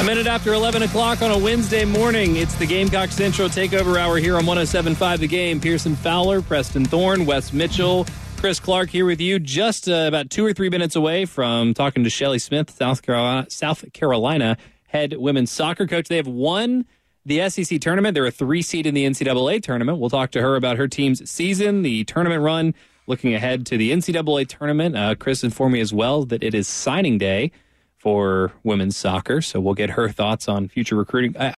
A 0.00 0.04
minute 0.04 0.26
after 0.26 0.52
11 0.52 0.82
o'clock 0.82 1.22
on 1.22 1.30
a 1.30 1.38
Wednesday 1.38 1.84
morning, 1.84 2.36
it's 2.36 2.54
the 2.56 2.66
Gamecock 2.66 3.10
Central 3.10 3.48
Takeover 3.48 3.96
Hour 3.96 4.16
here 4.16 4.36
on 4.36 4.46
1075 4.46 5.20
The 5.20 5.28
Game. 5.28 5.60
Pearson 5.60 5.94
Fowler, 5.94 6.42
Preston 6.42 6.84
Thorne, 6.84 7.26
Wes 7.26 7.52
Mitchell, 7.52 8.06
Chris 8.36 8.58
Clark 8.58 8.90
here 8.90 9.06
with 9.06 9.20
you, 9.20 9.38
just 9.38 9.88
uh, 9.88 10.06
about 10.08 10.30
two 10.30 10.44
or 10.44 10.52
three 10.52 10.70
minutes 10.70 10.96
away 10.96 11.24
from 11.24 11.74
talking 11.74 12.02
to 12.04 12.10
Shelley 12.10 12.40
Smith, 12.40 12.70
South 12.70 13.02
Carolina, 13.02 13.48
South 13.50 13.92
Carolina 13.92 14.56
head 14.88 15.14
women's 15.16 15.50
soccer 15.50 15.86
coach. 15.86 16.08
They 16.08 16.16
have 16.16 16.26
won 16.26 16.84
the 17.24 17.48
SEC 17.48 17.80
tournament. 17.80 18.14
They're 18.14 18.26
a 18.26 18.30
three 18.30 18.62
seed 18.62 18.86
in 18.86 18.94
the 18.94 19.04
NCAA 19.04 19.62
tournament. 19.62 19.98
We'll 19.98 20.10
talk 20.10 20.30
to 20.32 20.40
her 20.40 20.56
about 20.56 20.76
her 20.76 20.88
team's 20.88 21.28
season, 21.30 21.82
the 21.82 22.04
tournament 22.04 22.42
run, 22.42 22.74
looking 23.06 23.34
ahead 23.34 23.66
to 23.66 23.76
the 23.76 23.92
NCAA 23.92 24.48
tournament. 24.48 24.96
Uh, 24.96 25.14
Chris 25.14 25.44
informed 25.44 25.74
me 25.74 25.80
as 25.80 25.92
well 25.92 26.24
that 26.24 26.42
it 26.42 26.54
is 26.54 26.68
signing 26.68 27.18
day 27.18 27.52
for 27.96 28.52
women's 28.64 28.96
soccer, 28.96 29.40
so 29.40 29.60
we'll 29.60 29.74
get 29.74 29.90
her 29.90 30.08
thoughts 30.08 30.48
on 30.48 30.68
future 30.68 30.96
recruiting. 30.96 31.36
I, 31.38 31.54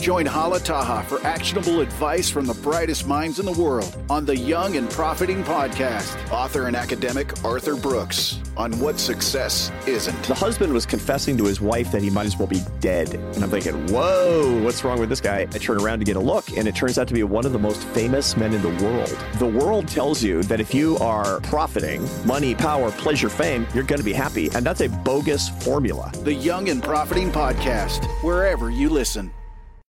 Join 0.00 0.26
Hala 0.26 0.60
Taha 0.60 1.02
for 1.08 1.26
actionable 1.26 1.80
advice 1.80 2.28
from 2.28 2.44
the 2.44 2.52
brightest 2.52 3.06
minds 3.06 3.38
in 3.38 3.46
the 3.46 3.52
world 3.52 3.96
on 4.10 4.26
the 4.26 4.36
Young 4.36 4.76
and 4.76 4.90
Profiting 4.90 5.42
Podcast. 5.42 6.30
Author 6.30 6.66
and 6.66 6.76
academic 6.76 7.42
Arthur 7.42 7.74
Brooks 7.74 8.38
on 8.58 8.78
what 8.80 9.00
success 9.00 9.72
isn't. 9.86 10.22
The 10.24 10.34
husband 10.34 10.74
was 10.74 10.84
confessing 10.84 11.38
to 11.38 11.44
his 11.44 11.58
wife 11.58 11.90
that 11.90 12.02
he 12.02 12.10
might 12.10 12.26
as 12.26 12.36
well 12.36 12.46
be 12.48 12.60
dead. 12.80 13.14
And 13.14 13.42
I'm 13.42 13.48
thinking, 13.48 13.86
whoa, 13.86 14.60
what's 14.62 14.84
wrong 14.84 15.00
with 15.00 15.08
this 15.08 15.22
guy? 15.22 15.40
I 15.40 15.46
turn 15.58 15.80
around 15.80 16.00
to 16.00 16.04
get 16.04 16.16
a 16.16 16.20
look, 16.20 16.50
and 16.54 16.68
it 16.68 16.76
turns 16.76 16.98
out 16.98 17.08
to 17.08 17.14
be 17.14 17.22
one 17.22 17.46
of 17.46 17.52
the 17.52 17.58
most 17.58 17.82
famous 17.88 18.36
men 18.36 18.52
in 18.52 18.60
the 18.60 18.84
world. 18.84 19.16
The 19.38 19.46
world 19.46 19.88
tells 19.88 20.22
you 20.22 20.42
that 20.42 20.60
if 20.60 20.74
you 20.74 20.98
are 20.98 21.40
profiting, 21.40 22.06
money, 22.26 22.54
power, 22.54 22.90
pleasure, 22.92 23.30
fame, 23.30 23.66
you're 23.72 23.84
going 23.84 24.00
to 24.00 24.04
be 24.04 24.12
happy. 24.12 24.50
And 24.54 24.66
that's 24.66 24.82
a 24.82 24.88
bogus 24.88 25.48
formula. 25.48 26.12
The 26.24 26.34
Young 26.34 26.68
and 26.68 26.82
Profiting 26.82 27.32
Podcast, 27.32 28.04
wherever 28.22 28.70
you 28.70 28.90
listen. 28.90 29.32